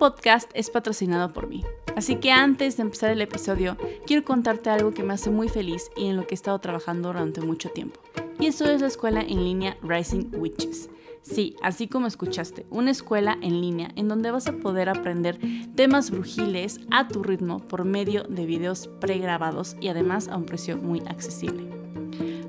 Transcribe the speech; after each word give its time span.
podcast 0.00 0.50
es 0.54 0.70
patrocinado 0.70 1.34
por 1.34 1.46
mí, 1.46 1.62
así 1.94 2.16
que 2.16 2.32
antes 2.32 2.78
de 2.78 2.84
empezar 2.84 3.10
el 3.10 3.20
episodio, 3.20 3.76
quiero 4.06 4.24
contarte 4.24 4.70
algo 4.70 4.92
que 4.92 5.02
me 5.02 5.12
hace 5.12 5.28
muy 5.28 5.50
feliz 5.50 5.90
y 5.94 6.06
en 6.06 6.16
lo 6.16 6.26
que 6.26 6.32
he 6.32 6.36
estado 6.36 6.58
trabajando 6.58 7.08
durante 7.08 7.42
mucho 7.42 7.68
tiempo. 7.68 8.00
Y 8.38 8.46
eso 8.46 8.64
es 8.64 8.80
la 8.80 8.86
escuela 8.86 9.20
en 9.20 9.44
línea 9.44 9.76
Rising 9.82 10.30
Witches. 10.32 10.88
Sí, 11.20 11.54
así 11.62 11.86
como 11.86 12.06
escuchaste, 12.06 12.64
una 12.70 12.90
escuela 12.90 13.36
en 13.42 13.60
línea 13.60 13.90
en 13.94 14.08
donde 14.08 14.30
vas 14.30 14.46
a 14.46 14.54
poder 14.54 14.88
aprender 14.88 15.38
temas 15.74 16.10
brujiles 16.10 16.80
a 16.90 17.06
tu 17.06 17.22
ritmo 17.22 17.58
por 17.58 17.84
medio 17.84 18.22
de 18.22 18.46
videos 18.46 18.88
pregrabados 19.00 19.76
y 19.82 19.88
además 19.88 20.28
a 20.28 20.38
un 20.38 20.46
precio 20.46 20.78
muy 20.78 21.00
accesible. 21.00 21.68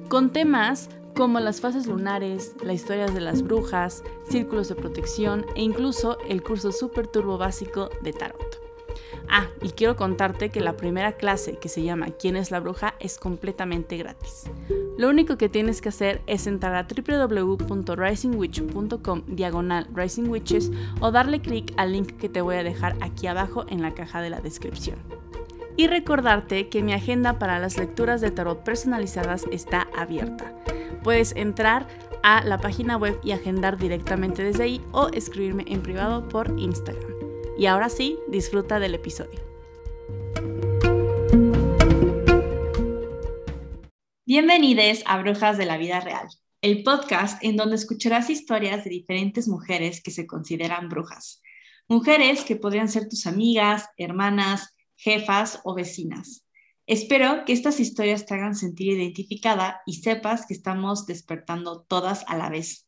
Con 0.08 0.30
temas 0.30 0.90
como 1.16 1.40
las 1.40 1.62
fases 1.62 1.88
lunares, 1.88 2.56
las 2.64 2.76
historias 2.76 3.14
de 3.14 3.22
las 3.22 3.44
brujas, 3.44 4.04
círculos 4.30 4.70
de 4.70 4.76
protección 4.76 5.46
e 5.56 5.62
incluso 5.62 6.18
el 6.28 6.44
curso 6.44 6.72
Super 6.72 7.08
Turbo 7.08 7.38
básico 7.38 7.90
de 8.02 8.14
Tarot. 8.14 8.62
Ah, 9.30 9.48
y 9.62 9.70
quiero 9.70 9.96
contarte 9.96 10.50
que 10.50 10.60
la 10.60 10.76
primera 10.76 11.14
clase 11.14 11.58
que 11.58 11.70
se 11.70 11.84
llama 11.84 12.08
¿Quién 12.08 12.36
es 12.36 12.52
la 12.52 12.60
bruja? 12.60 12.96
es 13.00 13.18
completamente 13.18 13.96
gratis. 13.98 14.52
Lo 14.98 15.08
único 15.10 15.38
que 15.38 15.48
tienes 15.48 15.80
que 15.82 15.88
hacer 15.90 16.22
es 16.28 16.48
entrar 16.48 16.76
a 16.76 16.86
www.risingwitch.com 16.86 19.22
diagonal 19.28 19.88
risingwitches 19.94 20.72
o 21.00 21.12
darle 21.12 21.40
clic 21.42 21.74
al 21.78 21.94
link 21.94 22.18
que 22.18 22.28
te 22.30 22.42
voy 22.42 22.56
a 22.56 22.64
dejar 22.64 22.98
aquí 23.02 23.28
abajo 23.28 23.66
en 23.70 23.82
la 23.82 23.94
caja 23.94 24.22
de 24.22 24.30
la 24.30 24.42
descripción. 24.42 24.98
Y 25.78 25.88
recordarte 25.88 26.68
que 26.68 26.84
mi 26.84 26.92
agenda 26.94 27.40
para 27.40 27.58
las 27.58 27.78
lecturas 27.78 28.20
de 28.20 28.32
tarot 28.32 28.62
personalizadas 28.64 29.46
está 29.52 29.88
abierta 29.96 30.54
puedes 31.04 31.36
entrar 31.36 31.88
a 32.24 32.44
la 32.44 32.60
página 32.60 32.98
web 32.98 33.20
y 33.24 33.32
agendar 33.32 33.78
directamente 33.78 34.44
desde 34.44 34.64
ahí 34.64 34.82
o 34.92 35.10
escribirme 35.10 35.66
en 35.68 35.82
privado 35.82 36.28
por 36.28 36.54
Instagram. 36.60 37.12
Y 37.58 37.66
ahora 37.66 37.90
sí, 37.90 38.18
disfruta 38.28 38.80
del 38.80 38.96
episodio. 38.96 39.40
Bienvenidos 44.26 45.04
a 45.06 45.18
Brujas 45.18 45.58
de 45.58 45.66
la 45.66 45.78
Vida 45.78 46.00
Real, 46.00 46.28
el 46.62 46.84
podcast 46.84 47.44
en 47.44 47.58
donde 47.58 47.76
escucharás 47.76 48.30
historias 48.30 48.84
de 48.84 48.90
diferentes 48.90 49.48
mujeres 49.48 50.02
que 50.02 50.12
se 50.12 50.26
consideran 50.26 50.88
brujas. 50.88 51.42
Mujeres 51.90 52.46
que 52.46 52.56
podrían 52.56 52.88
ser 52.88 53.10
tus 53.10 53.28
amigas, 53.28 53.90
hermanas, 53.98 54.74
jefas 54.96 55.60
o 55.66 55.74
vecinas. 55.74 56.41
Espero 56.92 57.46
que 57.46 57.54
estas 57.54 57.80
historias 57.80 58.26
te 58.26 58.34
hagan 58.34 58.54
sentir 58.54 58.92
identificada 58.92 59.82
y 59.86 59.94
sepas 60.02 60.46
que 60.46 60.54
estamos 60.54 61.06
despertando 61.06 61.84
todas 61.84 62.26
a 62.28 62.36
la 62.36 62.50
vez. 62.50 62.86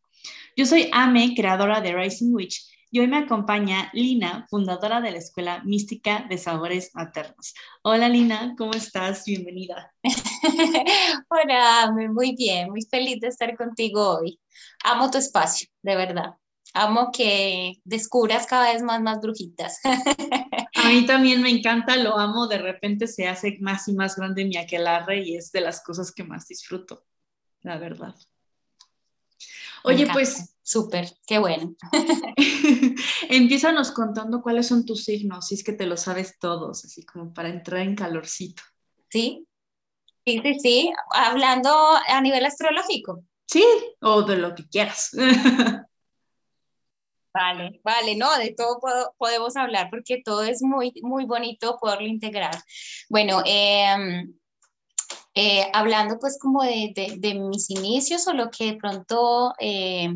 Yo 0.57 0.65
soy 0.65 0.89
Ame, 0.91 1.33
creadora 1.37 1.79
de 1.79 1.95
Rising 1.95 2.33
Witch, 2.33 2.69
y 2.91 2.99
hoy 2.99 3.07
me 3.07 3.19
acompaña 3.19 3.89
Lina, 3.93 4.45
fundadora 4.49 4.99
de 4.99 5.11
la 5.11 5.19
Escuela 5.19 5.63
Mística 5.63 6.25
de 6.29 6.37
Sabores 6.37 6.91
Maternos. 6.93 7.53
Hola 7.81 8.09
Lina, 8.09 8.55
¿cómo 8.57 8.73
estás? 8.73 9.23
Bienvenida. 9.23 9.93
Hola, 11.29 11.93
muy 12.11 12.35
bien, 12.35 12.71
muy 12.71 12.81
feliz 12.81 13.21
de 13.21 13.29
estar 13.29 13.55
contigo 13.55 14.19
hoy. 14.19 14.37
Amo 14.83 15.11
tu 15.11 15.17
espacio, 15.17 15.69
de 15.81 15.95
verdad. 15.95 16.33
Amo 16.73 17.11
que 17.11 17.81
descubras 17.83 18.47
cada 18.47 18.73
vez 18.73 18.81
más, 18.81 19.01
más 19.01 19.19
brujitas. 19.21 19.79
A 20.75 20.89
mí 20.89 21.05
también 21.05 21.41
me 21.41 21.49
encanta, 21.49 21.95
lo 21.95 22.17
amo, 22.17 22.47
de 22.47 22.57
repente 22.57 23.07
se 23.07 23.27
hace 23.27 23.57
más 23.61 23.87
y 23.87 23.93
más 23.93 24.15
grande 24.15 24.43
mi 24.43 24.57
aquelarre 24.57 25.23
y 25.23 25.37
es 25.37 25.51
de 25.51 25.61
las 25.61 25.81
cosas 25.83 26.11
que 26.11 26.23
más 26.23 26.47
disfruto, 26.47 27.05
la 27.61 27.77
verdad. 27.77 28.15
Oye, 29.83 30.07
pues... 30.11 30.49
Súper, 30.65 31.09
qué 31.27 31.39
bueno. 31.39 31.75
Empiézanos 33.29 33.91
contando 33.91 34.41
cuáles 34.41 34.67
son 34.67 34.85
tus 34.85 35.03
signos, 35.03 35.47
si 35.47 35.55
es 35.55 35.63
que 35.63 35.73
te 35.73 35.85
lo 35.85 35.97
sabes 35.97 36.39
todos, 36.39 36.85
así 36.85 37.05
como 37.05 37.33
para 37.33 37.49
entrar 37.49 37.81
en 37.81 37.95
calorcito. 37.95 38.63
Sí, 39.09 39.45
sí, 40.25 40.41
sí, 40.41 40.59
sí, 40.59 40.93
hablando 41.13 41.69
a 42.07 42.21
nivel 42.21 42.45
astrológico. 42.45 43.25
Sí, 43.45 43.65
o 44.01 44.23
de 44.23 44.37
lo 44.37 44.55
que 44.55 44.67
quieras. 44.67 45.11
Vale, 47.33 47.81
vale, 47.83 48.15
no, 48.15 48.37
de 48.37 48.53
todo 48.53 48.79
podemos 49.17 49.55
hablar 49.55 49.89
porque 49.89 50.21
todo 50.23 50.43
es 50.43 50.61
muy, 50.61 50.93
muy 51.01 51.25
bonito 51.25 51.77
poderlo 51.81 52.05
integrar. 52.07 52.55
Bueno, 53.09 53.41
em, 53.45 54.33
eh, 55.33 55.67
hablando 55.73 56.19
pues 56.19 56.37
como 56.39 56.61
de, 56.63 56.93
de, 57.17 57.33
mis 57.33 57.71
inicios 57.71 58.27
o 58.27 58.33
lo 58.33 58.51
que 58.51 58.73
de 58.73 58.77
pronto 58.77 59.53
eh, 59.59 60.13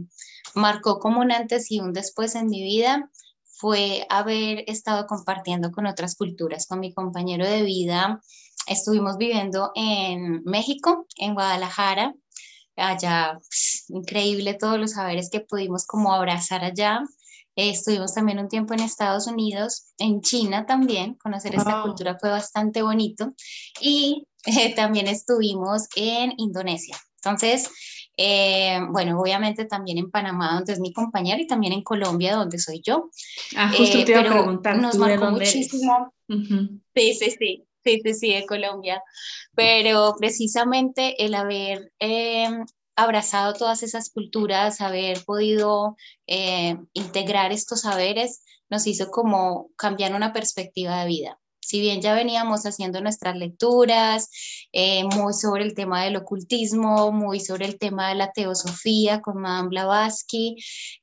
marcó 0.53 1.00
como 1.00 1.22
un 1.22 1.31
antes 1.31 1.72
y 1.72 1.79
un 1.79 1.91
después 1.91 2.35
en 2.35 2.47
mi 2.47 2.61
vida 2.61 3.09
fue 3.45 4.05
haber 4.09 4.63
estado 4.67 5.07
compartiendo 5.07 5.72
con 5.72 5.88
otras 5.88 6.16
culturas, 6.16 6.67
con 6.67 6.79
mi 6.79 6.94
compañero 6.94 7.47
de 7.47 7.63
vida. 7.63 8.22
Estuvimos 8.67 9.17
viviendo 9.17 9.72
en 9.73 10.44
México, 10.44 11.07
en 11.16 11.34
Guadalajara, 11.34 12.13
allá 12.77 13.33
pues, 13.33 13.85
increíble 13.89 14.53
todos 14.53 14.79
los 14.79 14.91
saberes 14.91 15.29
que 15.29 15.41
pudimos 15.41 15.85
como 15.85 16.13
abrazar 16.13 16.63
allá. 16.63 17.01
Eh, 17.55 17.71
estuvimos 17.71 18.13
también 18.13 18.39
un 18.39 18.47
tiempo 18.47 18.73
en 18.75 18.81
Estados 18.81 19.25
Unidos, 19.27 19.88
en 19.97 20.21
China 20.21 20.65
también, 20.65 21.16
conocer 21.16 21.55
esta 21.55 21.81
cultura 21.81 22.17
fue 22.19 22.29
bastante 22.29 22.83
bonito 22.83 23.33
y 23.81 24.27
eh, 24.45 24.75
también 24.75 25.07
estuvimos 25.07 25.87
en 25.95 26.33
Indonesia. 26.37 26.95
Entonces, 27.16 27.69
eh, 28.16 28.79
bueno, 28.91 29.19
obviamente 29.19 29.66
también 29.66 29.97
en 29.97 30.11
Panamá, 30.11 30.53
donde 30.53 30.73
es 30.73 30.79
mi 30.79 30.93
compañero, 30.93 31.41
y 31.41 31.47
también 31.47 31.73
en 31.73 31.83
Colombia, 31.83 32.35
donde 32.35 32.59
soy 32.59 32.81
yo. 32.83 33.09
Ah, 33.55 33.71
justo 33.75 34.03
te 34.03 34.11
iba 34.11 34.21
a 34.21 34.23
preguntar, 34.23 34.77
nos 34.77 34.95
marcó 34.97 35.31
muchísimo. 35.31 36.13
Sí, 36.27 37.13
sí, 37.13 37.35
sí. 37.37 37.67
Sí, 37.87 38.01
sí, 38.03 38.13
sí, 38.13 38.33
de 38.33 38.45
Colombia. 38.45 39.01
Pero 39.55 40.15
precisamente 40.19 41.23
el 41.23 41.33
haber 41.35 41.93
eh, 41.99 42.49
abrazado 42.97 43.53
todas 43.53 43.81
esas 43.81 44.09
culturas, 44.09 44.81
haber 44.81 45.23
podido 45.23 45.95
eh, 46.27 46.75
integrar 46.91 47.53
estos 47.53 47.81
saberes, 47.81 48.43
nos 48.69 48.87
hizo 48.87 49.09
como 49.09 49.69
cambiar 49.77 50.13
una 50.15 50.33
perspectiva 50.33 50.99
de 50.99 51.07
vida 51.07 51.39
si 51.67 51.81
bien 51.81 52.01
ya 52.01 52.13
veníamos 52.13 52.66
haciendo 52.66 53.01
nuestras 53.01 53.35
lecturas, 53.35 54.29
eh, 54.72 55.03
muy 55.03 55.33
sobre 55.33 55.66
el 55.66 55.73
tema 55.75 56.05
del 56.05 56.16
ocultismo, 56.16 57.11
muy 57.11 57.41
sobre 57.41 57.66
el 57.66 57.78
tema 57.78 58.07
de 58.07 58.16
la 58.16 58.31
teosofía 58.31 59.19
con 59.19 59.41
Madame 59.41 59.67
Blavatsky, 59.67 60.55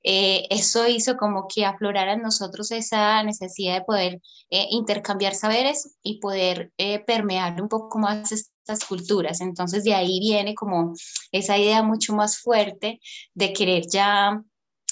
eh, 0.02 0.46
eso 0.48 0.88
hizo 0.88 1.18
como 1.18 1.46
que 1.48 1.66
aflorara 1.66 2.14
en 2.14 2.22
nosotros 2.22 2.70
esa 2.70 3.22
necesidad 3.24 3.74
de 3.74 3.84
poder 3.84 4.22
eh, 4.48 4.66
intercambiar 4.70 5.34
saberes 5.34 5.98
y 6.02 6.18
poder 6.18 6.72
permear 7.06 7.60
un 7.60 7.68
poco 7.68 7.98
más 7.98 8.32
estas 8.32 8.88
culturas. 8.88 9.42
Entonces 9.42 9.84
de 9.84 9.92
ahí 9.92 10.18
viene 10.18 10.54
como 10.54 10.94
esa 11.30 11.58
idea 11.58 11.82
mucho 11.82 12.14
más 12.14 12.38
fuerte 12.38 13.00
de 13.34 13.52
querer 13.52 13.84
ya 13.86 14.42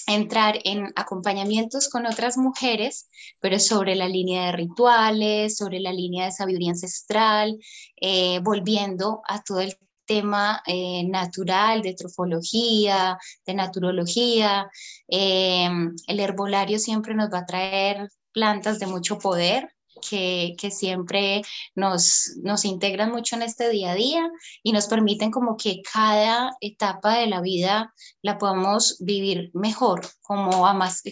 entrar 0.07 0.59
en 0.65 0.93
acompañamientos 0.97 1.89
con 1.89 2.07
otras 2.07 2.37
mujeres, 2.37 3.09
pero 3.41 3.59
sobre 3.59 3.95
la 3.95 4.09
línea 4.09 4.47
de 4.47 4.53
rituales, 4.53 5.57
sobre 5.57 5.81
la 5.81 5.93
línea 5.93 6.27
de 6.27 6.33
sabiduría 6.33 6.71
ancestral, 6.71 7.59
eh, 8.01 8.41
volviendo 8.41 9.23
a 9.29 9.43
todo 9.43 9.61
el 9.61 9.77
tema 10.05 10.63
eh, 10.67 11.05
natural, 11.05 11.83
de 11.83 11.95
trofología, 11.95 13.19
de 13.47 13.55
naturología. 13.55 14.69
Eh, 15.09 15.69
el 16.07 16.21
herbolario 16.21 16.79
siempre 16.79 17.15
nos 17.15 17.33
va 17.33 17.39
a 17.39 17.47
traer 17.47 18.09
plantas 18.33 18.79
de 18.79 18.87
mucho 18.87 19.19
poder, 19.19 19.73
que, 20.09 20.71
siempre 20.71 21.43
nos, 21.75 22.33
nos 22.43 22.65
integran 22.65 23.11
mucho 23.11 23.37
en 23.37 23.43
este 23.43 23.69
día 23.71 23.93
a 23.93 23.95
día 23.95 24.31
y 24.63 24.73
nos 24.73 24.87
permiten 24.87 25.31
como 25.31 25.57
que 25.57 25.83
cada 25.83 26.51
etapa 26.61 27.19
de 27.19 27.27
la 27.27 27.41
vida 27.41 27.95
la 28.21 28.39
podamos 28.39 28.97
vivir 29.01 29.51
mejor, 29.55 30.03
como 30.21 30.67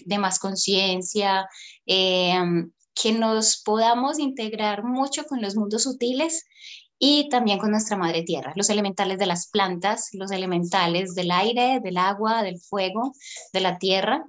de 0.05 0.19
más 0.19 0.39
conciencia, 0.39 1.49
em, 1.87 2.71
que 2.95 3.13
nos 3.13 3.63
podamos 3.63 4.19
integrar 4.19 4.85
mucho 4.85 5.25
con 5.25 5.41
los 5.41 5.57
mundos 5.57 5.85
sutiles 5.85 6.45
y 7.03 7.31
también 7.31 7.59
con 7.59 7.71
nuestra 7.71 7.97
madre 7.97 8.23
tierra, 8.23 8.53
los 8.57 8.69
elementales 8.69 9.19
de 9.19 9.27
las 9.27 9.49
plantas, 9.49 10.11
los 10.13 10.31
elementales 10.31 11.15
del 11.15 11.31
aire, 11.31 11.81
del 11.83 11.97
agua, 11.97 12.43
del 12.43 12.61
fuego, 12.61 13.15
de 13.55 13.61
la 13.61 13.79
tierra. 13.79 14.27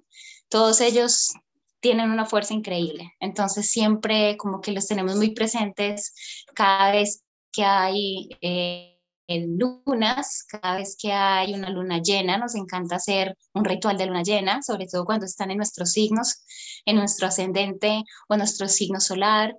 Todos 0.48 0.80
ellos 0.80 1.34
tienen 1.82 2.12
una 2.12 2.26
fuerza 2.26 2.54
increíble. 2.54 3.14
Entonces 3.20 3.70
siempre 3.70 4.38
como 4.38 4.62
que 4.62 4.72
los 4.72 4.88
tenemos 4.88 5.16
muy 5.18 5.32
presentes 5.34 6.14
cada 6.54 6.92
vez 6.92 7.24
que 7.52 7.66
hay 7.66 8.30
eh, 8.42 8.92
lunas, 9.28 10.44
cada 10.48 10.78
vez 10.78 10.96
que 11.00 11.12
hay 11.12 11.54
una 11.54 11.70
luna 11.70 12.02
llena, 12.02 12.38
nos 12.38 12.56
encanta 12.56 12.98
hacer 12.98 13.38
un 13.54 13.66
ritual 13.66 13.98
de 13.98 14.06
luna 14.06 14.24
llena, 14.24 14.62
sobre 14.62 14.88
todo 14.88 15.06
cuando 15.06 15.26
están 15.26 15.52
en 15.52 15.58
nuestros 15.58 15.92
signos, 15.92 16.44
en 16.86 16.96
nuestro 16.98 17.28
ascendente 17.28 18.04
o 18.28 18.38
nuestro 18.38 18.68
signo 18.68 19.00
solar. 19.00 19.56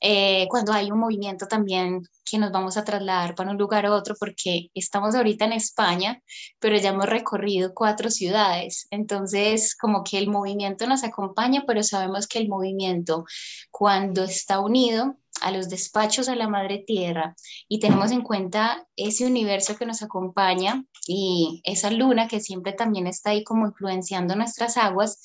Eh, 0.00 0.46
cuando 0.48 0.72
hay 0.72 0.90
un 0.90 0.98
movimiento 0.98 1.46
también 1.46 2.02
que 2.24 2.38
nos 2.38 2.52
vamos 2.52 2.76
a 2.76 2.84
trasladar 2.84 3.34
para 3.34 3.50
un 3.50 3.58
lugar 3.58 3.86
a 3.86 3.92
otro, 3.92 4.14
porque 4.18 4.70
estamos 4.74 5.14
ahorita 5.14 5.44
en 5.44 5.52
España, 5.52 6.22
pero 6.58 6.76
ya 6.78 6.90
hemos 6.90 7.06
recorrido 7.06 7.74
cuatro 7.74 8.10
ciudades. 8.10 8.86
Entonces, 8.90 9.76
como 9.76 10.02
que 10.04 10.18
el 10.18 10.28
movimiento 10.28 10.86
nos 10.86 11.04
acompaña, 11.04 11.64
pero 11.66 11.82
sabemos 11.82 12.26
que 12.26 12.38
el 12.38 12.48
movimiento, 12.48 13.24
cuando 13.70 14.24
está 14.24 14.60
unido, 14.60 15.16
a 15.40 15.50
los 15.50 15.68
despachos 15.68 16.28
a 16.28 16.36
la 16.36 16.48
madre 16.48 16.84
tierra 16.86 17.34
y 17.68 17.80
tenemos 17.80 18.12
en 18.12 18.22
cuenta 18.22 18.86
ese 18.96 19.26
universo 19.26 19.76
que 19.76 19.86
nos 19.86 20.02
acompaña 20.02 20.84
y 21.06 21.60
esa 21.64 21.90
luna 21.90 22.28
que 22.28 22.40
siempre 22.40 22.72
también 22.72 23.06
está 23.06 23.30
ahí 23.30 23.44
como 23.44 23.66
influenciando 23.66 24.36
nuestras 24.36 24.76
aguas, 24.76 25.20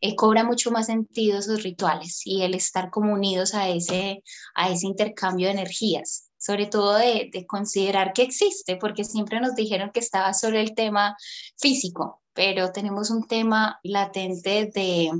eh, 0.00 0.14
cobra 0.14 0.44
mucho 0.44 0.70
más 0.70 0.86
sentido 0.86 1.38
esos 1.38 1.62
rituales 1.62 2.22
y 2.24 2.42
el 2.42 2.54
estar 2.54 2.90
como 2.90 3.12
unidos 3.12 3.54
a 3.54 3.68
ese, 3.68 4.22
a 4.54 4.70
ese 4.70 4.86
intercambio 4.86 5.46
de 5.46 5.52
energías 5.52 6.28
sobre 6.38 6.66
todo 6.66 6.94
de, 6.96 7.30
de 7.32 7.46
considerar 7.46 8.12
que 8.12 8.22
existe, 8.22 8.76
porque 8.76 9.04
siempre 9.04 9.38
nos 9.38 9.54
dijeron 9.54 9.92
que 9.94 10.00
estaba 10.00 10.34
solo 10.34 10.58
el 10.58 10.74
tema 10.74 11.16
físico, 11.56 12.20
pero 12.32 12.72
tenemos 12.72 13.10
un 13.10 13.28
tema 13.28 13.78
latente 13.84 14.68
de, 14.74 15.12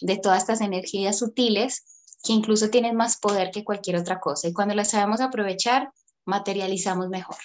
de 0.00 0.16
todas 0.16 0.38
estas 0.38 0.62
energías 0.62 1.18
sutiles 1.18 1.93
que 2.24 2.32
incluso 2.32 2.70
tienen 2.70 2.96
más 2.96 3.18
poder 3.18 3.50
que 3.50 3.64
cualquier 3.64 3.96
otra 3.96 4.18
cosa. 4.18 4.48
Y 4.48 4.52
cuando 4.52 4.74
las 4.74 4.90
sabemos 4.90 5.20
aprovechar, 5.20 5.90
materializamos 6.24 7.08
mejor. 7.08 7.36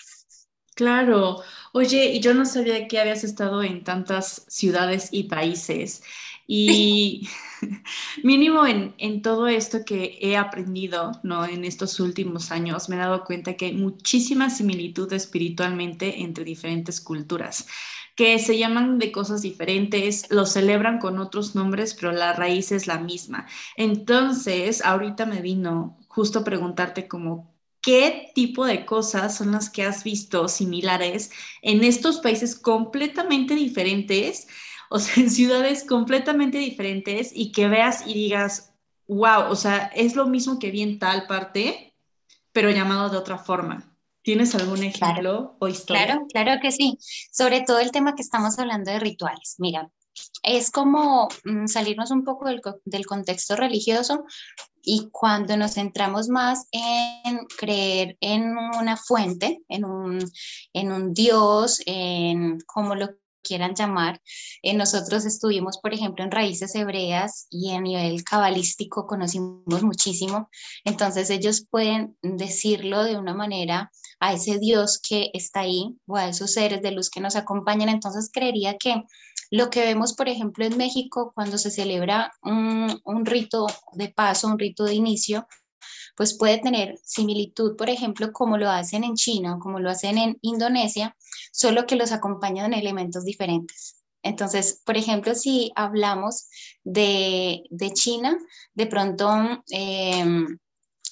Claro. 0.76 1.42
Oye, 1.74 2.06
y 2.06 2.22
yo 2.22 2.34
no 2.34 2.46
sabía 2.46 2.88
que 2.88 3.00
habías 3.00 3.26
estado 3.26 3.62
en 3.64 3.84
tantas 3.84 4.46
ciudades 4.48 5.10
y 5.12 5.24
países. 5.24 6.02
Y 6.52 7.30
mínimo 8.24 8.66
en, 8.66 8.96
en, 8.98 9.22
todo 9.22 9.48
esto 9.48 9.86
que 9.86 10.18
he 10.20 10.36
aprendido 10.36 11.12
¿no? 11.22 11.46
en 11.46 11.64
estos 11.64 12.00
últimos 12.00 12.50
años, 12.52 12.90
me 12.90 12.96
he 12.96 13.00
dado 13.00 13.24
cuenta 13.24 13.54
que 13.54 13.68
hay 13.68 13.74
muchísima 13.74 14.50
similitud 14.50 15.14
espiritualmente 15.14 16.24
entre 16.24 16.44
diferentes 16.44 17.02
culturas 17.02 17.68
que 18.16 18.40
se 18.40 18.58
llaman 18.58 18.98
de 18.98 19.12
cosas 19.12 19.44
diferentes, 19.44 20.26
lo 20.30 20.46
celebran 20.48 20.98
con 20.98 21.20
otros 21.20 21.56
nombres, 21.56 21.94
pero 21.94 22.12
la 22.12 22.34
raíz 22.34 22.72
es 22.74 22.88
la 22.88 23.00
misma. 23.00 23.48
Entonces, 23.78 24.84
ahorita 24.84 25.26
me 25.26 25.42
vino 25.42 25.98
justo 26.10 26.44
preguntarte 26.44 27.08
como, 27.08 27.56
¿qué 27.80 28.32
tipo 28.36 28.66
de 28.66 28.86
cosas 28.86 29.38
son 29.38 29.52
las 29.54 29.70
que 29.70 29.84
has 29.84 30.04
visto 30.04 30.50
similares 30.50 31.32
en 31.62 31.84
estos 31.84 32.20
países 32.20 32.60
completamente 32.60 33.56
diferentes? 33.56 34.48
O 34.90 35.00
sea, 35.00 35.24
en 35.24 35.30
ciudades 35.30 35.84
completamente 35.84 36.58
diferentes 36.58 37.32
y 37.34 37.52
que 37.52 37.68
veas 37.68 38.06
y 38.08 38.14
digas, 38.14 38.74
wow, 39.08 39.50
o 39.50 39.56
sea, 39.56 39.92
es 39.96 40.16
lo 40.16 40.28
mismo 40.28 40.60
que 40.60 40.72
vi 40.72 40.82
en 40.82 41.00
tal 41.00 41.28
parte, 41.28 41.96
pero 42.52 42.70
llamado 42.70 43.10
de 43.10 43.18
otra 43.18 43.38
forma. 43.38 43.96
¿Tienes 44.22 44.54
algún 44.54 44.84
ejemplo 44.84 45.56
o 45.60 45.68
historia? 45.68 46.06
Claro, 46.06 46.28
claro 46.32 46.62
que 46.62 46.72
sí. 46.72 46.98
Sobre 47.32 47.62
todo 47.62 47.80
el 47.80 47.92
tema 47.92 48.16
que 48.16 48.22
estamos 48.22 48.60
hablando 48.60 48.92
de 48.92 49.00
rituales. 49.00 49.56
Mira, 49.60 49.90
es 50.44 50.72
como 50.72 51.30
mm, 51.46 51.68
salirnos 51.68 52.12
un 52.12 52.24
poco 52.24 52.48
del, 52.48 52.62
del, 52.86 53.06
contexto 53.06 53.56
religioso 53.56 54.26
y 54.84 55.10
cuando 55.12 55.56
nos 55.58 55.76
centramos 55.76 56.30
más 56.30 56.68
en 56.72 57.46
creer 57.58 58.18
en 58.22 58.58
una 58.58 58.98
fuente, 58.98 59.62
en 59.70 59.86
un, 59.86 60.20
en 60.74 60.92
un 60.92 61.14
Dios, 61.14 61.82
en 61.86 62.60
cómo 62.66 62.96
lo 62.96 63.10
quieran 63.42 63.76
llamar. 63.76 64.22
Eh, 64.62 64.74
nosotros 64.74 65.26
estuvimos, 65.26 65.80
por 65.80 65.94
ejemplo, 65.94 66.24
en 66.24 66.32
raíces 66.32 66.76
hebreas 66.76 67.48
y 67.50 67.72
a 67.72 67.82
nivel 67.82 68.24
cabalístico 68.24 69.08
conocimos 69.08 69.84
muchísimo. 69.84 70.50
Entonces 70.86 71.30
ellos 71.30 71.66
pueden 71.70 72.18
decirlo 72.22 73.04
de 73.04 73.18
una 73.18 73.34
manera 73.34 73.92
a 74.20 74.34
ese 74.34 74.60
Dios 74.60 75.00
que 75.02 75.30
está 75.34 75.62
ahí 75.62 75.96
o 76.08 76.16
a 76.16 76.28
esos 76.28 76.54
seres 76.54 76.82
de 76.82 76.92
luz 76.92 77.10
que 77.10 77.22
nos 77.22 77.36
acompañan. 77.36 77.90
Entonces 77.90 78.30
creería 78.32 78.78
que 78.78 79.04
lo 79.52 79.70
que 79.70 79.82
vemos, 79.82 80.14
por 80.14 80.30
ejemplo, 80.30 80.66
en 80.66 80.78
México 80.78 81.32
cuando 81.34 81.58
se 81.58 81.72
celebra 81.72 82.32
un, 82.44 83.02
un 83.04 83.26
rito 83.26 83.68
de 83.94 84.10
paso, 84.10 84.48
un 84.48 84.60
rito 84.60 84.84
de 84.84 84.94
inicio, 84.94 85.48
pues 86.16 86.38
puede 86.38 86.60
tener 86.60 86.98
similitud, 87.04 87.76
por 87.76 87.90
ejemplo, 87.90 88.32
como 88.32 88.58
lo 88.58 88.70
hacen 88.70 89.04
en 89.04 89.16
China 89.16 89.56
o 89.56 89.60
como 89.60 89.80
lo 89.80 89.90
hacen 89.90 90.18
en 90.18 90.38
Indonesia, 90.42 91.16
solo 91.52 91.86
que 91.86 91.96
los 91.96 92.12
acompañan 92.12 92.74
en 92.74 92.80
elementos 92.80 93.24
diferentes. 93.24 94.00
Entonces, 94.22 94.82
por 94.86 94.98
ejemplo, 94.98 95.34
si 95.34 95.72
hablamos 95.76 96.50
de, 96.84 97.64
China, 97.94 98.38
de 98.74 98.86
pronto 98.86 99.30
em, 99.70 100.58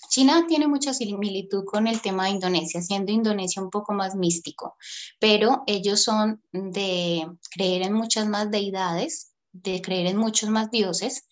China 0.10 0.46
tiene 0.48 0.68
mucha 0.68 0.94
similitud 0.94 1.64
con 1.66 1.88
el 1.88 2.02
tema 2.02 2.26
de 2.26 2.32
Indonesia, 2.32 2.82
siendo 2.82 3.12
Indonesia 3.12 3.62
un 3.62 3.70
poco 3.70 3.94
más 3.94 4.16
místico, 4.16 4.76
pero 5.20 5.64
ellos 5.68 6.04
son 6.04 6.42
de 6.52 7.28
creer 7.52 7.84
en 7.84 7.94
muchas 7.94 8.28
más 8.28 8.50
deidades, 8.50 9.34
de 9.52 9.82
creer 9.82 10.08
en 10.08 10.18
muchos 10.18 10.50
más 10.50 10.70
dioses 10.72 11.26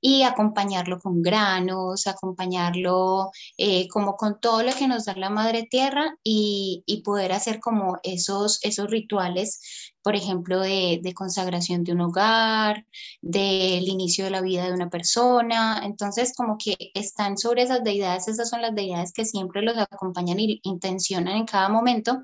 y 0.00 0.22
acompañarlo 0.22 0.98
con 1.00 1.22
granos, 1.22 2.06
acompañarlo 2.06 3.30
eh, 3.56 3.88
como 3.88 4.16
con 4.16 4.40
todo 4.40 4.62
lo 4.62 4.72
que 4.72 4.88
nos 4.88 5.04
da 5.06 5.14
la 5.14 5.30
madre 5.30 5.64
tierra 5.64 6.16
y, 6.22 6.84
poder 7.04 7.32
hacer 7.32 7.60
como 7.60 7.98
esos, 8.02 8.58
esos 8.62 8.90
rituales, 8.90 9.92
por 10.02 10.14
ejemplo, 10.16 10.60
de, 10.60 11.00
de 11.02 11.14
consagración 11.14 11.84
de 11.84 11.92
un 11.92 12.02
hogar, 12.02 12.84
del 13.22 13.88
inicio 13.88 14.24
de 14.24 14.30
la 14.30 14.40
vida 14.42 14.64
de 14.64 14.72
una 14.72 14.90
persona. 14.90 15.80
Entonces, 15.84 16.34
como 16.36 16.58
que 16.58 16.76
están 16.94 17.38
sobre 17.38 17.62
esas 17.62 17.82
deidades, 17.84 18.28
esas 18.28 18.50
son 18.50 18.62
las 18.62 18.74
deidades 18.74 19.12
que 19.12 19.24
siempre 19.24 19.62
los 19.62 19.78
acompañan 19.78 20.38
y 20.40 20.60
intencionan 20.64 21.36
en 21.36 21.46
cada 21.46 21.68
momento 21.68 22.22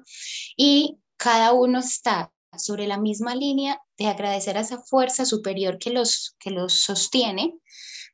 y 0.56 0.98
cada 1.16 1.52
uno 1.52 1.78
está 1.78 2.32
sobre 2.56 2.86
la 2.86 2.98
misma 2.98 3.34
línea 3.34 3.80
de 3.98 4.06
agradecer 4.06 4.56
a 4.56 4.60
esa 4.60 4.78
fuerza 4.78 5.24
superior 5.24 5.78
que 5.78 5.90
los, 5.90 6.36
que 6.38 6.50
los 6.50 6.72
sostiene, 6.72 7.54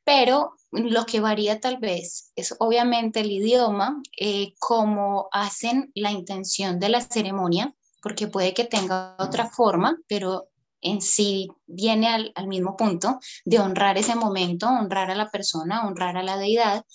pero 0.03 0.55
lo 0.71 1.05
que 1.05 1.19
varía 1.19 1.59
tal 1.59 1.77
vez 1.77 2.31
es 2.35 2.55
obviamente 2.59 3.21
el 3.21 3.31
idioma, 3.31 4.01
eh, 4.19 4.53
cómo 4.59 5.29
hacen 5.31 5.91
la 5.95 6.11
intención 6.11 6.79
de 6.79 6.89
la 6.89 7.01
ceremonia, 7.01 7.75
porque 8.01 8.27
puede 8.27 8.53
que 8.53 8.65
tenga 8.65 9.15
otra 9.19 9.49
forma, 9.49 9.97
pero 10.07 10.49
en 10.81 11.01
sí 11.01 11.47
viene 11.67 12.07
al, 12.07 12.47
mismo 12.47 12.75
punto 12.75 13.19
de 13.45 13.59
honrar 13.59 13.97
ese 13.97 14.15
momento, 14.15 14.67
honrar 14.67 15.11
a 15.11 15.15
la 15.15 15.29
persona, 15.29 15.85
honrar 15.85 16.17
a 16.17 16.23
la 16.23 16.37
deidad 16.37 16.85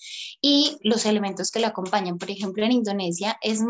y 0.40 0.76
los 0.82 1.06
elementos 1.06 1.50
que 1.50 1.60
la 1.60 1.68
acompañan. 1.68 2.18
Por 2.18 2.30
ejemplo, 2.30 2.64
en 2.64 2.72
Indonesia 2.72 3.38
es 3.40 3.60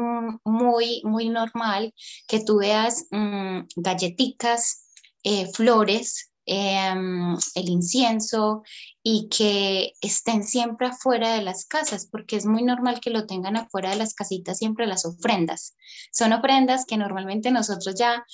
muy, 0.44 1.02
muy 1.04 1.28
normal 1.28 1.94
que 2.26 2.42
tú 2.42 2.58
veas 2.58 3.06
mm, 3.10 3.66
galletitas, 3.76 4.85
eh, 5.28 5.46
flores, 5.52 6.30
em, 6.46 7.36
el 7.54 7.68
incienso 7.68 8.62
y 9.02 9.28
que 9.28 9.94
estén 10.00 10.44
siempre 10.44 10.86
afuera 10.86 11.34
de 11.34 11.42
las 11.42 11.64
casas, 11.66 12.08
porque 12.10 12.36
es 12.36 12.46
muy 12.46 12.62
normal 12.62 13.00
que 13.00 13.10
lo 13.10 13.26
tengan 13.26 13.56
afuera 13.56 13.90
de 13.90 13.96
las 13.96 14.14
casitas 14.14 14.58
siempre 14.58 14.86
las 14.86 15.04
ofrendas. 15.04 15.76
Son 16.12 16.32
ofrendas 16.32 16.84
que 16.86 16.96
normalmente 16.96 17.50
nosotros 17.50 17.96
ya 17.98 18.24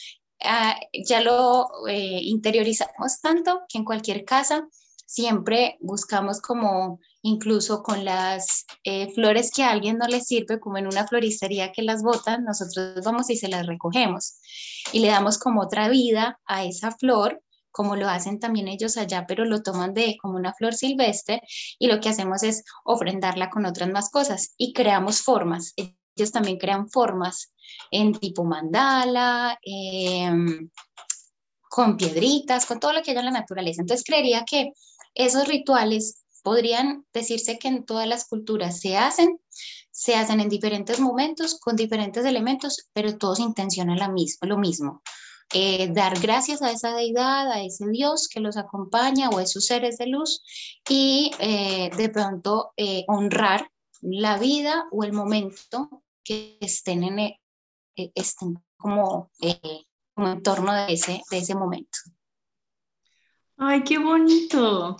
Ah, 0.45 0.77
ya 0.93 1.21
lo 1.21 1.69
eh, 1.89 2.19
interiorizamos 2.23 3.21
tanto 3.21 3.63
que 3.69 3.79
en 3.79 3.85
cualquier 3.85 4.25
casa 4.25 4.67
siempre 5.07 5.77
buscamos 5.81 6.41
como 6.41 6.99
incluso 7.23 7.83
con 7.85 8.05
las 8.05 8.67
eh, 8.83 9.13
flores 9.15 9.53
que 9.53 9.63
a 9.63 9.71
alguien 9.71 9.99
no 9.99 10.07
le 10.09 10.21
sirve, 10.21 10.59
como 10.59 10.79
en 10.79 10.89
una 10.89 11.07
floristería 11.07 11.71
que 11.71 11.83
las 11.83 12.03
botan, 12.03 12.45
nosotros 12.45 13.05
vamos 13.05 13.31
y 13.31 13.37
se 13.37 13.49
las 13.49 13.67
recogemos 13.67 14.41
y 14.93 15.01
le 15.01 15.09
damos 15.09 15.39
como 15.39 15.63
otra 15.63 15.89
vida 15.89 16.41
a 16.47 16.65
esa 16.65 16.91
flor 16.93 17.43
como 17.75 17.97
lo 17.97 18.07
hacen 18.07 18.39
también 18.39 18.69
ellos 18.69 18.99
allá, 18.99 19.25
pero 19.27 19.47
lo 19.47 19.63
toman 19.63 19.95
de 19.95 20.19
como 20.21 20.37
una 20.37 20.53
flor 20.53 20.75
silvestre 20.75 21.41
y 21.79 21.87
lo 21.87 22.01
que 22.01 22.11
hacemos 22.11 22.43
es 22.43 22.65
ofrendarla 22.85 23.49
con 23.49 23.65
otras 23.65 23.89
más 23.89 24.11
cosas 24.11 24.53
y 24.59 24.75
creamos 24.75 25.23
formas 25.23 25.73
ellos 26.17 26.33
también 26.33 26.59
crean 26.59 26.89
formas 26.89 27.53
en 27.91 28.13
tipo 28.13 28.45
mandala, 28.45 29.59
em, 29.63 30.71
con 31.69 31.97
piedritas, 31.97 32.67
con 32.67 32.81
todo 32.81 32.93
lo 32.93 33.03
que 33.03 33.13
hay 33.13 33.17
en 33.17 33.25
la 33.25 33.31
naturaleza. 33.31 33.81
Entonces 33.81 34.05
creería 34.05 34.45
que 34.45 34.73
esos 35.15 35.49
rituales 35.49 36.23
podrían 36.43 37.07
decirse 37.13 37.59
que 37.59 37.69
en 37.69 37.85
todas 37.85 38.07
las 38.07 38.27
culturas 38.27 38.81
se 38.81 38.97
hacen, 38.97 39.41
se 39.91 40.15
hacen 40.15 40.41
en 40.41 40.49
diferentes 40.49 41.01
momentos, 41.01 41.59
con 41.61 41.77
diferentes 41.77 42.25
elementos, 42.25 42.89
pero 42.93 43.17
todos 43.17 43.41
intencionan 43.41 43.99
lo 44.41 44.59
mismo. 44.59 45.03
Eh, 45.55 45.89
dar 45.93 46.19
gracias 46.19 46.63
a 46.63 46.71
esa 46.71 46.95
deidad, 46.95 47.51
a 47.53 47.63
ese 47.63 47.87
Dios 47.89 48.27
que 48.29 48.41
los 48.41 48.57
acompaña 48.57 49.29
o 49.29 49.37
a 49.37 49.43
esos 49.43 49.67
seres 49.67 49.99
de 49.99 50.07
luz 50.07 50.43
y 50.89 51.31
eh, 51.41 51.91
de 51.95 52.09
pronto 52.09 52.73
eh, 52.77 53.05
honrar 53.07 53.71
la 54.01 54.39
vida 54.39 54.87
o 54.91 55.05
el 55.05 55.13
momento 55.13 56.03
que 56.25 56.57
estén, 56.61 57.05
en, 57.05 57.35
estén 57.95 58.65
como, 58.79 59.31
como 60.15 60.29
en 60.29 60.43
torno 60.43 60.73
de 60.73 60.95
ese, 60.95 61.23
de 61.31 61.39
ese 61.39 61.55
momento. 61.55 61.99
Ay, 63.65 63.85
qué 63.85 63.99
bonito. 63.99 64.97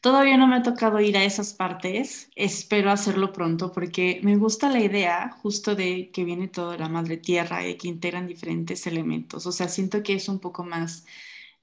Todavía 0.00 0.36
no 0.38 0.46
me 0.46 0.56
ha 0.56 0.62
tocado 0.62 1.00
ir 1.00 1.16
a 1.18 1.24
esas 1.24 1.52
partes. 1.52 2.30
Espero 2.34 2.90
hacerlo 2.90 3.30
pronto 3.32 3.72
porque 3.72 4.20
me 4.22 4.36
gusta 4.36 4.70
la 4.70 4.80
idea 4.80 5.30
justo 5.42 5.74
de 5.76 6.10
que 6.12 6.24
viene 6.24 6.48
todo 6.48 6.70
de 6.70 6.78
la 6.78 6.88
madre 6.88 7.18
tierra 7.18 7.66
y 7.66 7.76
que 7.76 7.88
integran 7.88 8.26
diferentes 8.26 8.86
elementos. 8.86 9.46
O 9.46 9.52
sea, 9.52 9.68
siento 9.68 10.02
que 10.02 10.14
es 10.14 10.28
un 10.30 10.38
poco 10.40 10.64
más, 10.64 11.04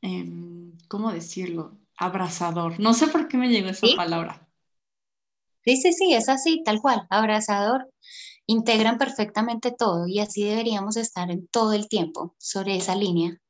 em, 0.02 0.78
¿cómo 0.88 1.12
decirlo? 1.12 1.80
Abrazador. 1.98 2.80
No 2.80 2.94
sé 2.94 3.08
por 3.08 3.28
qué 3.28 3.38
me 3.38 3.50
llegó 3.50 3.70
esa 3.70 3.88
palabra. 3.96 4.48
Sí, 5.66 5.78
sí, 5.78 5.94
sí, 5.94 6.14
es 6.14 6.30
así, 6.30 6.62
tal 6.64 6.82
cual, 6.82 7.08
abrazador. 7.10 7.90
Integran 8.48 8.98
perfectamente 8.98 9.72
todo 9.72 10.08
y 10.08 10.20
así 10.20 10.44
deberíamos 10.44 10.98
estar 10.98 11.32
en 11.32 11.48
todo 11.48 11.74
el 11.74 11.88
tiempo 11.90 12.36
sobre 12.40 12.76
esa 12.78 12.96
línea. 12.96 13.43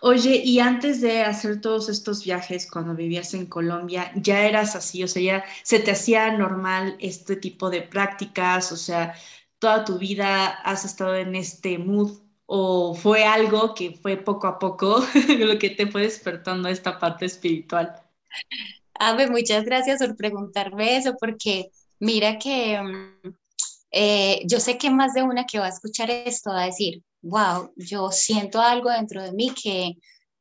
Oye, 0.00 0.36
y 0.44 0.58
antes 0.60 1.00
de 1.02 1.22
hacer 1.22 1.60
todos 1.60 1.88
estos 1.90 2.24
viajes 2.24 2.70
cuando 2.70 2.94
vivías 2.94 3.34
en 3.34 3.46
Colombia, 3.46 4.10
¿ya 4.14 4.46
eras 4.46 4.74
así? 4.74 5.02
O 5.04 5.08
sea, 5.08 5.22
¿ya 5.22 5.44
se 5.62 5.80
te 5.80 5.90
hacía 5.90 6.32
normal 6.36 6.96
este 6.98 7.36
tipo 7.36 7.68
de 7.68 7.82
prácticas? 7.82 8.72
O 8.72 8.76
sea, 8.76 9.14
¿toda 9.58 9.84
tu 9.84 9.98
vida 9.98 10.46
has 10.46 10.84
estado 10.84 11.14
en 11.14 11.34
este 11.34 11.78
mood? 11.78 12.20
¿O 12.46 12.94
fue 12.94 13.24
algo 13.24 13.74
que 13.74 13.92
fue 13.92 14.16
poco 14.16 14.46
a 14.46 14.58
poco 14.58 15.04
lo 15.38 15.58
que 15.58 15.70
te 15.70 15.86
fue 15.88 16.02
despertando 16.02 16.68
esta 16.68 16.98
parte 16.98 17.26
espiritual? 17.26 18.02
Ave, 18.94 19.28
muchas 19.28 19.64
gracias 19.64 19.98
por 19.98 20.16
preguntarme 20.16 20.96
eso, 20.96 21.16
porque 21.20 21.70
mira 21.98 22.38
que 22.38 22.80
mm, 22.80 23.28
eh, 23.90 24.42
yo 24.46 24.60
sé 24.60 24.78
que 24.78 24.90
más 24.90 25.12
de 25.12 25.22
una 25.22 25.44
que 25.44 25.58
va 25.58 25.66
a 25.66 25.70
escuchar 25.70 26.10
esto 26.10 26.50
va 26.50 26.62
a 26.62 26.66
decir, 26.66 27.02
wow, 27.22 27.72
yo 27.76 28.10
siento 28.10 28.60
algo 28.60 28.90
dentro 28.90 29.22
de 29.22 29.32
mí 29.32 29.50
que 29.50 29.94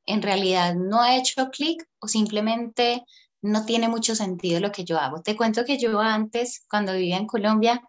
en 0.05 0.21
realidad 0.21 0.75
no 0.75 1.01
ha 1.01 1.17
hecho 1.17 1.49
clic 1.49 1.83
o 1.99 2.07
simplemente 2.07 3.03
no 3.41 3.65
tiene 3.65 3.87
mucho 3.87 4.15
sentido 4.15 4.59
lo 4.59 4.71
que 4.71 4.83
yo 4.83 4.99
hago. 4.99 5.21
Te 5.21 5.35
cuento 5.35 5.65
que 5.65 5.77
yo 5.77 5.99
antes, 5.99 6.65
cuando 6.69 6.93
vivía 6.93 7.17
en 7.17 7.27
Colombia, 7.27 7.81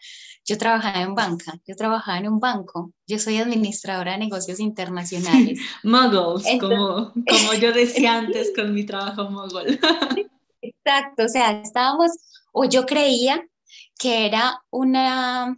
yo 0.45 0.59
trabajaba 0.59 1.01
en 1.01 1.15
banca, 1.15 1.55
yo 1.67 1.75
trabajaba 1.75 2.19
en 2.19 2.29
un 2.29 2.39
banco, 2.39 2.93
yo 3.07 3.19
soy 3.19 3.39
administradora 3.39 4.13
de 4.13 4.19
negocios 4.19 4.61
internacionales. 4.61 5.59
Muggles, 5.83 6.47
como, 6.61 7.13
como 7.13 7.55
yo 7.59 7.73
decía 7.73 8.19
antes 8.19 8.53
con 8.55 8.73
mi 8.75 8.85
trabajo 8.85 9.31
Muggle. 9.31 9.79
Exacto, 10.61 11.25
o 11.25 11.29
sea, 11.29 11.63
estábamos, 11.63 12.13
o 12.53 12.65
yo 12.65 12.87
creía 12.87 13.45
que 13.99 14.27
era 14.27 14.61
una, 14.71 15.57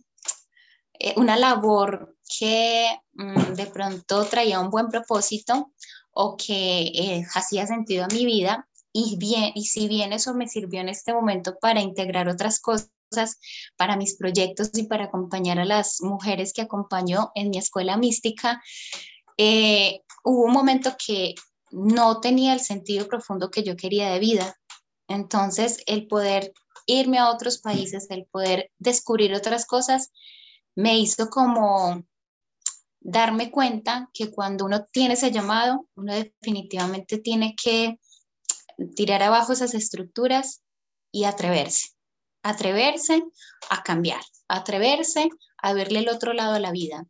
eh, 0.98 1.14
una 1.16 1.36
labor 1.36 2.16
que 2.38 2.88
mm, 3.14 3.54
de 3.54 3.66
pronto 3.66 4.24
traía 4.24 4.60
un 4.60 4.70
buen 4.70 4.88
propósito 4.88 5.72
o 6.12 6.36
que 6.36 6.82
eh, 6.82 7.26
hacía 7.34 7.66
sentido 7.66 8.04
a 8.04 8.08
mi 8.08 8.26
vida 8.26 8.68
y, 8.92 9.16
bien, 9.18 9.52
y 9.54 9.66
si 9.66 9.88
bien 9.88 10.12
eso 10.12 10.34
me 10.34 10.48
sirvió 10.48 10.80
en 10.80 10.88
este 10.88 11.12
momento 11.12 11.56
para 11.60 11.80
integrar 11.80 12.28
otras 12.28 12.60
cosas 12.60 12.90
para 13.76 13.96
mis 13.96 14.16
proyectos 14.16 14.70
y 14.74 14.84
para 14.84 15.04
acompañar 15.04 15.58
a 15.58 15.64
las 15.64 16.00
mujeres 16.02 16.52
que 16.52 16.62
acompañó 16.62 17.30
en 17.34 17.50
mi 17.50 17.58
escuela 17.58 17.96
mística, 17.96 18.62
eh, 19.36 20.02
hubo 20.24 20.44
un 20.44 20.52
momento 20.52 20.96
que 21.04 21.34
no 21.70 22.20
tenía 22.20 22.52
el 22.52 22.60
sentido 22.60 23.06
profundo 23.08 23.50
que 23.50 23.62
yo 23.62 23.76
quería 23.76 24.10
de 24.10 24.18
vida. 24.18 24.58
Entonces, 25.06 25.82
el 25.86 26.06
poder 26.06 26.52
irme 26.86 27.18
a 27.18 27.30
otros 27.30 27.58
países, 27.58 28.06
el 28.10 28.26
poder 28.26 28.70
descubrir 28.78 29.34
otras 29.34 29.66
cosas, 29.66 30.10
me 30.74 30.98
hizo 30.98 31.28
como 31.28 32.02
darme 33.10 33.50
cuenta 33.50 34.10
que 34.12 34.30
cuando 34.30 34.66
uno 34.66 34.84
tiene 34.84 35.14
ese 35.14 35.30
llamado, 35.30 35.88
uno 35.94 36.14
definitivamente 36.14 37.18
tiene 37.18 37.54
que 37.56 37.98
tirar 38.94 39.22
abajo 39.22 39.54
esas 39.54 39.72
estructuras 39.74 40.62
y 41.10 41.24
atreverse, 41.24 41.88
atreverse 42.42 43.22
a 43.70 43.82
cambiar, 43.82 44.20
atreverse 44.46 45.30
a 45.56 45.72
verle 45.72 46.00
el 46.00 46.10
otro 46.10 46.34
lado 46.34 46.54
a 46.54 46.60
la 46.60 46.70
vida, 46.70 47.06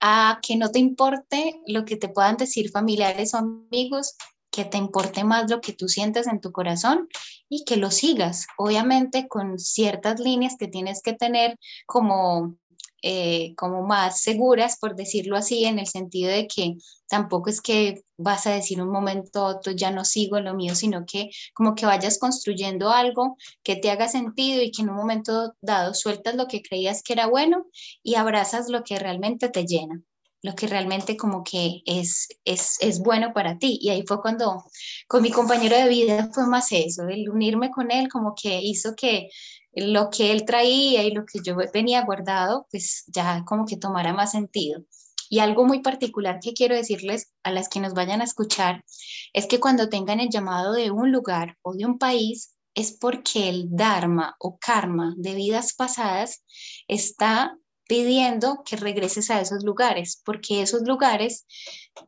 a 0.00 0.40
que 0.40 0.56
no 0.56 0.70
te 0.70 0.78
importe 0.78 1.60
lo 1.66 1.84
que 1.84 1.96
te 1.96 2.08
puedan 2.08 2.38
decir 2.38 2.70
familiares 2.70 3.34
o 3.34 3.38
amigos, 3.38 4.16
que 4.50 4.64
te 4.64 4.78
importe 4.78 5.22
más 5.22 5.50
lo 5.50 5.60
que 5.60 5.74
tú 5.74 5.86
sientes 5.86 6.26
en 6.28 6.40
tu 6.40 6.50
corazón 6.50 7.08
y 7.50 7.66
que 7.66 7.76
lo 7.76 7.90
sigas, 7.90 8.46
obviamente 8.56 9.28
con 9.28 9.58
ciertas 9.58 10.18
líneas 10.18 10.56
que 10.58 10.66
tienes 10.66 11.02
que 11.02 11.12
tener 11.12 11.58
como 11.84 12.56
eh, 13.02 13.54
como 13.56 13.82
más 13.82 14.20
seguras, 14.20 14.78
por 14.78 14.96
decirlo 14.96 15.36
así, 15.36 15.64
en 15.64 15.78
el 15.78 15.86
sentido 15.86 16.30
de 16.30 16.46
que 16.46 16.76
tampoco 17.08 17.50
es 17.50 17.60
que 17.60 18.02
vas 18.16 18.46
a 18.46 18.52
decir 18.52 18.82
un 18.82 18.90
momento 18.90 19.40
a 19.40 19.56
otro, 19.56 19.72
ya 19.72 19.90
no 19.90 20.04
sigo 20.04 20.40
lo 20.40 20.54
mío, 20.54 20.74
sino 20.74 21.04
que 21.06 21.30
como 21.54 21.74
que 21.74 21.86
vayas 21.86 22.18
construyendo 22.18 22.90
algo 22.90 23.36
que 23.62 23.76
te 23.76 23.90
haga 23.90 24.08
sentido 24.08 24.62
y 24.62 24.70
que 24.70 24.82
en 24.82 24.90
un 24.90 24.96
momento 24.96 25.54
dado 25.60 25.94
sueltas 25.94 26.34
lo 26.34 26.46
que 26.48 26.62
creías 26.62 27.02
que 27.02 27.12
era 27.12 27.26
bueno 27.26 27.66
y 28.02 28.16
abrazas 28.16 28.68
lo 28.68 28.82
que 28.82 28.98
realmente 28.98 29.48
te 29.48 29.64
llena 29.66 30.02
lo 30.42 30.54
que 30.54 30.66
realmente 30.66 31.16
como 31.16 31.42
que 31.42 31.82
es, 31.86 32.28
es, 32.44 32.76
es, 32.80 33.00
bueno 33.00 33.32
para 33.32 33.58
ti. 33.58 33.78
Y 33.80 33.90
ahí 33.90 34.04
fue 34.06 34.20
cuando 34.20 34.64
con 35.08 35.22
mi 35.22 35.30
compañero 35.30 35.76
de 35.76 35.88
vida 35.88 36.30
fue 36.32 36.46
más 36.46 36.72
eso, 36.72 37.08
el 37.08 37.28
unirme 37.28 37.70
con 37.70 37.90
él 37.90 38.08
como 38.08 38.34
que 38.40 38.60
hizo 38.62 38.94
que 38.94 39.28
lo 39.74 40.10
que 40.10 40.32
él 40.32 40.44
traía 40.44 41.04
y 41.04 41.12
lo 41.12 41.24
que 41.26 41.40
yo 41.44 41.56
tenía 41.72 42.04
guardado, 42.04 42.66
pues 42.70 43.04
ya 43.08 43.44
como 43.46 43.66
que 43.66 43.76
tomara 43.76 44.12
más 44.12 44.32
sentido. 44.32 44.82
Y 45.28 45.40
algo 45.40 45.64
muy 45.64 45.80
particular 45.80 46.38
que 46.40 46.54
quiero 46.54 46.76
decirles 46.76 47.32
a 47.42 47.50
las 47.50 47.68
que 47.68 47.80
nos 47.80 47.94
vayan 47.94 48.20
a 48.20 48.24
escuchar 48.24 48.84
es 49.32 49.46
que 49.46 49.60
cuando 49.60 49.88
tengan 49.88 50.20
el 50.20 50.30
llamado 50.30 50.72
de 50.72 50.90
un 50.90 51.10
lugar 51.12 51.56
o 51.62 51.74
de 51.74 51.84
un 51.84 51.98
país, 51.98 52.56
es 52.74 52.92
porque 52.92 53.48
el 53.48 53.68
Dharma 53.70 54.36
o 54.38 54.58
Karma 54.58 55.14
de 55.16 55.34
vidas 55.34 55.74
pasadas 55.74 56.44
está 56.86 57.58
pidiendo 57.88 58.62
que 58.64 58.76
regreses 58.76 59.30
a 59.30 59.40
esos 59.40 59.64
lugares, 59.64 60.20
porque 60.24 60.62
esos 60.62 60.82
lugares 60.82 61.46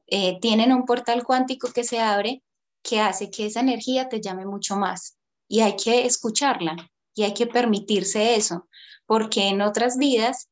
eh, 0.07 0.39
tienen 0.41 0.73
un 0.73 0.85
portal 0.85 1.25
cuántico 1.25 1.73
que 1.73 1.85
se 1.85 2.01
abre 2.01 2.43
que 2.83 3.01
hace 3.01 3.31
que 3.31 3.47
esa 3.47 3.61
energía 3.61 4.09
te 4.09 4.21
llame 4.21 4.47
mucho 4.47 4.77
más 4.77 5.19
y 5.49 5.61
hay 5.61 5.77
que 5.77 6.07
escucharla 6.07 6.77
y 7.15 7.25
hay 7.25 7.35
que 7.35 7.47
permitirse 7.47 8.37
eso, 8.37 8.69
porque 9.07 9.49
en 9.49 9.61
otras 9.61 9.99
vidas 9.99 10.49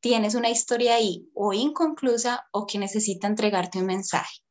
tienes 0.00 0.34
una 0.34 0.50
historia 0.50 0.94
ahí 0.94 1.28
o 1.34 1.52
inconclusa 1.52 2.46
o 2.52 2.66
que 2.66 2.78
necesita 2.78 3.26
entregarte 3.26 3.78
un 3.78 3.86
mensaje. 3.86 4.45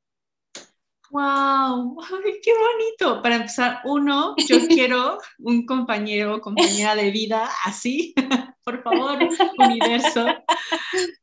¡Wow! 1.15 1.97
¡Ay, 2.01 2.41
qué 2.43 2.51
bonito! 2.51 3.21
Para 3.21 3.37
empezar, 3.37 3.79
uno, 3.85 4.35
yo 4.49 4.57
quiero 4.67 5.17
un 5.39 5.65
compañero 5.65 6.35
o 6.35 6.41
compañera 6.41 6.93
de 6.93 7.09
vida 7.09 7.49
así, 7.63 8.13
por 8.65 8.83
favor, 8.83 9.19
universo. 9.57 10.25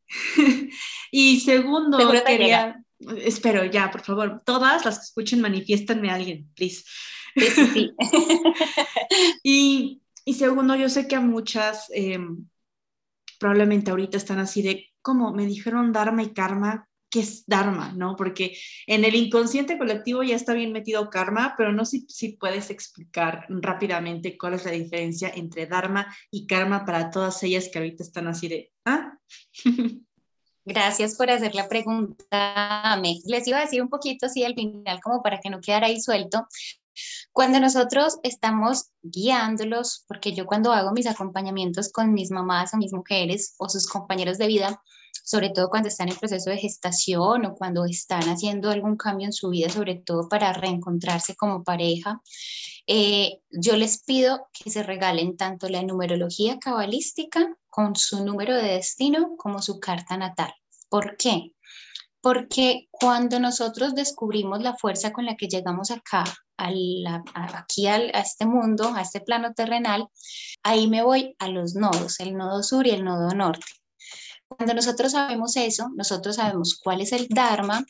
y 1.10 1.40
segundo, 1.40 1.98
quería, 2.24 2.82
espero 3.18 3.66
ya, 3.66 3.90
por 3.90 4.00
favor, 4.00 4.42
todas 4.46 4.86
las 4.86 4.98
que 4.98 5.04
escuchen, 5.04 5.42
manifiéstanme 5.42 6.10
a 6.10 6.14
alguien, 6.14 6.50
please. 6.54 6.84
Sí, 7.36 7.46
sí, 7.54 7.66
sí. 7.66 7.90
y 9.42 10.02
y 10.24 10.34
segundo, 10.34 10.74
yo 10.74 10.88
sé 10.88 11.06
que 11.06 11.16
a 11.16 11.20
muchas 11.20 11.90
em, 11.92 12.48
probablemente 13.38 13.90
ahorita 13.90 14.16
están 14.16 14.38
así 14.38 14.62
de, 14.62 14.86
como 15.02 15.34
me 15.34 15.46
dijeron 15.46 15.92
Dharma 15.92 16.22
y 16.22 16.32
Karma, 16.32 16.88
¿qué 17.12 17.20
es 17.20 17.46
Dharma? 17.46 17.92
¿No? 17.92 18.16
Porque 18.16 18.56
en 18.86 19.04
el 19.04 19.14
inconsciente 19.14 19.78
colectivo 19.78 20.22
ya 20.22 20.34
está 20.34 20.54
bien 20.54 20.72
metido 20.72 21.10
Karma, 21.10 21.54
pero 21.56 21.70
no 21.70 21.84
sé 21.84 22.04
si, 22.08 22.30
puedes 22.30 22.70
explicar 22.70 23.44
rápidamente 23.48 24.36
cuál 24.38 24.54
es 24.54 24.64
la 24.64 24.72
diferencia 24.72 25.30
entre 25.32 25.66
Dharma 25.66 26.12
y 26.30 26.46
Karma 26.46 26.84
para 26.86 27.10
todas 27.10 27.40
ellas 27.42 27.68
que 27.70 27.78
ahorita 27.78 28.02
están 28.02 28.26
así 28.26 28.48
de, 28.48 28.72
¿ah? 28.86 29.12
Gracias 30.64 31.16
por 31.16 31.28
hacer 31.28 31.54
la 31.54 31.68
pregunta. 31.68 32.96
Les 33.26 33.46
iba 33.46 33.58
a 33.58 33.62
decir 33.62 33.82
un 33.82 33.88
poquito 33.88 34.26
así 34.26 34.44
al 34.44 34.54
final, 34.54 35.00
como 35.02 35.22
para 35.22 35.38
que 35.38 35.50
no 35.50 35.60
quedara 35.60 35.88
ahí 35.88 36.00
suelto, 36.00 36.46
cuando 37.32 37.60
nosotros 37.60 38.18
estamos 38.22 38.90
guiándolos, 39.02 40.04
porque 40.08 40.34
yo 40.34 40.46
cuando 40.46 40.72
hago 40.72 40.92
mis 40.92 41.06
acompañamientos 41.06 41.90
con 41.90 42.12
mis 42.12 42.30
mamás 42.30 42.74
o 42.74 42.76
mis 42.76 42.92
mujeres 42.92 43.54
o 43.58 43.68
sus 43.68 43.86
compañeros 43.86 44.38
de 44.38 44.46
vida, 44.46 44.82
sobre 45.24 45.50
todo 45.50 45.68
cuando 45.68 45.88
están 45.88 46.08
en 46.08 46.16
proceso 46.16 46.50
de 46.50 46.58
gestación 46.58 47.46
o 47.46 47.54
cuando 47.54 47.84
están 47.84 48.22
haciendo 48.28 48.70
algún 48.70 48.96
cambio 48.96 49.26
en 49.26 49.32
su 49.32 49.50
vida, 49.50 49.68
sobre 49.68 49.96
todo 49.96 50.28
para 50.28 50.52
reencontrarse 50.52 51.36
como 51.36 51.62
pareja, 51.62 52.20
eh, 52.86 53.38
yo 53.50 53.76
les 53.76 54.02
pido 54.02 54.48
que 54.52 54.70
se 54.70 54.82
regalen 54.82 55.36
tanto 55.36 55.68
la 55.68 55.82
numerología 55.82 56.58
cabalística 56.58 57.56
con 57.68 57.94
su 57.94 58.24
número 58.24 58.56
de 58.56 58.74
destino 58.74 59.36
como 59.36 59.62
su 59.62 59.78
carta 59.78 60.16
natal. 60.16 60.52
¿Por 60.88 61.16
qué? 61.16 61.52
Porque 62.22 62.88
cuando 62.90 63.40
nosotros 63.40 63.94
descubrimos 63.94 64.62
la 64.62 64.74
fuerza 64.74 65.12
con 65.12 65.26
la 65.26 65.36
que 65.36 65.48
llegamos 65.48 65.90
acá, 65.90 66.24
aquí 66.56 67.86
a 67.88 67.96
este 67.96 68.46
mundo, 68.46 68.92
a 68.94 69.02
este 69.02 69.20
plano 69.20 69.52
terrenal, 69.52 70.08
ahí 70.62 70.86
me 70.86 71.02
voy 71.02 71.34
a 71.38 71.48
los 71.48 71.74
nodos, 71.74 72.20
el 72.20 72.36
nodo 72.36 72.62
sur 72.62 72.86
y 72.86 72.90
el 72.90 73.04
nodo 73.04 73.28
norte. 73.34 73.66
Cuando 74.48 74.74
nosotros 74.74 75.12
sabemos 75.12 75.56
eso, 75.56 75.90
nosotros 75.96 76.36
sabemos 76.36 76.78
cuál 76.82 77.00
es 77.00 77.12
el 77.12 77.26
Dharma, 77.28 77.84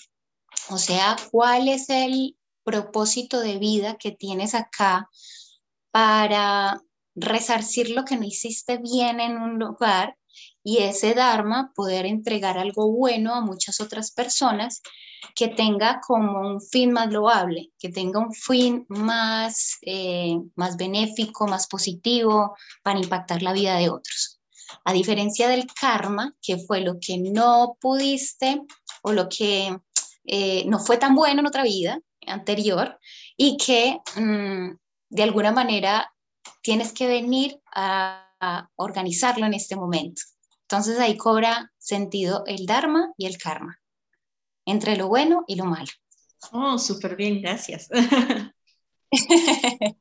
o 0.71 0.79
sea, 0.79 1.17
cuál 1.31 1.69
es 1.69 1.91
el, 1.91 2.37
propósito 2.65 3.41
de 3.41 3.59
vida 3.59 3.97
que 3.97 4.12
tienes 4.12 4.55
acá 4.55 5.09
para 5.91 6.81
resarcir 7.15 7.91
lo 7.91 8.05
que 8.05 8.17
no 8.17 8.25
hiciste 8.25 8.79
bien 8.79 9.21
en 9.21 9.37
un 9.37 9.59
lugar 9.59 10.17
y 10.65 10.79
ese 10.79 11.15
Dharma 11.15 11.73
poder 11.75 12.07
entregar 12.07 12.59
algo 12.59 12.91
bueno 12.91 13.35
a 13.35 13.41
muchas 13.41 13.81
otras 13.81 14.12
personas 14.12 14.83
que 15.35 15.49
tenga 15.49 16.01
como 16.07 16.41
un 16.41 16.61
fin 16.61 16.93
más 16.93 17.11
loable, 17.12 17.71
que 17.79 17.89
tenga 17.89 18.19
un 18.21 18.33
fin 18.33 18.85
más, 18.89 19.79
eh, 19.83 20.37
más 20.57 20.77
benéfico, 20.77 21.47
más 21.47 21.67
positivo 21.69 22.57
para 22.83 22.99
impactar 22.99 23.43
la 23.43 23.53
vida 23.53 23.77
de 23.77 23.89
otros. 23.89 24.41
A 24.85 24.93
diferencia 24.93 25.49
del 25.49 25.67
karma, 25.67 26.35
que 26.41 26.59
fue 26.59 26.81
lo 26.81 26.99
que 27.01 27.19
no 27.19 27.77
pudiste 27.81 28.62
o 29.03 29.12
lo 29.12 29.29
que 29.29 29.77
eh, 30.25 30.65
no 30.67 30.79
fue 30.79 30.97
tan 30.97 31.15
bueno 31.15 31.41
en 31.41 31.47
otra 31.47 31.62
vida 31.62 32.01
anterior 32.27 32.99
y 33.37 33.57
que 33.57 33.99
mm, 34.17 34.77
de 35.11 35.23
alguna 35.23 35.53
manera 35.53 36.12
tienes 36.62 36.93
que 36.93 37.07
venir 37.07 37.61
a, 37.75 38.32
organizarlo 38.77 39.47
en 39.47 39.55
este 39.55 39.77
momento. 39.77 40.23
Entonces 40.63 40.99
ahí 40.99 41.17
cobra 41.17 41.71
sentido 41.79 42.45
el 42.47 42.67
Dharma 42.67 43.13
y 43.17 43.27
el 43.27 43.39
karma, 43.39 43.79
entre 44.65 44.97
lo 44.97 45.09
bueno 45.09 45.45
y 45.47 45.57
lo 45.57 45.67
malo. 45.67 45.91
Oh, 46.51 46.79
súper 46.79 47.15
bien, 47.15 47.41
gracias. 47.41 47.89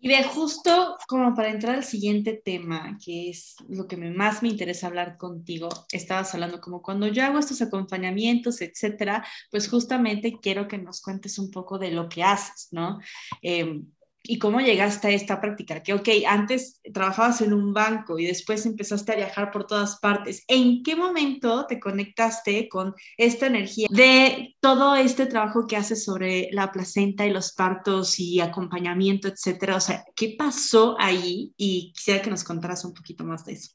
y 0.00 0.08
de 0.08 0.22
justo 0.24 0.96
como 1.08 1.34
para 1.34 1.50
entrar 1.50 1.74
al 1.74 1.84
siguiente 1.84 2.40
tema, 2.42 2.96
que 3.04 3.30
es 3.30 3.56
lo 3.68 3.86
que 3.86 3.96
más 3.96 4.42
me 4.42 4.48
interesa 4.48 4.86
hablar 4.86 5.18
contigo, 5.18 5.68
estabas 5.90 6.32
hablando 6.34 6.60
como 6.60 6.80
cuando 6.80 7.08
yo 7.08 7.24
hago 7.24 7.38
estos 7.38 7.60
acompañamientos, 7.60 8.60
etcétera, 8.60 9.26
pues 9.50 9.68
justamente 9.68 10.38
quiero 10.40 10.68
que 10.68 10.78
nos 10.78 11.02
cuentes 11.02 11.38
un 11.38 11.50
poco 11.50 11.78
de 11.78 11.90
lo 11.90 12.08
que 12.08 12.22
haces, 12.22 12.68
¿no? 12.70 13.00
Em, 13.42 13.86
¿Y 14.22 14.38
cómo 14.38 14.60
llegaste 14.60 15.08
a 15.08 15.10
esta 15.12 15.40
práctica? 15.40 15.82
Que, 15.82 15.94
ok, 15.94 16.08
antes 16.26 16.80
trabajabas 16.92 17.40
en 17.40 17.52
un 17.52 17.72
banco 17.72 18.18
y 18.18 18.26
después 18.26 18.66
empezaste 18.66 19.12
a 19.12 19.16
viajar 19.16 19.50
por 19.50 19.66
todas 19.66 19.98
partes. 20.00 20.44
¿En 20.48 20.82
qué 20.82 20.96
momento 20.96 21.66
te 21.66 21.80
conectaste 21.80 22.68
con 22.68 22.94
esta 23.16 23.46
energía 23.46 23.88
de 23.90 24.56
todo 24.60 24.96
este 24.96 25.26
trabajo 25.26 25.66
que 25.66 25.76
haces 25.76 26.04
sobre 26.04 26.48
la 26.52 26.70
placenta 26.72 27.26
y 27.26 27.30
los 27.30 27.52
partos 27.52 28.18
y 28.18 28.40
acompañamiento, 28.40 29.28
etcétera? 29.28 29.76
O 29.76 29.80
sea, 29.80 30.04
¿qué 30.14 30.34
pasó 30.38 30.96
ahí? 30.98 31.54
Y 31.56 31.92
quisiera 31.92 32.20
que 32.20 32.30
nos 32.30 32.44
contaras 32.44 32.84
un 32.84 32.94
poquito 32.94 33.24
más 33.24 33.44
de 33.44 33.52
eso. 33.52 33.72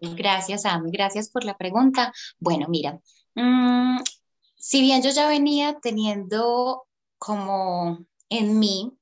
Gracias, 0.00 0.64
Ami. 0.64 0.90
Gracias 0.90 1.30
por 1.30 1.44
la 1.44 1.56
pregunta. 1.56 2.12
Bueno, 2.38 2.66
mira, 2.68 2.98
mm, 3.34 3.98
si 4.56 4.80
bien 4.80 5.02
yo 5.02 5.10
ya 5.10 5.28
venía 5.28 5.78
teniendo 5.80 6.84
como 7.18 8.04
en 8.30 8.58
mí 8.58 8.92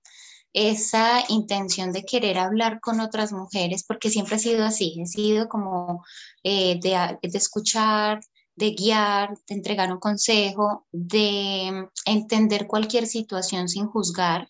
esa 0.53 1.23
intención 1.29 1.93
de 1.93 2.05
querer 2.05 2.39
hablar 2.39 2.81
con 2.81 3.01
otras 3.01 3.33
mujeres, 3.33 3.85
porque 3.85 4.11
siempre 4.11 4.37
ha 4.37 4.39
sido 4.39 4.65
así, 4.65 5.01
he 5.01 5.07
sido 5.07 5.49
como 5.49 6.05
eh, 6.43 6.79
de, 6.81 7.19
de 7.23 7.39
escuchar, 7.39 8.21
de 8.59 8.73
guiar, 8.73 9.37
de 9.49 9.55
entregar 9.55 9.93
un 9.93 10.01
consejo, 10.01 10.87
de 10.91 11.89
entender 12.05 12.67
cualquier 12.67 13.07
situación 13.07 13.69
sin 13.69 13.87
juzgar. 13.87 14.49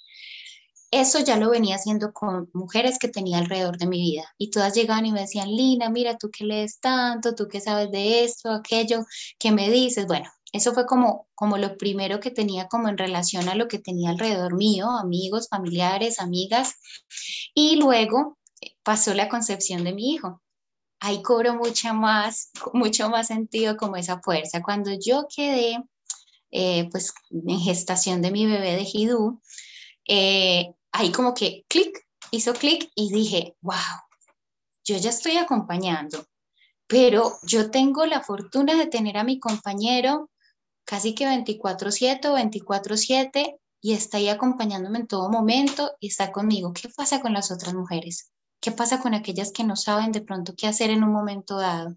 Eso 0.90 1.18
ya 1.18 1.37
lo 1.37 1.50
venía 1.50 1.76
haciendo 1.76 2.14
con 2.14 2.48
mujeres 2.54 2.98
que 2.98 3.08
tenía 3.08 3.37
alrededor 3.38 3.76
de 3.76 3.87
mi 3.87 4.00
vida 4.00 4.24
y 4.38 4.50
todas 4.50 4.74
llegaban 4.74 5.04
y 5.04 5.12
me 5.12 5.20
decían, 5.20 5.48
Lina, 5.48 5.90
mira, 5.90 6.16
tú 6.16 6.30
que 6.30 6.44
lees 6.44 6.80
tanto, 6.80 7.34
tú 7.34 7.46
que 7.46 7.61
sabes 7.61 7.90
de 7.90 8.24
esto, 8.24 8.50
aquello, 8.50 9.04
¿qué 9.38 9.52
me 9.52 9.68
dices? 9.68 10.06
Bueno, 10.06 10.30
eso 10.52 10.72
fue 10.72 10.87
como, 10.87 11.28
como 11.34 11.58
lo 11.58 11.76
primero 11.76 12.20
que 12.20 12.30
tenía 12.30 12.68
como 12.68 12.88
en 12.88 12.98
relación 12.98 13.48
a 13.48 13.54
lo 13.54 13.68
que 13.68 13.78
tenía 13.78 14.11
alrededor 14.11 14.54
mío, 14.56 14.90
amigos, 14.90 15.48
familiares, 15.48 16.20
amigas. 16.20 16.76
Y 17.54 17.76
luego 17.76 18.38
eh, 18.61 18.74
pasó 18.82 19.14
la 19.14 19.28
concepción 19.28 19.84
de 19.84 19.92
mi 19.92 20.14
hijo. 20.14 20.42
Ahí 21.00 21.22
cobro 21.22 21.54
mucha 21.54 21.92
más, 21.92 22.50
mucho 22.72 23.11
más 23.11 23.28
sentido 23.28 23.76
como 23.76 23.96
esa 23.96 24.20
fuerza. 24.20 24.62
Cuando 24.62 24.90
yo 24.98 25.26
quedé 25.34 25.78
eh, 26.50 26.88
pues 26.90 27.12
en 27.30 27.61
gestación 27.61 28.22
de 28.22 28.30
mi 28.30 28.46
bebé 28.46 28.76
de 28.76 28.88
Hidú, 28.90 29.42
eh, 30.06 30.72
ahí 30.92 31.12
como 31.12 31.34
que 31.34 31.64
clic, 31.68 32.06
hizo 32.30 32.54
clic 32.54 32.90
y 32.94 33.12
dije, 33.12 33.54
wow, 33.61 33.76
yo 34.84 34.96
ya 34.96 35.11
estoy 35.11 35.37
acompañando, 35.37 36.26
pero 36.87 37.34
yo 37.42 37.70
tengo 37.70 38.06
la 38.06 38.22
fortuna 38.22 38.74
de 38.76 38.87
tener 38.87 39.18
a 39.18 39.24
mi 39.24 39.38
compañero 39.38 40.30
casi 40.88 41.14
que 41.14 41.27
24/7 41.27 42.29
o 42.31 42.35
24/7 42.35 43.61
y 43.79 43.92
está 43.92 44.16
ahí 44.16 44.31
acompañándome 44.31 45.01
en 45.01 45.07
todo 45.07 45.29
momento 45.29 45.92
y 46.01 46.09
está 46.09 46.33
conmigo. 46.33 46.72
¿Qué 46.72 46.88
pasa 46.88 47.20
con 47.20 47.35
las 47.35 47.51
otras 47.51 47.74
mujeres? 47.74 48.33
¿Qué 48.59 48.72
pasa 48.72 48.98
con 48.98 49.12
aquellas 49.12 49.53
que 49.53 49.64
no 49.64 49.77
saben 49.77 50.12
de 50.12 50.22
pronto 50.22 50.55
qué 50.57 50.66
hacer 50.66 50.88
en 50.88 51.05
un 51.05 51.12
momento 51.12 51.59
dado? 51.59 51.94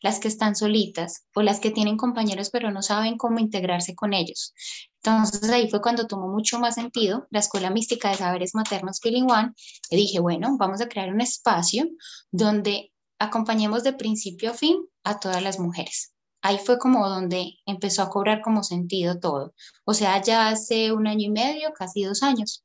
Las 0.00 0.18
que 0.18 0.28
están 0.28 0.56
solitas 0.56 1.26
o 1.34 1.42
las 1.42 1.60
que 1.60 1.70
tienen 1.70 1.98
compañeros 1.98 2.48
pero 2.50 2.70
no 2.70 2.80
saben 2.80 3.18
cómo 3.18 3.38
integrarse 3.38 3.94
con 3.94 4.14
ellos. 4.14 4.54
Entonces 5.02 5.50
ahí 5.50 5.68
fue 5.68 5.82
cuando 5.82 6.06
tomó 6.06 6.28
mucho 6.28 6.58
más 6.58 6.76
sentido 6.76 7.26
la 7.30 7.40
Escuela 7.40 7.68
Mística 7.68 8.08
de 8.08 8.16
Saberes 8.16 8.54
Maternos 8.54 8.98
Feeling 9.02 9.30
One 9.30 9.52
y 9.90 9.96
dije, 9.96 10.20
bueno, 10.20 10.56
vamos 10.58 10.80
a 10.80 10.88
crear 10.88 11.12
un 11.12 11.20
espacio 11.20 11.86
donde 12.30 12.92
acompañemos 13.18 13.84
de 13.84 13.92
principio 13.92 14.52
a 14.52 14.54
fin 14.54 14.78
a 15.04 15.20
todas 15.20 15.42
las 15.42 15.58
mujeres 15.58 16.11
ahí 16.42 16.58
fue 16.58 16.78
como 16.78 17.08
donde 17.08 17.58
empezó 17.64 18.02
a 18.02 18.10
cobrar 18.10 18.42
como 18.42 18.62
sentido 18.62 19.18
todo. 19.18 19.54
O 19.84 19.94
sea, 19.94 20.20
ya 20.20 20.48
hace 20.48 20.92
un 20.92 21.06
año 21.06 21.26
y 21.26 21.30
medio, 21.30 21.72
casi 21.72 22.04
dos 22.04 22.22
años. 22.22 22.62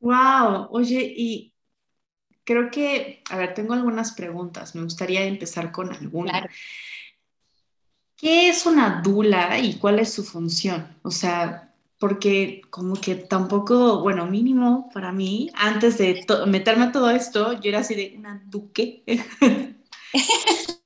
Wow, 0.00 0.68
oye, 0.70 1.12
y 1.14 1.54
creo 2.42 2.70
que, 2.70 3.22
a 3.30 3.36
ver, 3.36 3.54
tengo 3.54 3.74
algunas 3.74 4.12
preguntas. 4.12 4.74
Me 4.74 4.82
gustaría 4.82 5.24
empezar 5.24 5.70
con 5.70 5.92
alguna. 5.92 6.48
¿Qué 8.16 8.48
es 8.48 8.66
una 8.66 9.02
dula 9.02 9.58
y 9.58 9.78
cuál 9.78 9.98
es 9.98 10.12
su 10.12 10.24
función? 10.24 10.98
O 11.02 11.10
sea, 11.10 11.74
porque 11.98 12.62
como 12.70 12.94
que 12.94 13.14
tampoco, 13.14 14.00
bueno, 14.00 14.26
mínimo 14.26 14.88
para 14.92 15.12
mí, 15.12 15.50
antes 15.54 15.98
de 15.98 16.24
meterme 16.46 16.84
a 16.84 16.92
todo 16.92 17.10
esto, 17.10 17.52
yo 17.60 17.68
era 17.68 17.80
así 17.80 17.94
de 17.94 18.14
una 18.16 18.42
duque. 18.46 19.04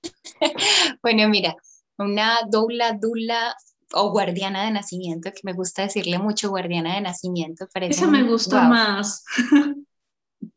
bueno, 1.03 1.29
mira, 1.29 1.57
una 1.99 2.41
doula, 2.51 2.93
dula 2.93 3.55
o 3.93 4.11
guardiana 4.11 4.65
de 4.65 4.73
nacimiento, 4.73 5.31
que 5.31 5.41
me 5.45 5.53
gusta 5.53 5.83
decirle 5.83 6.19
mucho 6.19 6.51
guardiana 6.51 6.95
de 6.95 7.01
nacimiento. 7.01 7.67
Parece 7.73 8.01
Eso 8.01 8.11
me 8.11 8.23
gusta 8.25 8.69
más. 8.69 9.25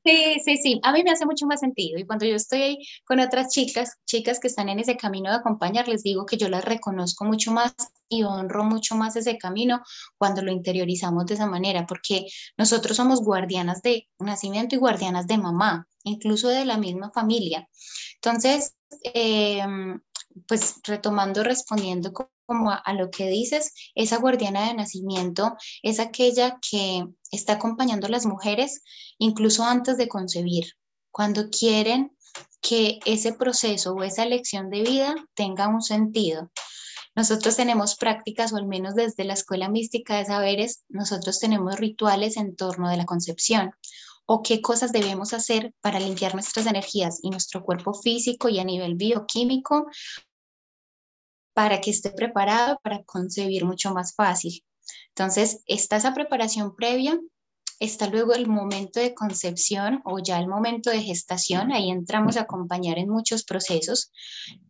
Sí, 0.08 0.38
sí, 0.46 0.56
sí, 0.56 0.80
a 0.84 0.94
mí 0.94 1.04
me 1.04 1.12
hace 1.12 1.26
mucho 1.26 1.46
más 1.48 1.60
sentido 1.60 2.00
y 2.00 2.06
cuando 2.06 2.26
yo 2.26 2.36
estoy 2.38 2.78
con 3.04 3.20
otras 3.20 3.50
chicas, 3.50 3.98
chicas 4.06 4.40
que 4.40 4.48
están 4.48 4.70
en 4.70 4.80
ese 4.80 4.96
camino 4.96 5.30
de 5.30 5.36
acompañar, 5.36 5.90
les 5.90 6.02
digo 6.02 6.26
que 6.26 6.38
yo 6.38 6.48
las 6.48 6.64
reconozco 6.64 7.26
mucho 7.26 7.52
más 7.52 7.76
y 8.08 8.24
honro 8.24 8.64
mucho 8.64 8.96
más 8.96 9.18
ese 9.18 9.38
camino 9.38 9.82
cuando 10.18 10.42
lo 10.42 10.54
interiorizamos 10.54 11.26
de 11.26 11.34
esa 11.34 11.46
manera, 11.46 11.86
porque 11.86 12.26
nosotros 12.58 12.96
somos 12.96 13.20
guardianas 13.22 13.82
de 13.82 14.08
nacimiento 14.20 14.76
y 14.76 14.78
guardianas 14.78 15.28
de 15.28 15.40
mamá, 15.40 15.90
incluso 16.06 16.48
de 16.48 16.64
la 16.64 16.78
misma 16.78 17.12
familia. 17.12 17.68
Entonces, 18.16 18.78
em, 19.04 20.00
pues 20.48 20.76
retomando, 20.84 21.44
respondiendo 21.44 22.14
como 22.46 22.72
a, 22.72 22.94
lo 22.94 23.10
que 23.10 23.28
dices, 23.28 23.74
esa 23.96 24.18
guardiana 24.18 24.68
de 24.68 24.74
nacimiento 24.74 25.56
es 25.84 26.00
aquella 26.00 26.60
que 26.60 27.06
está 27.32 27.54
acompañando 27.54 28.08
a 28.08 28.10
las 28.10 28.26
mujeres 28.26 28.82
incluso 29.18 29.64
antes 29.64 29.98
de 29.98 30.08
concebir, 30.08 30.74
cuando 31.12 31.50
quieren 31.50 32.16
que 32.62 33.00
ese 33.06 33.34
proceso 33.34 33.94
o 33.94 34.04
esa 34.04 34.24
elección 34.24 34.70
de 34.70 34.82
vida 34.82 35.16
tenga 35.34 35.68
un 35.68 35.82
sentido. 35.82 36.52
Nosotros 37.16 37.56
tenemos 37.56 37.96
prácticas, 37.96 38.54
o 38.54 38.58
al 38.58 38.68
menos 38.68 38.94
desde 38.94 39.24
la 39.24 39.34
Escuela 39.34 39.70
Mística 39.70 40.18
de 40.18 40.26
Saberes, 40.26 40.84
nosotros 40.88 41.40
tenemos 41.40 41.78
rituales 41.78 42.38
en 42.38 42.56
torno 42.56 42.90
de 42.90 42.98
la 42.98 43.06
concepción 43.06 43.72
o 44.28 44.44
qué 44.44 44.62
cosas 44.62 44.92
debemos 44.92 45.34
hacer 45.34 45.74
para 45.82 46.00
limpiar 46.00 46.34
nuestras 46.34 46.68
energías 46.68 47.20
y 47.24 47.30
nuestro 47.30 47.64
cuerpo 47.64 47.94
físico 47.94 48.50
y 48.50 48.60
a 48.60 48.66
nivel 48.66 48.96
bioquímico 48.96 49.88
para 51.58 51.82
que 51.82 51.90
esté 51.90 52.12
preparado 52.12 52.80
para 52.84 53.04
concebir 53.04 53.66
mucho 53.66 53.92
más 53.92 54.14
fácil. 54.14 54.64
Entonces, 55.08 55.64
está 55.66 55.96
esa 55.96 56.14
preparación 56.14 56.76
previa, 56.76 57.20
está 57.80 58.06
luego 58.06 58.36
el 58.36 58.46
momento 58.46 59.00
de 59.00 59.16
concepción 59.16 60.02
o 60.06 60.20
ya 60.20 60.40
el 60.40 60.48
momento 60.48 60.92
de 60.92 61.02
gestación, 61.02 61.72
ahí 61.72 61.90
entramos 61.90 62.38
a 62.38 62.42
acompañar 62.42 63.00
en 63.00 63.10
muchos 63.10 63.44
procesos. 63.44 64.12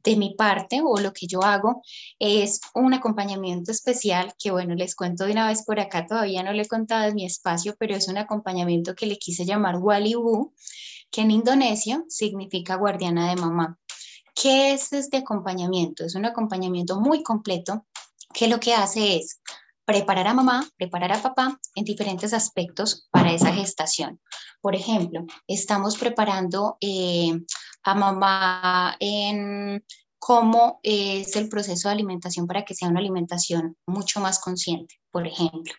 De 0.02 0.15
mi 0.15 0.36
parte, 0.36 0.80
o 0.82 0.97
lo 1.02 1.12
que 1.12 1.28
yo 1.28 1.43
hago, 1.43 1.82
es 2.19 2.62
un 2.73 2.93
acompañamiento 2.93 3.69
especial 3.71 4.34
que, 4.39 4.52
bueno, 4.52 4.73
les 4.73 4.95
cuento 4.95 5.26
de 5.26 5.34
una 5.34 5.50
vez 5.50 5.65
por 5.65 5.82
acá, 5.82 6.06
todavía 6.06 6.41
no 6.41 6.54
le 6.54 6.62
he 6.62 6.67
contado 6.69 7.10
en 7.10 7.15
mi 7.15 7.26
espacio, 7.26 7.76
pero 7.78 7.97
es 7.97 8.08
un 8.08 8.17
acompañamiento 8.17 8.95
que 8.95 9.08
le 9.08 9.17
quise 9.17 9.43
llamar 9.43 9.76
Walibu, 9.76 10.54
que 11.12 11.19
en 11.19 11.32
indonesio 11.32 12.06
significa 12.08 12.76
guardiana 12.76 13.30
de 13.30 13.41
mamá. 13.41 13.78
¿Qué 14.39 14.73
es 14.73 14.93
este 14.93 15.17
acompañamiento? 15.17 16.06
Es 16.06 16.13
un 16.13 16.26
acompañamiento 16.26 17.00
muy 17.02 17.23
completo 17.23 17.88
que 18.32 18.47
lo 18.47 18.60
que 18.60 18.76
hace 18.76 19.17
es 19.17 19.41
preparar 19.84 20.28
a 20.28 20.34
mamá, 20.36 20.67
preparar 20.78 21.13
a 21.13 21.21
papá 21.23 21.60
en 21.73 21.84
diferentes 21.84 22.34
aspectos 22.34 23.08
para 23.10 23.32
esa 23.32 23.52
gestación. 23.52 24.21
Por 24.62 24.76
ejemplo, 24.76 25.26
estamos 25.47 25.97
preparando 25.97 26.78
eh, 26.82 27.32
a 27.84 27.95
mamá 27.95 28.95
en 29.00 29.84
cómo 30.19 30.80
es 30.84 31.36
el 31.36 31.50
proceso 31.50 31.88
de 31.88 31.95
alimentación 31.95 32.45
para 32.45 32.63
que 32.63 32.76
sea 32.76 32.89
una 32.89 33.00
alimentación 33.00 33.76
mucho 33.88 34.19
más 34.19 34.39
consciente, 34.39 35.00
por 35.10 35.26
ejemplo. 35.26 35.73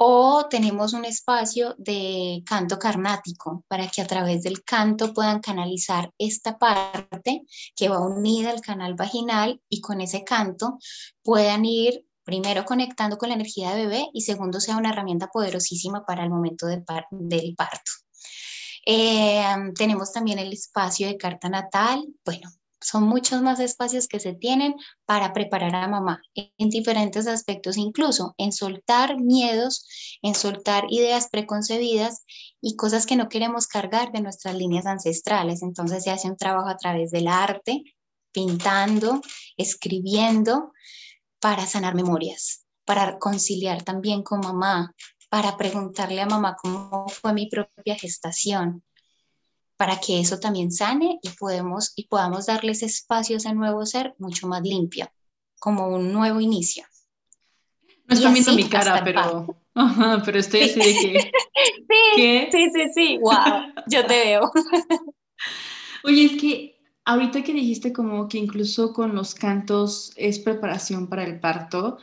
O 0.00 0.46
tenemos 0.48 0.92
un 0.92 1.04
espacio 1.04 1.74
de 1.76 2.44
canto 2.46 2.78
carnático 2.78 3.64
para 3.66 3.88
que 3.88 4.00
a 4.00 4.06
través 4.06 4.44
del 4.44 4.62
canto 4.62 5.12
puedan 5.12 5.40
canalizar 5.40 6.12
esta 6.18 6.56
parte 6.56 7.42
que 7.74 7.88
va 7.88 7.98
unida 8.00 8.50
al 8.50 8.60
canal 8.60 8.94
vaginal 8.94 9.60
y 9.68 9.80
con 9.80 10.00
ese 10.00 10.22
canto 10.22 10.78
puedan 11.24 11.64
ir 11.64 12.06
primero 12.22 12.64
conectando 12.64 13.18
con 13.18 13.30
la 13.30 13.34
energía 13.34 13.70
de 13.70 13.86
bebé 13.86 14.06
y 14.12 14.20
segundo 14.20 14.60
sea 14.60 14.76
una 14.76 14.90
herramienta 14.90 15.28
poderosísima 15.28 16.06
para 16.06 16.22
el 16.22 16.30
momento 16.30 16.66
del 16.66 16.84
parto. 17.56 17.90
Eh, 18.86 19.42
tenemos 19.76 20.12
también 20.12 20.38
el 20.38 20.52
espacio 20.52 21.08
de 21.08 21.16
carta 21.16 21.48
natal. 21.48 22.06
Bueno, 22.24 22.48
son 22.88 23.04
muchos 23.04 23.42
más 23.42 23.60
espacios 23.60 24.08
que 24.08 24.18
se 24.18 24.32
tienen 24.32 24.74
para 25.04 25.34
preparar 25.34 25.74
a 25.74 25.88
mamá 25.88 26.22
en 26.34 26.70
diferentes 26.70 27.26
aspectos, 27.26 27.76
incluso 27.76 28.34
en 28.38 28.50
soltar 28.50 29.20
miedos, 29.20 29.86
en 30.22 30.34
soltar 30.34 30.86
ideas 30.88 31.28
preconcebidas 31.30 32.24
y 32.62 32.76
cosas 32.76 33.04
que 33.04 33.16
no 33.16 33.28
queremos 33.28 33.66
cargar 33.66 34.10
de 34.10 34.22
nuestras 34.22 34.54
líneas 34.54 34.86
ancestrales. 34.86 35.62
Entonces 35.62 36.04
se 36.04 36.10
hace 36.10 36.30
un 36.30 36.38
trabajo 36.38 36.68
a 36.68 36.78
través 36.78 37.10
del 37.10 37.28
arte, 37.28 37.82
pintando, 38.32 39.20
escribiendo, 39.58 40.72
para 41.40 41.66
sanar 41.66 41.94
memorias, 41.94 42.64
para 42.86 43.18
conciliar 43.18 43.82
también 43.82 44.22
con 44.22 44.40
mamá, 44.40 44.94
para 45.28 45.58
preguntarle 45.58 46.22
a 46.22 46.26
mamá 46.26 46.56
cómo 46.60 47.06
fue 47.08 47.34
mi 47.34 47.48
propia 47.48 47.96
gestación, 47.96 48.82
para 49.78 50.00
que 50.00 50.18
eso 50.18 50.40
también 50.40 50.72
sane 50.72 51.20
y, 51.22 51.28
podemos, 51.30 51.92
y 51.94 52.08
podamos 52.08 52.46
darles 52.46 52.82
espacio 52.82 53.36
a 53.36 53.38
ese 53.38 53.54
nuevo 53.54 53.86
ser 53.86 54.14
mucho 54.18 54.48
más 54.48 54.60
limpio, 54.62 55.08
como 55.60 55.86
un 55.86 56.12
nuevo 56.12 56.40
inicio. 56.40 56.84
No 58.06 58.14
estoy 58.14 58.32
viendo 58.32 58.54
mi 58.54 58.68
cara, 58.68 59.02
pero, 59.04 59.56
pero 60.24 60.38
estoy 60.38 60.62
así 60.62 60.80
de 60.80 60.94
que... 60.94 61.30
sí, 62.16 62.48
sí, 62.50 62.70
sí, 62.74 62.82
sí, 62.92 63.18
wow, 63.18 63.72
yo 63.86 64.04
te 64.04 64.24
veo. 64.24 64.50
Oye, 66.04 66.24
es 66.24 66.40
que 66.40 66.80
ahorita 67.04 67.44
que 67.44 67.52
dijiste 67.52 67.92
como 67.92 68.28
que 68.28 68.38
incluso 68.38 68.92
con 68.92 69.14
los 69.14 69.36
cantos 69.36 70.12
es 70.16 70.40
preparación 70.40 71.06
para 71.06 71.22
el 71.22 71.38
parto, 71.38 71.98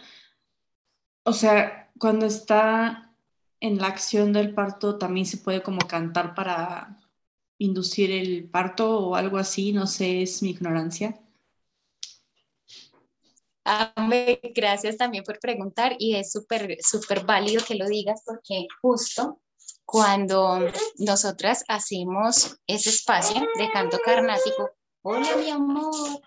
o 1.24 1.34
sea, 1.34 1.92
cuando 2.00 2.26
está 2.26 3.14
en 3.60 3.80
la 3.80 3.88
acción 3.88 4.32
del 4.32 4.54
parto 4.54 4.98
también 4.98 5.26
se 5.26 5.40
puede 5.40 5.62
como 5.62 5.80
cantar 5.80 6.36
para 6.36 7.05
inducir 7.58 8.12
el 8.12 8.50
parto 8.50 9.00
o 9.00 9.16
algo 9.16 9.38
así, 9.38 9.72
no 9.72 9.88
sé, 9.88 10.22
es 10.22 10.42
mi 10.42 10.52
ignorancia. 10.52 11.20
Gracias 14.54 14.98
también 14.98 15.24
por 15.24 15.40
preguntar 15.40 15.96
y 15.98 16.16
es 16.16 16.32
súper, 16.32 16.78
súper 16.82 17.26
válido 17.26 17.64
que 17.66 17.76
lo 17.76 17.88
digas 17.88 18.22
porque 18.24 18.68
justo 18.82 19.42
cuando 19.86 20.60
nosotras 20.98 21.64
hacemos 21.68 22.58
ese 22.68 22.90
espacio 22.90 23.42
de 23.58 23.72
canto 23.72 23.98
carnático, 24.04 24.70
hola 25.02 25.36
mi 25.38 25.50
amor, 25.50 26.22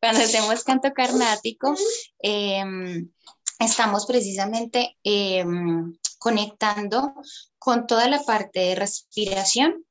cuando 0.00 0.22
hacemos 0.22 0.64
canto 0.64 0.92
carnático, 0.92 1.74
em, 2.18 3.10
estamos 3.58 4.06
precisamente 4.06 4.98
em, 5.02 5.96
conectando 6.18 7.14
con 7.58 7.86
toda 7.86 8.08
la 8.08 8.22
parte 8.22 8.60
de 8.60 8.74
respiración 8.74 9.86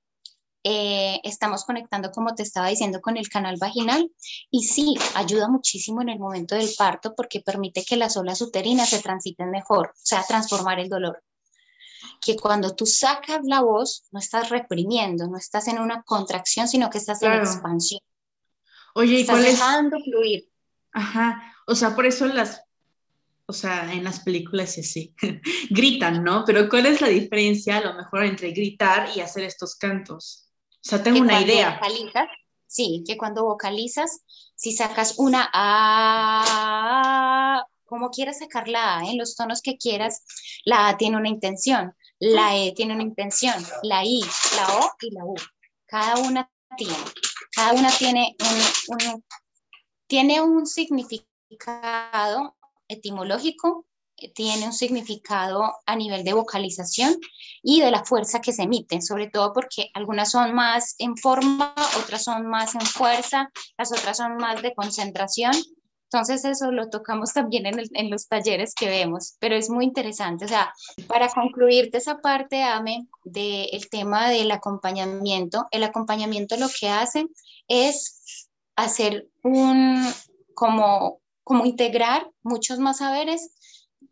eh, 0.63 1.21
estamos 1.23 1.63
conectando, 1.63 2.11
como 2.11 2.35
te 2.35 2.43
estaba 2.43 2.67
diciendo, 2.67 2.99
con 3.01 3.15
el 3.15 3.29
canal 3.29 3.55
vaginal 3.59 4.11
y 4.51 4.63
sí, 4.63 4.95
ayuda 5.15 5.47
muchísimo 5.47 6.01
en 6.01 6.09
el 6.09 6.19
momento 6.19 6.55
del 6.55 6.69
parto 6.77 7.15
porque 7.15 7.39
permite 7.39 7.85
que 7.85 7.95
las 7.95 8.17
olas 8.17 8.41
uterinas 8.41 8.89
se 8.89 8.99
transiten 9.01 9.51
mejor, 9.51 9.87
o 9.87 10.01
sea, 10.01 10.23
transformar 10.27 10.79
el 10.79 10.89
dolor. 10.89 11.23
Que 12.21 12.35
cuando 12.35 12.75
tú 12.75 12.85
sacas 12.85 13.39
la 13.43 13.61
voz, 13.61 14.03
no 14.11 14.19
estás 14.19 14.49
reprimiendo, 14.49 15.27
no 15.27 15.37
estás 15.37 15.67
en 15.69 15.79
una 15.79 16.03
contracción, 16.03 16.67
sino 16.67 16.89
que 16.89 16.97
estás 16.97 17.21
en 17.21 17.33
expansión. 17.33 18.01
Oye, 18.95 19.19
¿y 19.19 19.21
estás 19.21 19.41
dejando 19.41 19.97
fluir. 20.03 20.49
Ajá, 20.91 21.53
o 21.67 21.75
sea, 21.75 21.95
por 21.95 22.05
eso 22.05 22.25
las 22.25 22.63
o 23.49 23.53
sea, 23.53 23.91
en 23.91 24.03
las 24.03 24.19
películas 24.19 24.77
y 24.77 24.81
así, 24.81 25.15
gritan, 25.71 26.23
¿no? 26.23 26.43
Pero 26.45 26.69
¿cuál 26.69 26.85
es 26.85 27.01
la 27.01 27.07
diferencia 27.07 27.77
a 27.77 27.81
lo 27.81 27.95
mejor 27.95 28.23
entre 28.25 28.51
gritar 28.51 29.09
y 29.15 29.21
hacer 29.21 29.43
estos 29.43 29.75
cantos? 29.75 30.48
O 30.85 30.89
sea, 30.89 31.03
tengo 31.03 31.19
una 31.19 31.41
idea. 31.41 31.79
Vocalizas, 31.79 32.29
sí, 32.65 33.03
que 33.05 33.17
cuando 33.17 33.43
vocalizas, 33.45 34.21
si 34.55 34.71
sacas 34.71 35.15
una 35.17 35.49
A, 35.53 36.85
como 37.85 38.09
quieras 38.09 38.39
sacar 38.39 38.67
la 38.67 38.99
A, 38.99 39.03
en 39.05 39.17
los 39.17 39.35
tonos 39.35 39.61
que 39.61 39.77
quieras, 39.77 40.23
la 40.63 40.87
A 40.87 40.97
tiene 40.97 41.17
una 41.17 41.29
intención, 41.29 41.93
la 42.19 42.55
E 42.55 42.73
tiene 42.73 42.93
una 42.93 43.03
intención, 43.03 43.55
la 43.83 44.05
I, 44.05 44.21
la 44.55 44.79
O 44.79 44.91
y 45.01 45.11
la 45.11 45.25
U. 45.25 45.35
Cada 45.85 46.17
una 46.17 46.49
tiene, 46.77 46.95
cada 47.51 47.73
una 47.73 47.89
tiene 47.91 48.35
un, 48.87 49.23
tiene 50.07 50.41
un 50.41 50.65
significado 50.65 52.55
etimológico 52.87 53.85
tiene 54.34 54.65
un 54.65 54.73
significado 54.73 55.73
a 55.86 55.95
nivel 55.95 56.23
de 56.23 56.34
vocalización 56.34 57.15
y 57.63 57.82
de 57.82 57.91
la 57.91 58.03
fuerza 58.03 58.41
que 58.41 58.53
se 58.53 58.63
emite, 58.63 59.01
sobre 59.01 59.29
todo 59.29 59.53
porque 59.53 59.89
algunas 59.93 60.32
son 60.32 60.53
más 60.53 60.95
en 60.99 61.17
forma, 61.17 61.73
otras 62.01 62.23
son 62.23 62.47
más 62.47 62.75
en 62.75 62.82
fuerza, 62.82 63.49
las 63.77 63.91
otras 63.91 64.17
son 64.17 64.38
más 64.38 64.62
de 64.62 64.73
concentración. 64.73 65.53
Entonces 66.12 66.43
eso 66.43 66.71
lo 66.71 66.89
tocamos 66.89 67.34
también 67.34 67.67
en, 67.67 68.10
los 68.10 68.27
talleres 68.27 68.73
que 68.73 68.88
vemos, 68.88 69.36
pero 69.39 69.55
es 69.55 69.69
muy 69.69 69.86
interesante. 69.86 70.45
O 70.45 70.47
sea, 70.47 70.73
para 71.08 71.29
concluir 71.29 71.91
de 71.91 71.99
esa 71.99 72.17
parte, 72.17 72.63
Ame, 72.63 73.08
del 73.23 73.89
tema 73.91 74.27
del 74.29 74.49
acompañamiento, 74.49 75.67
el 75.69 75.84
acompañamiento 75.84 76.58
lo 76.58 76.67
que 76.67 76.89
hace 76.89 77.27
es 77.67 78.49
hacer 78.75 79.27
un, 79.43 80.03
como, 80.55 81.19
como 81.43 81.67
integrar 81.67 82.27
muchos 82.41 82.79
más 82.79 82.97
saberes 82.97 83.51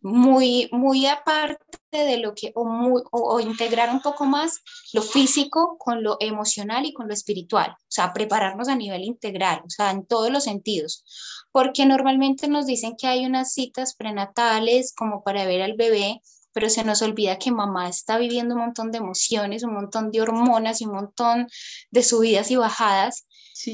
muy, 0.02 0.70
muy 0.72 1.06
aparte 1.08 1.58
de 1.92 2.18
lo 2.18 2.34
que, 2.34 2.52
o, 2.56 3.04
o, 3.12 3.40
integrar 3.40 3.90
un 3.90 4.02
poco 4.02 4.26
más 4.26 4.62
lo 4.94 5.02
físico 5.02 5.78
con 5.78 6.04
lo 6.04 6.18
emocional 6.20 6.86
y 6.86 6.94
con 6.94 7.08
lo 7.08 7.14
espiritual, 7.14 7.72
o 7.72 7.86
sea, 7.88 8.14
prepararnos 8.14 8.68
a 8.68 8.76
nivel 8.76 9.04
integral, 9.04 9.62
o 9.66 9.70
sea, 9.70 9.92
en 9.92 10.06
todos 10.06 10.30
los 10.32 10.44
sentidos, 10.44 11.04
porque 11.52 11.86
normalmente 11.86 12.48
nos 12.48 12.66
dicen 12.66 12.96
que 12.98 13.08
hay 13.08 13.26
unas 13.26 13.54
citas 13.54 13.96
prenatales 13.96 14.94
como 14.96 15.24
para 15.24 15.46
ver 15.46 15.62
al 15.62 15.74
bebé, 15.74 16.22
pero 16.54 16.70
se 16.70 16.84
nos 16.84 17.02
olvida 17.02 17.38
que 17.38 17.52
mamá 17.52 17.88
está 17.88 18.18
viviendo 18.18 18.56
un 18.56 18.62
montón 18.62 18.92
de 18.92 18.98
emociones, 18.98 19.64
un 19.64 19.74
montón 19.74 20.12
de 20.12 20.22
hormonas 20.22 20.82
y 20.82 20.86
un 20.86 20.94
montón 20.94 21.48
de 21.92 22.04
subidas 22.04 22.50
y 22.50 22.56
bajadas, 22.56 23.28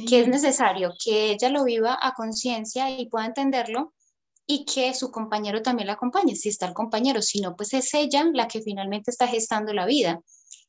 que 0.07 0.21
es 0.21 0.27
necesario 0.27 0.93
que 1.03 1.31
ella 1.31 1.49
lo 1.49 1.63
viva 1.63 1.97
a 2.01 2.13
conciencia 2.13 2.89
y 2.89 3.07
pueda 3.07 3.25
entenderlo 3.25 3.93
y 4.45 4.65
que 4.65 4.93
su 4.93 5.11
compañero 5.11 5.61
también 5.61 5.87
la 5.87 5.93
acompañe, 5.93 6.35
si 6.35 6.49
está 6.49 6.67
el 6.67 6.73
compañero, 6.73 7.21
si 7.21 7.41
no, 7.41 7.55
pues 7.55 7.73
es 7.73 7.93
ella 7.93 8.25
la 8.33 8.47
que 8.47 8.61
finalmente 8.61 9.11
está 9.11 9.27
gestando 9.27 9.73
la 9.73 9.85
vida. 9.85 10.21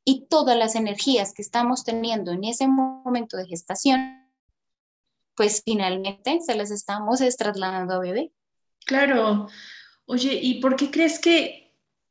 Y 0.05 0.27
todas 0.27 0.57
las 0.57 0.75
energías 0.75 1.33
que 1.33 1.43
estamos 1.43 1.85
teniendo 1.85 2.33
en 2.33 2.45
ese 2.45 2.69
momento 2.69 3.37
de 3.37 3.47
gestación, 3.47 4.23
pues 5.35 5.63
finalmente 5.65 6.41
se 6.41 6.55
las 6.55 6.71
estamos 6.71 7.21
trasladando 7.37 7.95
a 7.95 7.99
bebé. 8.01 8.33
Claro. 8.85 9.49
Oye, 10.07 10.35
¿y 10.35 10.61
por 10.61 10.77
qué 10.77 10.91
crees 10.91 11.19
que 11.19 11.64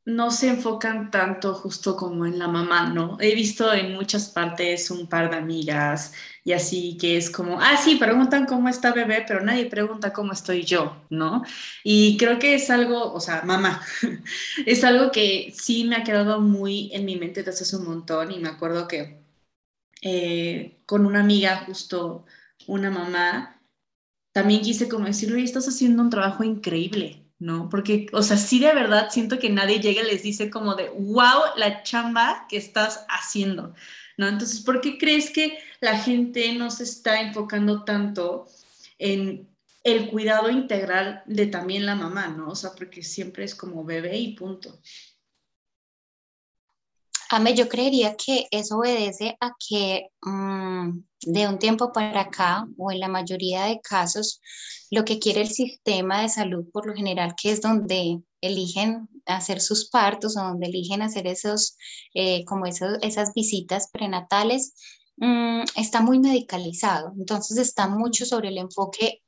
no 0.06 0.30
se 0.30 0.48
enfocan 0.48 1.10
tanto 1.10 1.54
justo 1.54 1.96
como 1.96 2.26
en 2.26 2.38
la 2.38 2.46
mamá, 2.48 2.90
¿no? 2.90 3.16
He 3.20 3.34
visto 3.34 3.72
en 3.72 3.94
muchas 3.94 4.28
partes 4.28 4.90
un 4.90 5.06
par 5.08 5.30
de 5.30 5.36
amigas 5.36 6.12
y 6.44 6.52
así 6.52 6.98
que 7.00 7.16
es 7.16 7.30
como, 7.30 7.58
ah, 7.60 7.76
sí, 7.78 7.96
preguntan 7.96 8.44
cómo 8.46 8.68
está 8.68 8.92
bebé, 8.92 9.24
pero 9.26 9.40
nadie 9.42 9.66
pregunta 9.66 10.12
cómo 10.12 10.32
estoy 10.32 10.64
yo, 10.64 11.04
¿no? 11.08 11.42
Y 11.82 12.18
creo 12.18 12.38
que 12.38 12.54
es 12.54 12.68
algo, 12.70 13.12
o 13.14 13.20
sea, 13.20 13.42
mamá, 13.44 13.82
es 14.66 14.84
algo 14.84 15.10
que 15.10 15.54
sí 15.56 15.84
me 15.84 15.96
ha 15.96 16.04
quedado 16.04 16.40
muy 16.40 16.90
en 16.92 17.06
mi 17.06 17.16
mente 17.16 17.42
desde 17.42 17.62
hace 17.64 17.76
un 17.76 17.86
montón 17.86 18.30
y 18.30 18.38
me 18.38 18.48
acuerdo 18.50 18.86
que 18.88 19.24
eh, 20.02 20.82
con 20.86 21.06
una 21.06 21.20
amiga, 21.20 21.64
justo 21.66 22.26
una 22.66 22.90
mamá, 22.90 23.60
también 24.32 24.62
quise 24.62 24.88
como 24.88 25.06
decirle, 25.06 25.42
estás 25.42 25.68
haciendo 25.68 26.02
un 26.02 26.10
trabajo 26.10 26.44
increíble, 26.44 27.23
¿no? 27.44 27.68
Porque, 27.68 28.06
o 28.14 28.22
sea, 28.22 28.38
sí 28.38 28.58
de 28.58 28.72
verdad 28.72 29.08
siento 29.10 29.38
que 29.38 29.50
nadie 29.50 29.78
llega 29.78 30.00
y 30.00 30.06
les 30.06 30.22
dice 30.22 30.48
como 30.48 30.74
de, 30.76 30.88
wow, 30.88 31.42
la 31.56 31.82
chamba 31.82 32.46
que 32.48 32.56
estás 32.56 33.04
haciendo, 33.06 33.74
¿no? 34.16 34.26
Entonces, 34.26 34.62
¿por 34.62 34.80
qué 34.80 34.96
crees 34.96 35.28
que 35.28 35.58
la 35.80 35.98
gente 35.98 36.54
no 36.54 36.70
se 36.70 36.84
está 36.84 37.20
enfocando 37.20 37.84
tanto 37.84 38.48
en 38.98 39.46
el 39.82 40.08
cuidado 40.08 40.48
integral 40.48 41.22
de 41.26 41.44
también 41.44 41.84
la 41.84 41.94
mamá, 41.94 42.28
¿no? 42.28 42.48
O 42.48 42.56
sea, 42.56 42.70
porque 42.74 43.02
siempre 43.02 43.44
es 43.44 43.54
como 43.54 43.84
bebé 43.84 44.16
y 44.16 44.34
punto. 44.34 44.80
Ame, 47.34 47.54
yo 47.54 47.68
creería 47.68 48.14
que 48.16 48.46
eso 48.52 48.78
obedece 48.78 49.36
a 49.40 49.54
que 49.58 50.06
mm, 50.22 51.00
de 51.22 51.48
un 51.48 51.58
tiempo 51.58 51.92
para 51.92 52.20
acá, 52.20 52.64
o 52.78 52.92
en 52.92 53.00
la 53.00 53.08
mayoría 53.08 53.64
de 53.64 53.80
casos, 53.80 54.40
lo 54.88 55.04
que 55.04 55.18
quiere 55.18 55.40
el 55.40 55.48
sistema 55.48 56.22
de 56.22 56.28
salud 56.28 56.64
por 56.72 56.86
lo 56.86 56.94
general, 56.94 57.34
que 57.34 57.50
es 57.50 57.60
donde 57.60 58.20
eligen 58.40 59.08
hacer 59.26 59.60
sus 59.60 59.90
partos 59.90 60.36
o 60.36 60.42
donde 60.44 60.68
eligen 60.68 61.02
hacer 61.02 61.26
esos, 61.26 61.76
eh, 62.14 62.44
como 62.44 62.66
esos, 62.66 62.98
esas 63.02 63.34
visitas 63.34 63.88
prenatales, 63.92 64.74
mm, 65.16 65.62
está 65.74 66.02
muy 66.02 66.20
medicalizado. 66.20 67.14
Entonces 67.18 67.58
está 67.58 67.88
mucho 67.88 68.26
sobre 68.26 68.50
el 68.50 68.58
enfoque 68.58 69.23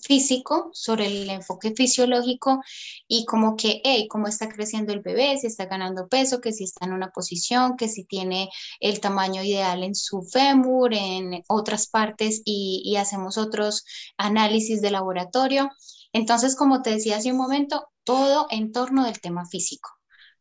físico, 0.00 0.70
sobre 0.72 1.06
el 1.06 1.30
enfoque 1.30 1.72
fisiológico 1.72 2.60
y 3.06 3.24
como 3.26 3.56
que, 3.56 3.80
hey, 3.84 4.08
cómo 4.08 4.26
está 4.26 4.48
creciendo 4.48 4.92
el 4.92 5.00
bebé, 5.00 5.38
si 5.38 5.46
está 5.46 5.66
ganando 5.66 6.08
peso, 6.08 6.40
que 6.40 6.52
si 6.52 6.64
está 6.64 6.86
en 6.86 6.92
una 6.92 7.10
posición, 7.10 7.76
que 7.76 7.88
si 7.88 8.04
tiene 8.04 8.50
el 8.80 9.00
tamaño 9.00 9.42
ideal 9.42 9.82
en 9.84 9.94
su 9.94 10.22
fémur, 10.22 10.94
en 10.94 11.42
otras 11.48 11.88
partes 11.88 12.42
y, 12.44 12.96
hacemos 13.02 13.38
otros 13.38 13.84
análisis 14.16 14.80
de 14.82 14.90
laboratorio. 14.90 15.70
Entonces, 16.12 16.56
como 16.56 16.82
te 16.82 16.90
decía 16.90 17.16
hace 17.16 17.32
un 17.32 17.38
momento, 17.38 17.88
todo 18.04 18.46
en 18.50 18.70
torno 18.72 19.04
del 19.04 19.20
tema 19.20 19.46
físico, 19.46 19.90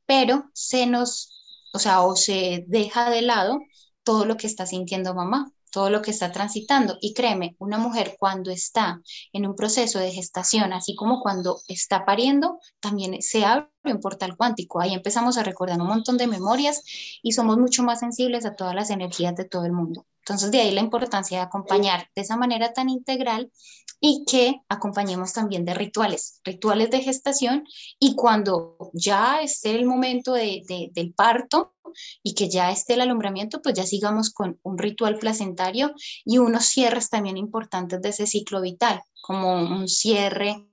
pero 0.06 0.50
se 0.54 0.86
nos, 0.86 1.32
o 1.74 1.80
sea, 1.80 2.02
o 2.02 2.16
se 2.16 2.66
deja 2.68 3.10
de 3.10 3.22
lado 3.22 3.60
todo 4.04 4.26
lo 4.26 4.38
que 4.38 4.48
está 4.48 4.66
sintiendo 4.66 5.16
mamá, 5.16 5.52
todo 5.72 5.90
lo 5.90 6.02
que 6.02 6.12
está 6.12 6.32
transitando. 6.32 6.98
Y 7.02 7.14
créeme, 7.14 7.56
una 7.60 7.78
mujer 7.78 8.16
cuando 8.20 8.52
está 8.52 9.02
en 9.34 9.48
un 9.48 9.56
proceso 9.56 10.00
de 10.00 10.12
gestación, 10.12 10.74
así 10.74 10.96
como 10.96 11.22
cuando 11.22 11.60
está 11.68 12.06
pariendo, 12.06 12.60
también 12.80 13.22
se 13.22 13.46
abre 13.46 13.70
un 13.86 14.00
portal 14.00 14.38
cuántico. 14.38 14.80
Ahí 14.80 14.94
empezamos 14.94 15.38
a 15.38 15.44
recordar 15.44 15.80
un 15.82 15.88
montón 15.88 16.18
de 16.18 16.28
memorias 16.28 16.84
y 17.24 17.32
somos 17.32 17.58
mucho 17.58 17.84
más 17.84 18.02
sensibles 18.02 18.46
a 18.46 18.56
todas 18.56 18.76
las 18.76 18.90
energías 18.92 19.36
de 19.36 19.46
todo 19.46 19.66
el 19.66 19.72
mundo. 19.72 20.06
Entonces, 20.32 20.52
de 20.52 20.62
ahí 20.62 20.72
la 20.72 20.82
importancia 20.82 21.40
de 21.40 21.44
acompañar 21.44 22.08
de 22.16 22.22
esa 22.22 22.38
manera 22.38 22.72
tan 22.72 22.90
integral 22.90 23.52
y 24.00 24.24
que 24.26 24.62
acompañemos 24.70 25.34
también 25.34 25.66
de 25.66 25.74
rituales, 25.74 26.40
rituales 26.46 26.90
de 26.90 27.02
gestación 27.02 27.66
y 28.00 28.16
cuando 28.16 28.78
ya 28.94 29.42
esté 29.42 29.76
el 29.76 29.86
momento 29.86 30.34
de, 30.34 30.64
del 30.94 31.14
parto 31.14 31.76
y 32.24 32.34
que 32.34 32.50
ya 32.50 32.72
esté 32.72 32.94
el 32.94 33.02
alumbramiento, 33.02 33.62
pues 33.62 33.76
ya 33.76 33.86
sigamos 33.86 34.30
con 34.30 34.58
un 34.64 34.78
ritual 34.78 35.20
placentario 35.20 35.94
y 36.24 36.38
unos 36.38 36.66
cierres 36.66 37.10
también 37.10 37.36
importantes 37.36 38.02
de 38.02 38.10
ese 38.10 38.26
ciclo 38.26 38.62
vital, 38.62 39.02
como 39.22 39.54
un 39.54 39.90
cierre 39.90 40.66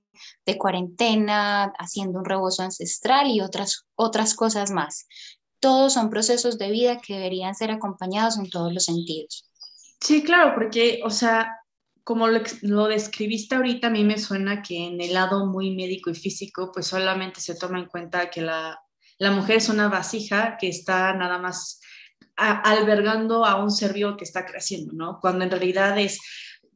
de 0.45 0.57
cuarentena, 0.57 1.73
haciendo 1.77 2.19
un 2.19 2.25
rebozo 2.25 2.63
ancestral 2.63 3.27
y 3.27 3.41
otras, 3.41 3.85
otras 3.95 4.35
cosas 4.35 4.71
más. 4.71 5.05
Todos 5.59 5.93
son 5.93 6.09
procesos 6.09 6.57
de 6.57 6.71
vida 6.71 7.01
que 7.01 7.15
deberían 7.15 7.53
ser 7.53 7.71
acompañados 7.71 8.37
en 8.37 8.49
todos 8.49 8.73
los 8.73 8.85
sentidos. 8.85 9.48
Sí, 10.01 10.23
claro, 10.23 10.53
porque, 10.55 11.01
o 11.03 11.09
sea, 11.09 11.59
como 12.03 12.27
lo, 12.27 12.87
describiste 12.87 13.55
ahorita, 13.55 13.87
a 13.87 13.91
mí 13.91 14.03
me 14.03 14.17
suena 14.17 14.63
que 14.63 14.87
en 14.87 14.99
el 14.99 15.13
lado 15.13 15.45
muy 15.45 15.75
médico 15.75 16.09
y 16.09 16.15
físico, 16.15 16.71
pues 16.73 16.87
solamente 16.87 17.39
se 17.41 17.55
toma 17.55 17.79
en 17.79 17.85
cuenta 17.85 18.31
que 18.31 18.41
la, 18.41 18.81
mujer 19.19 19.57
es 19.57 19.69
una 19.69 19.89
vasija 19.89 20.57
que 20.57 20.69
está 20.69 21.13
nada 21.13 21.37
más 21.37 21.81
albergando 22.35 23.45
a 23.45 23.61
un 23.61 23.69
ser 23.69 23.93
vivo 23.93 24.17
que 24.17 24.23
está 24.23 24.45
creciendo, 24.45 24.93
¿no? 24.93 25.19
Cuando 25.21 25.43
en 25.43 25.51
realidad 25.51 25.99
es, 25.99 26.19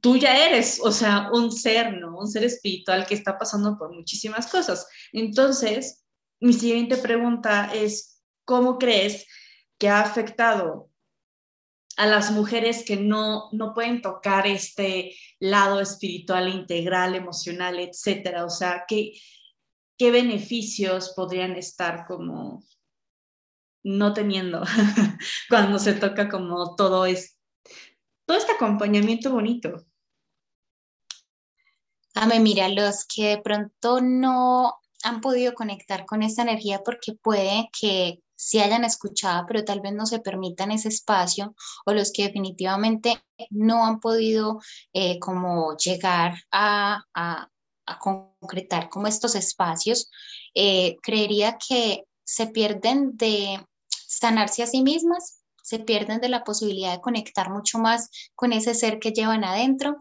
tú 0.01 0.17
ya 0.17 0.45
eres, 0.45 0.79
o 0.83 0.91
sea, 0.91 1.29
un 1.33 1.51
ser, 1.51 1.97
¿no? 1.97 2.17
Un 2.17 2.27
ser 2.27 2.43
espiritual 2.43 3.07
que 3.07 3.15
está 3.15 3.37
pasando 3.37 3.77
por 3.77 3.91
muchísimas 3.91 4.47
cosas. 4.47 4.85
Entonces, 5.13 6.03
mi 6.41 6.53
siguiente 6.53 6.97
pregunta 6.97 7.73
es, 7.73 8.21
¿cómo 8.45 8.77
crees 8.77 9.25
que 9.79 9.89
ha 9.89 10.01
afectado 10.01 10.91
a 11.97 12.05
las 12.05 12.31
mujeres 12.31 12.83
que 12.85 12.97
no, 12.97 13.49
no 13.51 13.73
pueden 13.73 14.01
tocar 14.01 14.47
este 14.47 15.15
lado 15.39 15.79
espiritual, 15.79 16.49
integral, 16.49 17.15
emocional, 17.15 17.79
etcétera? 17.79 18.45
O 18.45 18.49
sea, 18.49 18.85
¿qué, 18.87 19.13
qué 19.97 20.11
beneficios 20.11 21.13
podrían 21.15 21.55
estar 21.55 22.05
como 22.05 22.63
no 23.83 24.13
teniendo 24.13 24.63
cuando 25.49 25.77
se 25.77 25.93
toca 25.93 26.29
como 26.29 26.75
todo, 26.75 27.05
es, 27.05 27.37
todo 28.25 28.37
este 28.37 28.53
acompañamiento 28.53 29.31
bonito? 29.31 29.85
Ame, 32.15 32.39
mira, 32.39 32.69
los 32.69 33.05
que 33.05 33.29
de 33.29 33.37
pronto 33.39 33.99
no 34.01 34.79
han 35.03 35.19
podido 35.19 35.53
conectar 35.53 36.05
con 36.05 36.23
esta 36.23 36.43
energía 36.43 36.81
porque 36.83 37.13
puede 37.13 37.69
que 37.77 38.21
si 38.43 38.59
hayan 38.59 38.83
escuchado, 38.83 39.45
pero 39.47 39.63
tal 39.63 39.79
vez 39.79 39.93
no 39.93 40.05
se 40.05 40.19
permitan 40.19 40.71
ese 40.71 40.89
espacio, 40.89 41.55
o 41.85 41.93
los 41.93 42.11
que 42.11 42.23
definitivamente 42.23 43.23
no 43.49 43.85
han 43.85 43.99
podido 43.99 44.59
eh, 44.91 45.17
como 45.19 45.77
llegar 45.77 46.35
a, 46.51 47.05
concretar 47.99 48.89
como 48.89 49.07
estos 49.07 49.35
espacios, 49.35 50.09
eh, 50.55 50.97
creería 51.01 51.57
que 51.57 52.05
se 52.23 52.47
pierden 52.47 53.17
de 53.17 53.65
sanarse 53.89 54.63
a 54.63 54.67
sí 54.67 54.81
mismas, 54.81 55.43
se 55.63 55.79
pierden 55.79 56.19
de 56.19 56.29
la 56.29 56.43
posibilidad 56.43 56.93
de 56.93 57.01
conectar 57.01 57.49
mucho 57.49 57.79
más 57.79 58.09
con 58.35 58.51
ese 58.53 58.73
ser 58.73 58.99
que 58.99 59.11
llevan 59.11 59.43
adentro 59.43 59.97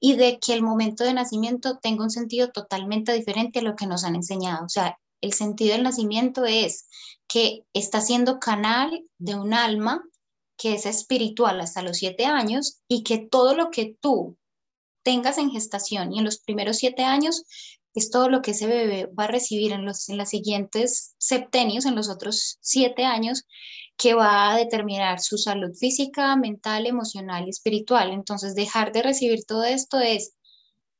y 0.00 0.16
de 0.16 0.38
que 0.38 0.54
el 0.54 0.62
momento 0.62 1.04
de 1.04 1.14
nacimiento 1.14 1.78
tenga 1.78 2.04
un 2.04 2.10
sentido 2.10 2.50
totalmente 2.50 3.12
diferente 3.12 3.60
a 3.60 3.62
lo 3.62 3.74
que 3.76 3.86
nos 3.86 4.04
han 4.04 4.16
enseñado. 4.16 4.64
O 4.64 4.68
sea, 4.68 4.98
el 5.26 5.32
sentido 5.32 5.72
del 5.72 5.82
nacimiento 5.82 6.44
es 6.44 6.88
que 7.28 7.64
está 7.72 8.00
siendo 8.00 8.38
canal 8.38 9.04
de 9.18 9.34
un 9.34 9.52
alma 9.52 10.02
que 10.56 10.74
es 10.74 10.86
espiritual 10.86 11.60
hasta 11.60 11.82
los 11.82 11.98
siete 11.98 12.24
años 12.24 12.80
y 12.88 13.02
que 13.02 13.18
todo 13.18 13.54
lo 13.54 13.70
que 13.70 13.96
tú 14.00 14.38
tengas 15.02 15.38
en 15.38 15.50
gestación 15.50 16.12
y 16.12 16.18
en 16.18 16.24
los 16.24 16.38
primeros 16.38 16.78
siete 16.78 17.04
años 17.04 17.44
es 17.94 18.10
todo 18.10 18.28
lo 18.28 18.42
que 18.42 18.50
ese 18.50 18.66
bebé 18.66 19.06
va 19.18 19.24
a 19.24 19.28
recibir 19.28 19.72
en 19.72 19.84
los 19.84 20.08
en 20.08 20.24
siguientes 20.26 21.14
septenios, 21.18 21.86
en 21.86 21.94
los 21.94 22.10
otros 22.10 22.58
siete 22.60 23.04
años, 23.04 23.44
que 23.96 24.12
va 24.14 24.52
a 24.52 24.56
determinar 24.56 25.20
su 25.20 25.38
salud 25.38 25.74
física, 25.74 26.36
mental, 26.36 26.86
emocional 26.86 27.46
y 27.46 27.50
espiritual. 27.50 28.12
Entonces, 28.12 28.54
dejar 28.54 28.92
de 28.92 29.02
recibir 29.02 29.46
todo 29.46 29.64
esto 29.64 29.98
es 30.00 30.34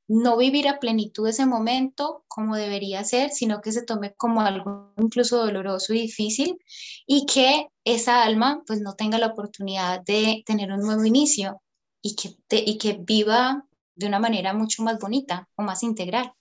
no 0.09 0.37
vivir 0.37 0.69
a 0.69 0.79
plenitud 0.79 1.29
ese 1.29 1.47
momento 1.47 2.25
como 2.29 2.57
debería 2.57 3.03
ser, 3.05 3.31
sino 3.31 3.61
que 3.61 3.73
se 3.73 3.85
tome 3.85 4.15
como 4.15 4.41
algo 4.41 4.93
incluso 4.99 5.39
doloroso 5.39 5.95
y 5.95 6.03
difícil 6.03 6.59
y 7.07 7.27
que 7.27 7.69
esa 7.85 8.23
alma 8.23 8.63
pues 8.67 8.81
no 8.81 8.95
tenga 8.95 9.19
la 9.19 9.29
oportunidad 9.29 10.03
de 10.05 10.43
tener 10.47 10.73
un 10.73 10.81
nuevo 10.81 11.05
inicio 11.05 11.61
y 12.03 12.15
que, 12.15 12.37
y 12.51 12.79
que 12.79 12.99
viva 13.01 13.65
de 13.95 14.07
una 14.07 14.21
manera 14.21 14.53
mucho 14.53 14.83
más 14.83 14.99
bonita 14.99 15.49
o 15.57 15.63
más 15.63 15.83
integral. 15.83 16.33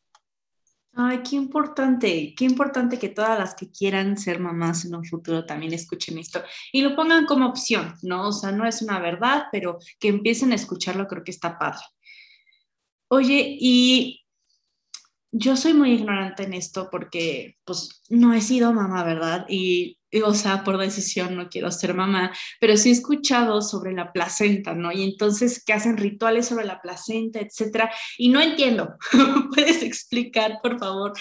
Ay, 0.98 1.24
qué 1.24 1.36
importante, 1.36 2.34
qué 2.38 2.46
importante 2.46 2.98
que 2.98 3.10
todas 3.10 3.38
las 3.38 3.54
que 3.54 3.70
quieran 3.70 4.18
ser 4.18 4.40
mamás 4.40 4.86
en 4.86 4.96
un 4.96 5.04
futuro 5.04 5.46
también 5.46 5.74
escuchen 5.74 6.18
esto 6.18 6.42
y 6.72 6.82
lo 6.82 6.96
pongan 6.96 7.26
como 7.26 7.48
opción, 7.48 7.96
¿no? 8.02 8.30
O 8.30 8.32
sea, 8.32 8.54
no 8.54 8.66
es 8.66 8.82
una 8.82 9.00
verdad, 9.00 9.48
pero 9.52 9.78
que 10.00 10.08
empiecen 10.08 10.54
a 10.54 10.56
escucharlo 10.56 11.06
creo 11.08 11.24
que 11.24 11.32
está 11.32 11.60
padre. 11.60 11.82
Oye, 13.08 13.58
y 13.60 14.26
yo 15.38 15.58
soy 15.58 15.74
muy 15.74 15.92
ignorante 15.92 16.44
en 16.44 16.54
esto 16.54 16.88
porque 16.90 17.58
pues 17.66 18.02
no 18.10 18.34
he 18.34 18.42
sido 18.42 18.72
mamá, 18.72 19.04
¿verdad? 19.04 19.46
Y, 19.50 20.00
o 20.24 20.34
sea, 20.34 20.64
por 20.64 20.78
decisión 20.78 21.36
no 21.36 21.50
quiero 21.50 21.72
ser 21.72 21.94
mamá, 21.94 22.32
pero 22.62 22.78
sí 22.78 22.90
he 22.90 22.92
escuchado 22.94 23.62
sobre 23.62 23.92
la 23.92 24.14
placenta, 24.14 24.74
¿no? 24.74 24.94
Y 24.94 25.04
entonces 25.04 25.64
que 25.64 25.74
hacen 25.74 25.98
rituales 25.98 26.48
sobre 26.48 26.66
la 26.66 26.82
placenta, 26.82 27.40
etcétera, 27.40 27.92
y 28.18 28.30
no 28.30 28.40
entiendo. 28.40 28.96
¿Puedes 29.54 29.84
explicar, 29.84 30.60
por 30.64 30.80
favor, 30.80 31.14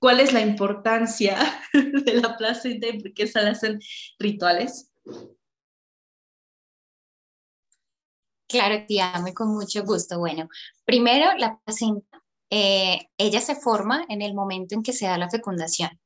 cuál 0.00 0.18
es 0.18 0.32
la 0.32 0.40
importancia 0.40 1.38
de 1.72 2.14
la 2.14 2.36
placenta 2.36 2.88
y 2.88 3.00
por 3.00 3.14
qué 3.14 3.28
se 3.28 3.38
hacen 3.38 3.78
rituales? 4.18 4.92
Claro, 8.52 8.84
tía, 8.86 9.14
con 9.34 9.48
mucho 9.54 9.82
gusto. 9.82 10.18
Bueno, 10.18 10.46
primero 10.84 11.34
la 11.38 11.58
placenta, 11.64 12.22
eh, 12.50 13.08
ella 13.16 13.40
se 13.40 13.56
forma 13.56 14.04
en 14.10 14.20
el 14.20 14.34
momento 14.34 14.74
en 14.74 14.82
que 14.82 14.92
se 14.92 15.06
da 15.06 15.16
la 15.16 15.30
fecundación. 15.30 15.98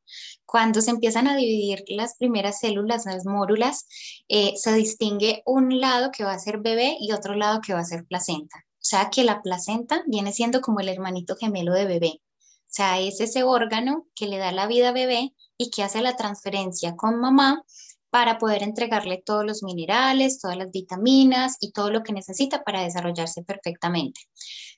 Cuando 0.44 0.80
se 0.80 0.92
empiezan 0.92 1.26
a 1.26 1.34
dividir 1.34 1.82
las 1.88 2.14
primeras 2.16 2.60
células, 2.60 3.04
las 3.04 3.26
mórulas, 3.26 3.88
eh, 4.28 4.52
se 4.56 4.72
distingue 4.74 5.42
un 5.44 5.80
lado 5.80 6.12
que 6.12 6.22
va 6.22 6.34
a 6.34 6.38
ser 6.38 6.58
bebé 6.58 6.96
y 7.00 7.10
otro 7.10 7.34
lado 7.34 7.60
que 7.60 7.74
va 7.74 7.80
a 7.80 7.84
ser 7.84 8.04
placenta. 8.06 8.64
O 8.74 8.88
sea 8.88 9.10
que 9.10 9.24
la 9.24 9.42
placenta 9.42 10.04
viene 10.06 10.32
siendo 10.32 10.60
como 10.60 10.78
el 10.78 10.88
hermanito 10.88 11.34
gemelo 11.34 11.72
de 11.72 11.86
bebé. 11.86 12.20
O 12.20 12.68
sea, 12.68 13.00
es 13.00 13.20
ese 13.20 13.42
órgano 13.42 14.06
que 14.14 14.28
le 14.28 14.38
da 14.38 14.52
la 14.52 14.68
vida 14.68 14.90
a 14.90 14.92
bebé 14.92 15.34
y 15.58 15.70
que 15.70 15.82
hace 15.82 16.00
la 16.00 16.14
transferencia 16.14 16.94
con 16.94 17.18
mamá 17.18 17.64
para 18.10 18.38
poder 18.38 18.62
entregarle 18.62 19.22
todos 19.24 19.44
los 19.44 19.62
minerales, 19.62 20.40
todas 20.40 20.56
las 20.56 20.70
vitaminas 20.70 21.56
y 21.60 21.72
todo 21.72 21.90
lo 21.90 22.02
que 22.02 22.12
necesita 22.12 22.62
para 22.64 22.82
desarrollarse 22.82 23.42
perfectamente. 23.42 24.20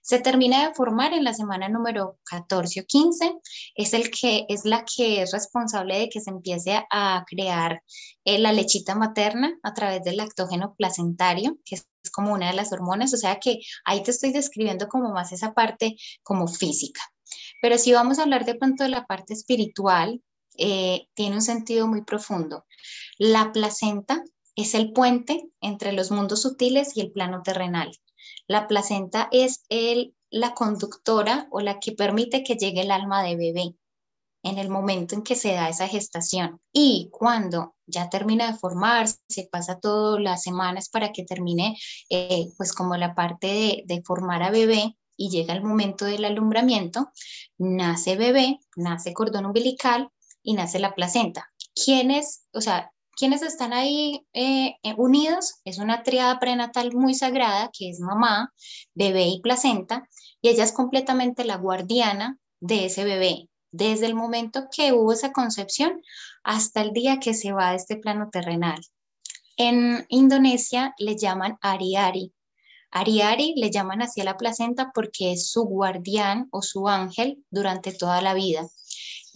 Se 0.03 0.21
termina 0.21 0.67
de 0.67 0.75
formar 0.75 1.12
en 1.12 1.25
la 1.25 1.35
semana 1.35 1.69
número 1.69 2.19
14 2.25 2.81
o 2.81 2.85
15, 2.85 3.35
es, 3.75 3.95
el 3.95 4.11
que, 4.11 4.47
es 4.49 4.64
la 4.64 4.85
que 4.85 5.23
es 5.23 5.33
responsable 5.33 5.99
de 5.99 6.09
que 6.09 6.21
se 6.21 6.31
empiece 6.31 6.83
a 6.91 7.25
crear 7.29 7.83
eh, 8.25 8.38
la 8.38 8.53
lechita 8.53 8.95
materna 8.95 9.59
a 9.62 9.75
través 9.75 10.03
del 10.03 10.17
lactógeno 10.17 10.75
placentario, 10.77 11.59
que 11.64 11.77
es 11.77 11.87
como 12.11 12.33
una 12.33 12.49
de 12.49 12.57
las 12.57 12.73
hormonas, 12.73 13.12
o 13.12 13.17
sea 13.17 13.38
que 13.38 13.61
ahí 13.85 14.03
te 14.03 14.12
estoy 14.12 14.33
describiendo 14.33 14.88
como 14.88 15.12
más 15.12 15.33
esa 15.33 15.53
parte 15.53 15.97
como 16.23 16.49
física. 16.49 17.03
Pero 17.61 17.77
si 17.79 17.93
vamos 17.93 18.19
a 18.19 18.23
hablar 18.23 18.45
de 18.45 18.55
pronto 18.55 18.85
de 18.85 18.91
la 18.91 19.07
parte 19.07 19.35
espiritual, 19.35 20.23
eh, 20.59 21.09
tiene 21.14 21.37
un 21.37 21.42
sentido 21.42 21.87
muy 21.87 22.03
profundo. 22.03 22.66
La 23.18 23.53
placenta 23.53 24.23
es 24.57 24.75
el 24.75 24.92
puente 24.92 25.49
entre 25.61 25.92
los 25.92 26.11
mundos 26.11 26.42
sutiles 26.42 26.97
y 26.97 27.01
el 27.01 27.12
plano 27.12 27.42
terrenal. 27.42 27.90
La 28.47 28.66
placenta 28.66 29.29
es 29.31 29.64
el, 29.68 30.14
la 30.31 30.55
conductora 30.55 31.49
o 31.51 31.61
la 31.61 31.79
que 31.79 31.92
permite 31.92 32.42
que 32.42 32.57
llegue 32.57 32.83
el 32.83 32.90
alma 32.90 33.23
de 33.23 33.37
bebé 33.37 33.75
en 34.42 34.59
el 34.59 34.68
momento 34.68 35.14
en 35.14 35.23
que 35.23 35.35
se 35.35 35.53
da 35.53 35.68
esa 35.68 35.88
gestación. 35.88 36.61
Y 36.73 37.09
cuando 37.12 37.75
ya 37.87 38.09
termina 38.09 38.51
de 38.51 38.59
formarse, 38.59 39.18
se 39.29 39.49
pasa 39.51 39.81
todas 39.81 40.21
las 40.21 40.42
semanas 40.42 40.88
para 40.88 41.12
que 41.12 41.25
termine, 41.25 41.77
eh, 42.11 42.47
pues 42.57 42.73
como 42.73 42.97
la 42.97 43.14
parte 43.14 43.47
de, 43.47 43.83
de 43.87 44.03
formar 44.03 44.42
a 44.42 44.51
bebé, 44.51 44.97
y 45.21 45.31
llega 45.31 45.53
el 45.53 45.64
momento 45.64 46.05
del 46.05 46.25
alumbramiento, 46.25 47.11
nace 47.59 48.16
bebé, 48.16 48.61
nace 48.77 49.12
cordón 49.12 49.47
umbilical 49.47 50.11
y 50.49 50.55
nace 50.55 50.79
la 50.79 50.95
placenta. 50.95 51.53
¿Quiénes, 51.75 52.47
o 52.55 52.63
sea, 52.63 52.91
¿Quiénes 53.19 53.43
están 53.43 53.75
ahí 53.75 54.27
eh, 54.33 54.77
eh, 54.83 54.95
unidos? 54.97 55.57
Es 55.65 55.77
una 55.79 56.03
triada 56.05 56.39
prenatal 56.39 56.95
muy 56.95 57.13
sagrada 57.15 57.69
que 57.77 57.91
es 57.91 58.01
mamá, 58.01 58.55
bebé 58.95 59.27
y 59.27 59.43
placenta, 59.43 60.09
y 60.41 60.49
ella 60.49 60.65
es 60.65 60.73
completamente 60.73 61.45
la 61.45 61.57
guardiana 61.57 62.39
de 62.61 62.87
ese 62.87 63.05
bebé, 63.05 63.51
desde 63.73 64.07
el 64.07 64.15
momento 64.15 64.69
que 64.75 64.95
hubo 64.95 65.13
esa 65.13 65.33
concepción 65.33 66.01
hasta 66.45 66.81
el 66.81 66.93
día 66.93 67.19
que 67.19 67.35
se 67.35 67.53
va 67.53 67.71
de 67.71 67.77
este 67.77 67.97
plano 67.97 68.31
terrenal. 68.31 68.81
En 69.59 70.07
Indonesia 70.09 70.95
le 70.97 71.15
llaman 71.17 71.59
Ari-Ari. 71.61 72.33
Ari-Ari 72.93 73.53
le 73.57 73.71
llaman 73.71 74.01
así 74.01 74.23
a 74.23 74.25
la 74.25 74.39
placenta 74.39 74.93
porque 74.95 75.33
es 75.33 75.51
su 75.51 75.65
guardián 75.65 76.49
o 76.53 76.63
su 76.63 76.89
ángel 76.89 77.45
durante 77.51 77.93
toda 77.93 78.23
la 78.23 78.33
vida. 78.33 78.67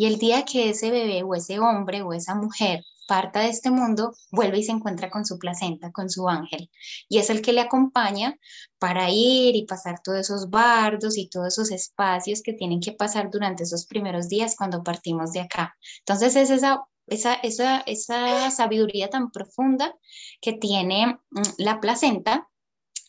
Y 0.03 0.07
el 0.07 0.19
día 0.19 0.45
que 0.45 0.71
ese 0.71 0.91
bebé 0.91 1.23
o 1.23 1.33
ese 1.37 1.61
hombre 1.61 2.03
o 2.03 2.13
esa 2.13 2.35
mujer 2.35 2.85
parta 3.07 3.39
de 3.39 3.51
este 3.51 3.71
mundo, 3.71 4.17
vuelve 4.33 4.59
y 4.59 4.65
se 4.65 4.73
encuentra 4.73 5.11
con 5.11 5.25
su 5.25 5.39
placenta, 5.39 5.93
con 5.93 6.11
su 6.11 6.29
ángel. 6.29 6.69
Y 7.09 7.19
es 7.19 7.31
el 7.31 7.41
que 7.41 7.53
le 7.53 7.61
acompaña 7.61 8.37
para 8.81 9.11
ir 9.11 9.55
y 9.55 9.65
pasar 9.65 10.01
todos 10.03 10.19
esos 10.19 10.51
bardos 10.51 11.17
y 11.19 11.29
todos 11.29 11.55
esos 11.57 11.71
espacios 11.71 12.43
que 12.43 12.53
tienen 12.53 12.81
que 12.81 12.91
pasar 12.91 13.31
durante 13.31 13.63
esos 13.63 13.87
primeros 13.87 14.29
días 14.29 14.57
cuando 14.57 14.83
partimos 14.83 15.31
de 15.31 15.43
acá. 15.43 15.77
Entonces 16.01 16.35
es 16.35 16.51
esa, 16.51 16.83
esa, 17.07 17.35
esa, 17.35 17.83
esa 17.83 18.51
sabiduría 18.51 19.09
tan 19.09 19.31
profunda 19.31 19.95
que 20.41 20.53
tiene 20.55 21.21
mm, 21.31 21.43
la 21.59 21.81
placenta 21.81 22.49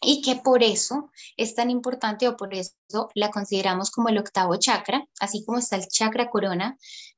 y 0.03 0.21
que 0.21 0.35
por 0.35 0.63
eso 0.63 1.11
es 1.37 1.55
tan 1.55 1.69
importante 1.69 2.27
o 2.27 2.37
por 2.37 2.53
eso 2.53 2.73
la 3.13 3.31
consideramos 3.31 3.91
como 3.91 4.09
el 4.09 4.17
octavo 4.17 4.55
chakra, 4.57 5.07
así 5.19 5.43
como 5.45 5.59
está 5.59 5.75
el 5.75 5.87
chakra 5.87 6.29
corona 6.29 6.77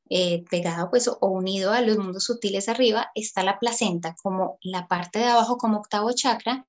eh, 0.09 0.43
pegado 0.49 0.89
pues 0.89 1.07
o 1.07 1.17
unido 1.21 1.71
a 1.71 1.81
los 1.81 1.97
mundos 1.97 2.25
sutiles 2.25 2.69
arriba, 2.69 3.09
está 3.15 3.43
la 3.43 3.59
placenta 3.59 4.15
como 4.21 4.59
la 4.61 4.87
parte 4.87 5.19
de 5.19 5.25
abajo 5.25 5.57
como 5.57 5.79
octavo 5.79 6.11
chakra 6.13 6.67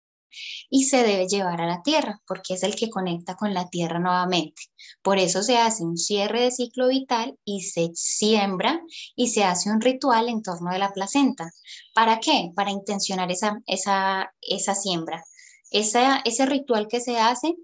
y 0.71 0.85
se 0.85 1.03
debe 1.03 1.29
llevar 1.29 1.61
a 1.61 1.67
la 1.67 1.83
tierra 1.83 2.21
porque 2.27 2.55
es 2.55 2.63
el 2.63 2.75
que 2.75 2.91
conecta 2.91 3.37
con 3.37 3.55
la 3.55 3.69
tierra 3.69 3.99
nuevamente. 3.99 4.63
Por 5.03 5.19
eso 5.19 5.43
se 5.43 5.59
hace 5.59 5.85
un 5.85 5.97
cierre 5.97 6.43
de 6.43 6.51
ciclo 6.51 6.89
vital 6.89 7.39
y 7.45 7.63
se 7.63 7.91
siembra 7.95 8.81
y 9.15 9.29
se 9.29 9.45
hace 9.45 9.71
un 9.71 9.81
ritual 9.81 10.29
en 10.29 10.43
torno 10.43 10.73
de 10.73 10.79
la 10.79 10.93
placenta. 10.93 11.51
¿Para 11.95 12.21
qué? 12.21 12.53
Para 12.55 12.71
intencionar 12.71 13.31
esa, 13.31 13.61
esa, 13.67 14.35
esa 14.41 14.75
siembra 14.75 15.25
ese 15.71 16.47
ritual 16.47 16.89
que 16.89 17.01
se 17.01 17.19
hace, 17.19 17.57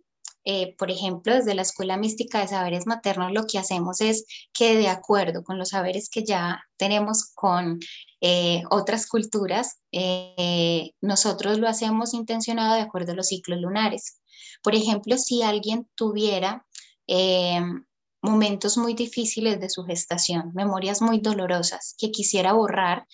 eh, 0.44 0.74
por 0.76 0.90
ejemplo, 0.90 1.34
desde 1.34 1.54
la 1.54 1.62
Escuela 1.62 1.96
Mística 1.96 2.40
de 2.40 2.48
Saberes 2.48 2.86
Maternos, 2.86 3.32
lo 3.32 3.46
que 3.46 3.58
hacemos 3.58 4.00
es 4.00 4.26
que 4.52 4.76
de 4.76 4.88
acuerdo 4.88 5.44
con 5.44 5.56
los 5.56 5.68
saberes 5.70 6.08
que 6.10 6.24
ya 6.24 6.64
tenemos 6.76 7.30
con 7.34 7.78
eh, 8.20 8.62
otras 8.70 9.06
culturas, 9.06 9.78
eh, 9.92 10.92
nosotros 11.00 11.58
lo 11.58 11.68
hacemos 11.68 12.12
intencionado 12.12 12.74
de 12.74 12.80
acuerdo 12.80 13.12
a 13.12 13.16
los 13.16 13.28
ciclos 13.28 13.60
lunares. 13.60 14.20
Por 14.62 14.74
ejemplo, 14.74 15.16
si 15.16 15.42
alguien 15.42 15.88
tuviera 15.94 16.66
momentos 18.22 18.78
muy 18.78 18.94
difíciles 18.94 19.60
de 19.60 19.68
su 19.68 19.84
gestación, 19.84 20.52
memorias 20.54 21.02
muy 21.02 21.18
dolorosas 21.18 21.94
que 21.98 22.10
quisiera 22.10 22.52
borrar 22.52 23.06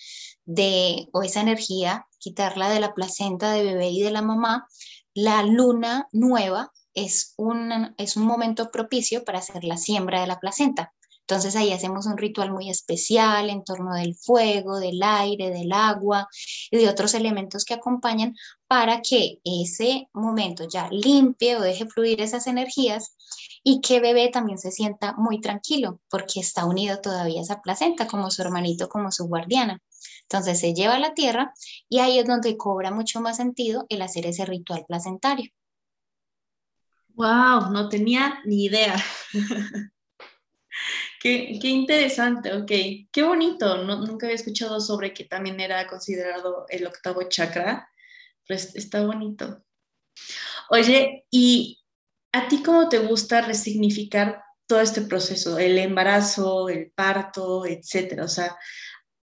de 0.49 1.07
o 1.13 1.21
esa 1.21 1.41
energía, 1.41 2.07
quitarla 2.17 2.69
de 2.69 2.79
la 2.79 2.95
placenta 2.95 3.51
de 3.51 3.63
bebé 3.63 3.89
y 3.89 4.01
de 4.01 4.09
la 4.09 4.23
mamá, 4.23 4.67
la 5.13 5.43
luna 5.43 6.07
nueva 6.11 6.71
es 6.95 7.35
un, 7.37 7.93
es 7.97 8.17
un 8.17 8.25
momento 8.25 8.71
propicio 8.71 9.23
para 9.23 9.39
hacer 9.39 9.63
la 9.63 9.77
siembra 9.77 10.21
de 10.21 10.27
la 10.27 10.39
placenta. 10.39 10.91
Entonces 11.21 11.55
ahí 11.55 11.71
hacemos 11.71 12.07
un 12.07 12.17
ritual 12.17 12.51
muy 12.51 12.71
especial 12.71 13.51
en 13.51 13.63
torno 13.63 13.93
del 13.93 14.15
fuego, 14.15 14.79
del 14.79 14.99
aire, 15.03 15.51
del 15.51 15.71
agua 15.71 16.27
y 16.71 16.77
de 16.77 16.89
otros 16.89 17.13
elementos 17.13 17.63
que 17.63 17.75
acompañan 17.75 18.33
para 18.67 19.03
que 19.03 19.37
ese 19.43 20.09
momento 20.13 20.67
ya 20.67 20.89
limpie 20.89 21.57
o 21.57 21.61
deje 21.61 21.85
fluir 21.85 22.21
esas 22.21 22.47
energías 22.47 23.15
y 23.63 23.81
que 23.81 23.99
bebé 23.99 24.29
también 24.29 24.57
se 24.57 24.71
sienta 24.71 25.13
muy 25.15 25.39
tranquilo 25.39 25.99
porque 26.09 26.39
está 26.39 26.65
unido 26.65 26.99
todavía 27.01 27.41
a 27.41 27.43
esa 27.43 27.61
placenta 27.61 28.07
como 28.07 28.31
su 28.31 28.41
hermanito, 28.41 28.89
como 28.89 29.11
su 29.11 29.27
guardiana. 29.27 29.79
Entonces 30.31 30.59
se 30.59 30.75
lleva 30.75 30.95
a 30.95 30.99
la 30.99 31.15
tierra 31.15 31.53
y 31.89 31.99
ahí 31.99 32.19
es 32.19 32.25
donde 32.25 32.55
cobra 32.55 32.91
mucho 32.91 33.19
más 33.19 33.37
sentido 33.37 33.87
el 33.89 34.03
hacer 34.03 34.27
ese 34.27 34.45
ritual 34.45 34.85
placentario. 34.87 35.51
¡Wow! 37.15 37.71
No 37.71 37.89
tenía 37.89 38.39
ni 38.45 38.65
idea. 38.65 38.95
qué, 41.19 41.59
interesante, 41.63 42.53
ok. 42.53 42.71
Qué 43.11 43.23
bonito. 43.23 43.83
nunca 43.83 44.27
había 44.27 44.35
escuchado 44.35 44.79
sobre 44.79 45.15
que 45.15 45.23
también 45.23 45.59
era 45.59 45.87
considerado 45.87 46.67
el 46.69 46.85
octavo 46.85 47.23
chakra. 47.27 47.89
Pues 48.47 48.75
está 48.75 49.03
bonito. 49.03 49.63
Oye, 50.69 51.25
¿y 51.31 51.79
a 52.33 52.47
ti 52.47 52.61
cómo 52.61 52.87
te 52.87 52.99
gusta 52.99 53.41
resignificar 53.41 54.43
todo 54.67 54.79
este 54.79 55.01
proceso? 55.01 55.57
El 55.57 55.79
embarazo, 55.79 56.69
el 56.69 56.91
parto, 56.91 57.65
etcétera. 57.65 58.25
O 58.25 58.27
sea, 58.27 58.55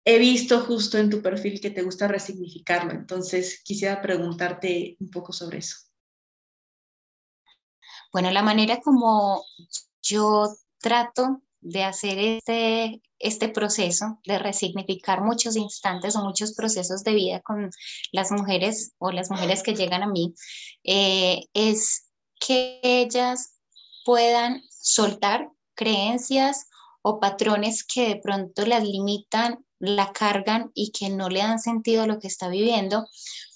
he 0.08 0.18
visto 0.18 0.60
justo 0.60 0.98
en 0.98 1.10
tu 1.10 1.20
perfil 1.20 1.60
que 1.60 1.70
te 1.70 1.82
gusta 1.82 2.06
resignificarlo, 2.06 2.92
entonces 2.92 3.60
quisiera 3.64 4.00
preguntarte 4.00 4.96
un 5.00 5.10
poco 5.10 5.32
sobre 5.32 5.58
eso. 5.58 5.76
Bueno, 8.12 8.30
la 8.30 8.42
manera 8.42 8.80
como 8.80 9.44
yo 10.00 10.46
trato 10.78 11.42
de 11.60 11.82
hacer 11.82 12.20
este, 12.20 13.02
este 13.18 13.48
proceso 13.48 14.20
de 14.24 14.38
resignificar 14.38 15.22
muchos 15.22 15.56
instantes 15.56 16.14
o 16.14 16.22
muchos 16.22 16.54
procesos 16.54 17.02
de 17.02 17.12
vida 17.12 17.40
con 17.40 17.68
las 18.12 18.30
mujeres 18.30 18.92
o 18.98 19.10
las 19.10 19.28
mujeres 19.28 19.64
que 19.64 19.74
llegan 19.74 20.04
a 20.04 20.06
mí, 20.06 20.34
eh, 20.84 21.46
es 21.52 22.12
que 22.38 22.78
ellas 22.84 23.58
puedan 24.04 24.62
soltar 24.70 25.50
creencias 25.74 26.68
o 27.02 27.18
patrones 27.18 27.82
que 27.84 28.10
de 28.10 28.16
pronto 28.16 28.64
las 28.64 28.84
limitan 28.84 29.65
la 29.78 30.12
cargan 30.12 30.70
y 30.74 30.90
que 30.92 31.10
no 31.10 31.28
le 31.28 31.40
dan 31.40 31.58
sentido 31.58 32.02
a 32.02 32.06
lo 32.06 32.18
que 32.18 32.28
está 32.28 32.48
viviendo. 32.48 33.06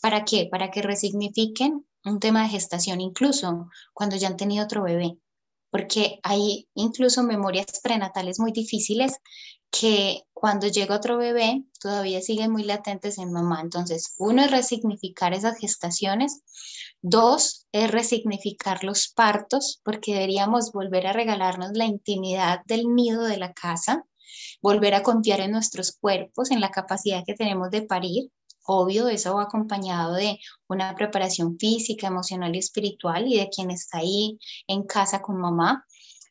¿Para 0.01 0.25
qué? 0.25 0.49
Para 0.51 0.71
que 0.71 0.83
resignifiquen 0.83 1.87
un 2.05 2.21
tema 2.21 2.43
de 2.43 2.51
gestación, 2.51 3.01
incluso 3.01 3.69
cuando 3.93 4.17
ya 4.17 4.29
han 4.29 4.37
tenido 4.37 4.65
otro 4.65 4.83
bebé, 4.83 5.19
porque 5.71 6.19
hay 6.23 6.69
incluso 6.75 7.23
memorias 7.23 7.81
prenatales 7.83 8.41
muy 8.41 8.53
difíciles 8.53 9.19
que 9.71 10.23
cuando 10.33 10.67
llega 10.67 10.97
otro 10.97 11.17
bebé 11.17 11.63
todavía 11.81 12.21
siguen 12.21 12.51
muy 12.51 12.65
latentes 12.65 13.19
en 13.19 13.33
mamá. 13.33 13.61
Entonces, 13.61 14.15
uno 14.19 14.43
es 14.43 14.51
resignificar 14.51 15.33
esas 15.33 15.59
gestaciones, 15.59 16.43
dos 17.03 17.67
es 17.71 17.91
resignificar 17.91 18.83
los 18.83 19.09
partos, 19.09 19.81
porque 19.85 20.15
deberíamos 20.15 20.73
volver 20.73 21.07
a 21.07 21.13
regalarnos 21.13 21.71
la 21.75 21.85
intimidad 21.85 22.63
del 22.67 22.95
nido 22.95 23.23
de 23.25 23.37
la 23.37 23.53
casa 23.53 24.05
volver 24.63 24.95
a 24.95 25.03
confiar 25.03 25.41
en 25.41 25.53
nuestros 25.53 25.93
cuerpos, 25.93 26.51
en 26.51 26.61
la 26.61 26.71
capacidad 26.71 27.25
que 27.25 27.35
tenemos 27.35 27.71
de 27.71 27.83
parir. 27.83 28.31
Obvio, 28.65 29.09
eso 29.09 29.35
va 29.35 29.45
acompañado 29.45 30.15
de 30.15 30.39
una 30.69 30.95
preparación 30.95 31.59
física, 31.59 32.07
emocional 32.07 32.55
y 32.55 32.59
espiritual 32.59 33.27
y 33.27 33.39
de 33.39 33.49
quien 33.49 33.71
está 33.71 33.99
ahí 33.99 34.39
en 34.67 34.85
casa 34.85 35.23
con 35.23 35.41
mamá 35.41 35.85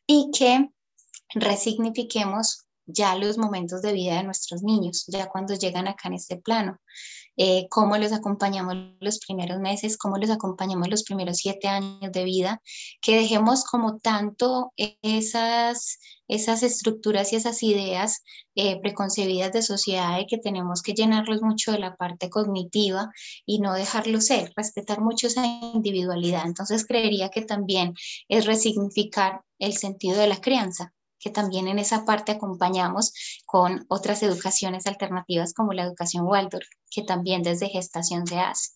y 0.06 0.30
que 0.32 0.70
resignifiquemos 1.34 2.66
ya 2.86 3.14
los 3.14 3.38
momentos 3.38 3.82
de 3.82 3.92
vida 3.92 4.16
de 4.16 4.24
nuestros 4.24 4.62
niños, 4.62 5.04
ya 5.06 5.28
cuando 5.28 5.54
llegan 5.54 5.88
acá 5.88 6.08
en 6.08 6.14
este 6.14 6.36
plano. 6.36 6.80
Eh, 7.42 7.68
cómo 7.70 7.96
los 7.96 8.12
acompañamos 8.12 8.76
los 9.00 9.18
primeros 9.18 9.60
meses, 9.60 9.96
cómo 9.96 10.18
los 10.18 10.28
acompañamos 10.28 10.88
los 10.88 11.04
primeros 11.04 11.38
siete 11.38 11.68
años 11.68 12.12
de 12.12 12.24
vida, 12.24 12.60
que 13.00 13.16
dejemos 13.16 13.64
como 13.64 13.98
tanto 13.98 14.74
esas 14.76 15.98
esas 16.28 16.62
estructuras 16.62 17.32
y 17.32 17.36
esas 17.36 17.62
ideas 17.62 18.22
eh, 18.54 18.78
preconcebidas 18.80 19.52
de 19.52 19.62
sociedad 19.62 20.18
de 20.18 20.26
que 20.26 20.38
tenemos 20.38 20.82
que 20.82 20.92
llenarlos 20.92 21.42
mucho 21.42 21.72
de 21.72 21.80
la 21.80 21.96
parte 21.96 22.30
cognitiva 22.30 23.10
y 23.46 23.58
no 23.58 23.72
dejarlo 23.72 24.20
ser, 24.20 24.52
respetar 24.54 25.00
mucho 25.00 25.26
esa 25.26 25.44
individualidad. 25.46 26.42
Entonces 26.44 26.86
creería 26.86 27.30
que 27.30 27.42
también 27.42 27.94
es 28.28 28.46
resignificar 28.46 29.40
el 29.58 29.72
sentido 29.72 30.18
de 30.18 30.28
la 30.28 30.40
crianza 30.40 30.92
que 31.20 31.30
también 31.30 31.68
en 31.68 31.78
esa 31.78 32.04
parte 32.04 32.32
acompañamos 32.32 33.12
con 33.46 33.84
otras 33.88 34.22
educaciones 34.22 34.86
alternativas 34.86 35.54
como 35.54 35.72
la 35.72 35.84
educación 35.84 36.26
Waldorf, 36.26 36.66
que 36.90 37.02
también 37.02 37.42
desde 37.42 37.68
gestación 37.68 38.26
se 38.26 38.40
hace. 38.40 38.70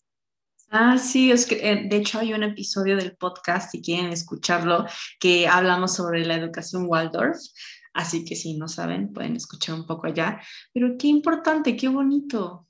Ah, 0.69 0.97
sí, 0.97 1.31
es 1.31 1.45
que 1.45 1.55
eh, 1.55 1.87
de 1.89 1.97
hecho 1.97 2.19
hay 2.19 2.33
un 2.33 2.43
episodio 2.43 2.95
del 2.95 3.15
podcast, 3.17 3.71
si 3.71 3.81
quieren 3.81 4.11
escucharlo, 4.11 4.85
que 5.19 5.47
hablamos 5.47 5.93
sobre 5.93 6.25
la 6.25 6.35
educación 6.35 6.85
Waldorf. 6.87 7.37
Así 7.93 8.25
que 8.25 8.35
si 8.35 8.57
no 8.57 8.67
saben, 8.67 9.13
pueden 9.13 9.35
escuchar 9.35 9.75
un 9.75 9.85
poco 9.85 10.07
allá. 10.07 10.41
Pero 10.73 10.97
qué 10.97 11.07
importante, 11.07 11.77
qué 11.77 11.87
bonito. 11.87 12.67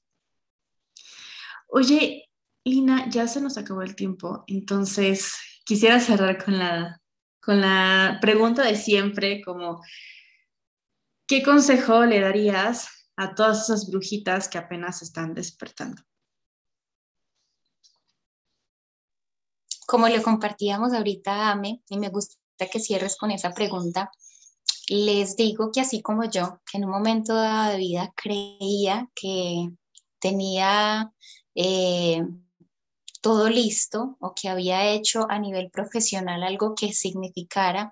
Oye, 1.68 2.30
Lina, 2.64 3.10
ya 3.10 3.28
se 3.28 3.42
nos 3.42 3.58
acabó 3.58 3.82
el 3.82 3.96
tiempo, 3.96 4.44
entonces 4.48 5.34
quisiera 5.66 6.00
cerrar 6.00 6.44
con 6.44 6.58
la, 6.58 7.02
con 7.46 7.62
la 7.62 8.18
pregunta 8.22 8.64
de 8.64 8.76
siempre, 8.76 9.42
como, 9.44 9.82
¿qué 11.28 11.44
consejo 11.44 12.04
le 12.06 12.20
darías 12.20 12.90
a 13.16 13.36
todas 13.36 13.64
esas 13.64 13.90
brujitas 13.90 14.50
que 14.50 14.58
apenas 14.58 15.04
están 15.04 15.36
despertando? 15.36 16.02
Como 19.86 20.10
lo 20.10 20.24
compartíamos 20.24 20.94
ahorita, 20.94 21.52
Ame, 21.52 21.84
y 21.88 22.00
me 22.00 22.10
gusta 22.10 22.36
que 22.72 22.80
cierres 22.80 23.16
con 23.16 23.30
esa 23.30 23.54
pregunta, 23.54 24.10
les 24.90 25.36
digo 25.36 25.72
que 25.72 25.82
así 25.82 26.02
como 26.02 26.24
yo, 26.24 26.62
que 26.70 26.78
en 26.78 26.86
un 26.86 26.92
momento 26.92 27.36
de 27.40 27.78
vida 27.78 28.12
creía 28.16 29.08
que 29.14 29.70
tenía 30.20 31.14
eh, 31.54 32.26
todo 33.26 33.50
listo 33.50 34.18
o 34.20 34.36
que 34.36 34.50
había 34.50 34.92
hecho 34.92 35.26
a 35.32 35.40
nivel 35.40 35.72
profesional 35.72 36.44
algo 36.44 36.76
que 36.76 36.94
significara 36.94 37.92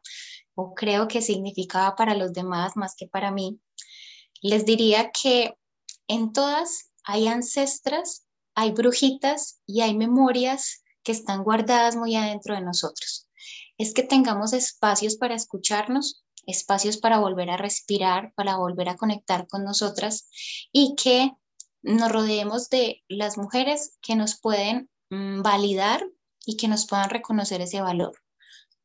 o 0.53 0.75
creo 0.75 1.07
que 1.07 1.23
significaba 1.23 1.95
para 1.95 2.13
los 2.13 2.33
demás 2.33 2.77
más 2.77 2.93
que 2.95 3.07
para 3.07 3.31
mí, 3.31 3.59
les 4.43 4.63
diría 4.63 5.09
que 5.09 5.57
en 6.07 6.33
todas 6.33 6.91
hay 7.03 7.27
ancestras, 7.27 8.27
hay 8.53 8.73
brujitas 8.73 9.59
y 9.65 9.81
hay 9.81 9.97
memorias 9.97 10.83
que 11.01 11.13
están 11.13 11.43
guardadas 11.43 11.95
muy 11.95 12.15
adentro 12.15 12.53
de 12.53 12.61
nosotros. 12.61 13.27
Es 13.79 13.95
que 13.95 14.03
tengamos 14.03 14.53
espacios 14.53 15.15
para 15.15 15.33
escucharnos, 15.33 16.23
espacios 16.45 16.97
para 16.97 17.17
volver 17.17 17.49
a 17.49 17.57
respirar, 17.57 18.33
para 18.35 18.57
volver 18.57 18.87
a 18.87 18.97
conectar 18.97 19.47
con 19.47 19.63
nosotras 19.63 20.29
y 20.71 20.93
que 20.93 21.31
nos 21.81 22.11
rodeemos 22.11 22.69
de 22.69 23.01
las 23.07 23.39
mujeres 23.39 23.97
que 23.99 24.15
nos 24.15 24.39
pueden 24.39 24.91
validar 25.41 26.05
y 26.45 26.57
que 26.57 26.67
nos 26.67 26.87
puedan 26.87 27.09
reconocer 27.09 27.61
ese 27.61 27.81
valor. 27.81 28.13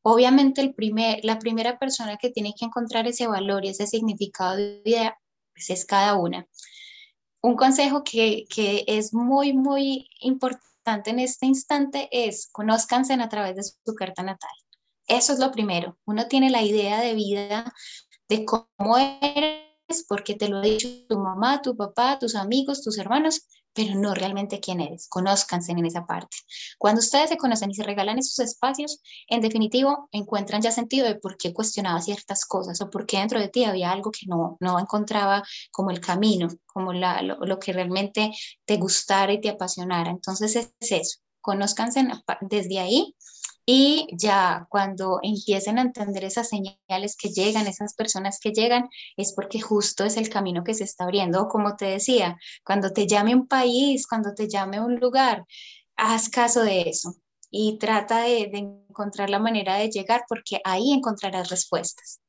Obviamente 0.02 0.60
el 0.60 0.74
primer, 0.74 1.20
la 1.24 1.38
primera 1.38 1.78
persona 1.78 2.16
que 2.16 2.30
tiene 2.30 2.54
que 2.58 2.64
encontrar 2.64 3.06
ese 3.06 3.26
valor 3.26 3.64
y 3.64 3.68
ese 3.68 3.86
significado 3.86 4.56
de 4.56 4.82
vida 4.84 5.18
pues 5.52 5.70
es 5.70 5.84
cada 5.84 6.14
una. 6.14 6.46
Un 7.40 7.56
consejo 7.56 8.04
que, 8.04 8.46
que 8.48 8.84
es 8.86 9.12
muy, 9.12 9.52
muy 9.52 10.08
importante 10.20 11.10
en 11.10 11.18
este 11.18 11.46
instante 11.46 12.08
es 12.10 12.48
conózcanse 12.50 13.14
a 13.14 13.28
través 13.28 13.56
de 13.56 13.62
su 13.62 13.94
carta 13.94 14.22
natal. 14.22 14.50
Eso 15.06 15.32
es 15.32 15.38
lo 15.38 15.50
primero. 15.50 15.98
Uno 16.04 16.26
tiene 16.28 16.50
la 16.50 16.62
idea 16.62 17.00
de 17.00 17.14
vida 17.14 17.72
de 18.28 18.44
cómo 18.44 18.98
eres, 18.98 20.04
porque 20.08 20.34
te 20.34 20.48
lo 20.48 20.58
ha 20.58 20.62
dicho 20.62 20.88
tu 21.08 21.18
mamá, 21.18 21.62
tu 21.62 21.76
papá, 21.76 22.18
tus 22.18 22.34
amigos, 22.34 22.82
tus 22.82 22.98
hermanos, 22.98 23.46
pero 23.78 23.94
no 23.94 24.12
realmente 24.12 24.58
quién 24.58 24.80
eres. 24.80 25.06
Conózcanse 25.08 25.70
en 25.70 25.86
esa 25.86 26.04
parte. 26.04 26.36
Cuando 26.78 26.98
ustedes 26.98 27.28
se 27.28 27.36
conocen 27.36 27.70
y 27.70 27.74
se 27.74 27.84
regalan 27.84 28.18
esos 28.18 28.40
espacios, 28.40 29.00
en 29.28 29.40
definitivo 29.40 30.08
encuentran 30.10 30.60
ya 30.60 30.72
sentido 30.72 31.06
de 31.06 31.14
por 31.14 31.36
qué 31.36 31.52
cuestionaba 31.52 32.00
ciertas 32.00 32.44
cosas 32.44 32.80
o 32.80 32.90
por 32.90 33.06
qué 33.06 33.18
dentro 33.18 33.38
de 33.38 33.46
ti 33.46 33.62
había 33.62 33.92
algo 33.92 34.10
que 34.10 34.26
no, 34.26 34.56
no 34.58 34.80
encontraba 34.80 35.44
como 35.70 35.92
el 35.92 36.00
camino, 36.00 36.48
como 36.66 36.92
la, 36.92 37.22
lo, 37.22 37.36
lo, 37.38 37.60
que 37.60 37.72
realmente 37.72 38.32
te 38.64 38.78
gustara 38.78 39.32
y 39.32 39.40
te 39.40 39.50
apasionara. 39.50 40.10
Entonces 40.10 40.56
es 40.56 40.72
eso. 40.80 41.20
Conózcanse 41.48 42.06
desde 42.42 42.78
ahí 42.78 43.16
y 43.64 44.06
ya 44.12 44.66
cuando 44.68 45.18
empiecen 45.22 45.78
a 45.78 45.80
entender 45.80 46.24
esas 46.24 46.50
señales 46.50 47.16
que 47.16 47.30
llegan, 47.30 47.66
esas 47.66 47.94
personas 47.94 48.38
que 48.38 48.52
llegan, 48.52 48.90
es 49.16 49.32
porque 49.34 49.58
justo 49.58 50.04
es 50.04 50.18
el 50.18 50.28
camino 50.28 50.62
que 50.62 50.74
se 50.74 50.84
está 50.84 51.04
abriendo. 51.04 51.48
como 51.48 51.74
te 51.74 51.86
decía, 51.86 52.36
cuando 52.62 52.92
te 52.92 53.06
llame 53.06 53.34
un 53.34 53.48
país, 53.48 54.06
cuando 54.06 54.34
te 54.34 54.46
llame 54.46 54.78
un 54.78 54.96
lugar, 54.96 55.46
haz 55.96 56.28
caso 56.28 56.64
de 56.64 56.82
eso 56.82 57.14
y 57.50 57.78
trata 57.78 58.24
de, 58.24 58.50
encontrar 58.52 59.30
la 59.30 59.38
manera 59.38 59.76
de 59.76 59.88
llegar 59.88 60.24
porque 60.28 60.60
ahí 60.64 60.92
encontrarás 60.92 61.48
respuestas. 61.48 62.20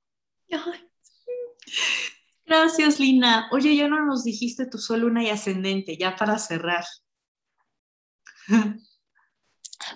Gracias, 2.46 3.02
Lina. 3.02 3.50
Oye, 3.52 3.76
ya 3.76 3.90
no 3.90 4.06
nos 4.06 4.24
dijiste 4.24 4.66
tu 4.66 4.78
sol, 4.78 5.02
luna 5.02 5.26
y 5.26 5.30
ascendente, 5.30 5.98
ya 5.98 6.16
para 6.16 6.38
cerrar. 6.38 6.86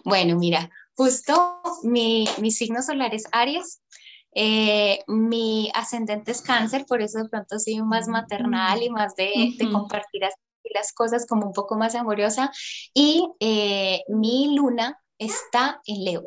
Bueno, 0.04 0.38
mira, 0.38 0.70
Justo 0.96 1.62
mi, 1.84 2.26
mi 2.40 2.52
signo 2.52 2.82
solar 2.84 3.14
es 3.16 3.24
Aries, 3.32 3.82
eh, 4.36 5.00
mi 5.08 5.72
ascendente 5.74 6.32
es 6.32 6.42
cáncer, 6.42 6.86
por 6.88 7.02
eso 7.02 7.20
de 7.20 7.30
pronto 7.30 7.60
soy 7.60 7.82
más 7.82 8.08
maternal 8.08 8.82
y 8.82 8.90
más 8.90 9.16
de, 9.16 9.54
de 9.58 9.72
compartir 9.72 10.22
las 10.74 10.94
cosas 10.94 11.26
como 11.26 11.48
un 11.48 11.54
poco 11.54 11.78
más 11.78 11.96
amorosa. 11.96 12.52
Y 12.94 13.28
eh, 13.40 14.02
mi 14.08 14.56
luna 14.56 15.00
está 15.18 15.82
en 15.86 16.04
Leo. 16.04 16.24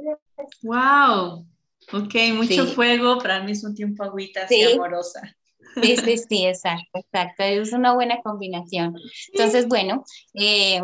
¡Wow! 0.62 1.46
Ok, 1.92 2.14
mucho 2.34 2.66
fuego, 2.66 3.18
pero 3.18 3.34
al 3.34 3.44
mismo 3.44 3.72
tiempo 3.72 4.02
agüita 4.02 4.44
así 4.44 4.62
amorosa. 4.64 5.36
Sí, 5.80 5.96
sí, 5.96 6.18
sí, 6.18 6.46
exacto, 6.46 6.90
exacto. 6.94 7.44
Es 7.44 7.72
una 7.72 7.94
buena 7.94 8.20
combinación. 8.22 8.94
Entonces, 9.32 9.68
bueno, 9.68 10.04
eh, 10.34 10.80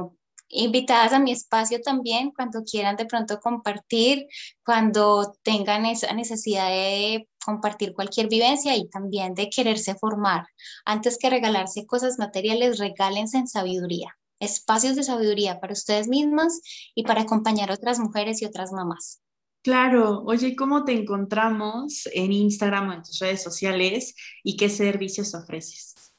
invitadas 0.52 1.12
a 1.12 1.18
mi 1.18 1.32
espacio 1.32 1.80
también 1.80 2.30
cuando 2.30 2.62
quieran 2.62 2.96
de 2.96 3.06
pronto 3.06 3.40
compartir, 3.40 4.26
cuando 4.64 5.34
tengan 5.42 5.86
esa 5.86 6.12
necesidad 6.12 6.68
de 6.68 7.28
compartir 7.44 7.94
cualquier 7.94 8.28
vivencia 8.28 8.76
y 8.76 8.88
también 8.88 9.34
de 9.34 9.50
quererse 9.50 9.94
formar. 9.94 10.46
Antes 10.84 11.18
que 11.18 11.30
regalarse 11.30 11.86
cosas 11.86 12.18
materiales, 12.18 12.78
regálense 12.78 13.38
en 13.38 13.48
sabiduría, 13.48 14.16
espacios 14.38 14.94
de 14.94 15.02
sabiduría 15.02 15.58
para 15.58 15.72
ustedes 15.72 16.06
mismas 16.06 16.60
y 16.94 17.02
para 17.02 17.22
acompañar 17.22 17.70
a 17.70 17.74
otras 17.74 17.98
mujeres 17.98 18.42
y 18.42 18.44
otras 18.44 18.72
mamás. 18.72 19.20
Claro, 19.62 20.22
oye, 20.26 20.54
¿cómo 20.56 20.84
te 20.84 20.92
encontramos 20.92 22.08
en 22.12 22.32
Instagram 22.32 22.90
o 22.90 22.92
en 22.94 23.02
tus 23.02 23.18
redes 23.20 23.42
sociales 23.42 24.14
y 24.42 24.56
qué 24.56 24.68
servicios 24.68 25.34
ofreces? 25.34 26.11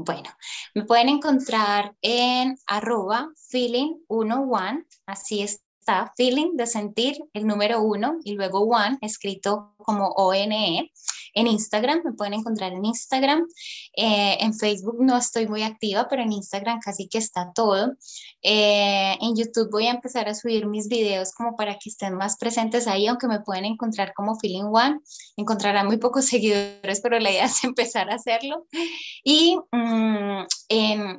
Bueno, 0.00 0.30
me 0.76 0.84
pueden 0.84 1.08
encontrar 1.08 1.92
en 2.02 2.56
arroba 2.68 3.30
feeling11, 3.52 4.86
así 5.06 5.42
está, 5.42 6.12
feeling 6.16 6.54
de 6.54 6.68
sentir, 6.68 7.16
el 7.32 7.48
número 7.48 7.82
uno 7.82 8.18
y 8.22 8.34
luego 8.34 8.60
one, 8.60 8.98
escrito 9.00 9.74
como 9.78 10.06
O-N-E 10.10 10.92
en 11.38 11.46
Instagram, 11.46 12.02
me 12.04 12.12
pueden 12.12 12.34
encontrar 12.34 12.72
en 12.72 12.84
Instagram. 12.84 13.46
Eh, 13.96 14.38
en 14.40 14.54
Facebook 14.54 14.96
no 15.00 15.16
estoy 15.16 15.46
muy 15.46 15.62
activa, 15.62 16.08
pero 16.08 16.22
en 16.22 16.32
Instagram 16.32 16.80
casi 16.80 17.08
que 17.08 17.18
está 17.18 17.52
todo. 17.54 17.94
Eh, 18.42 19.16
en 19.20 19.36
YouTube 19.36 19.70
voy 19.70 19.86
a 19.86 19.92
empezar 19.92 20.28
a 20.28 20.34
subir 20.34 20.66
mis 20.66 20.88
videos 20.88 21.32
como 21.32 21.56
para 21.56 21.74
que 21.78 21.90
estén 21.90 22.14
más 22.14 22.36
presentes 22.38 22.88
ahí, 22.88 23.06
aunque 23.06 23.28
me 23.28 23.40
pueden 23.40 23.64
encontrar 23.64 24.12
como 24.14 24.38
Feeling 24.38 24.70
One. 24.72 24.98
Encontrarán 25.36 25.86
muy 25.86 25.98
pocos 25.98 26.26
seguidores, 26.32 27.00
pero 27.00 27.20
la 27.20 27.30
idea 27.30 27.44
es 27.44 27.62
empezar 27.62 28.10
a 28.10 28.16
hacerlo. 28.16 28.66
Y 29.22 29.56
mm, 29.70 30.42
en, 30.68 31.18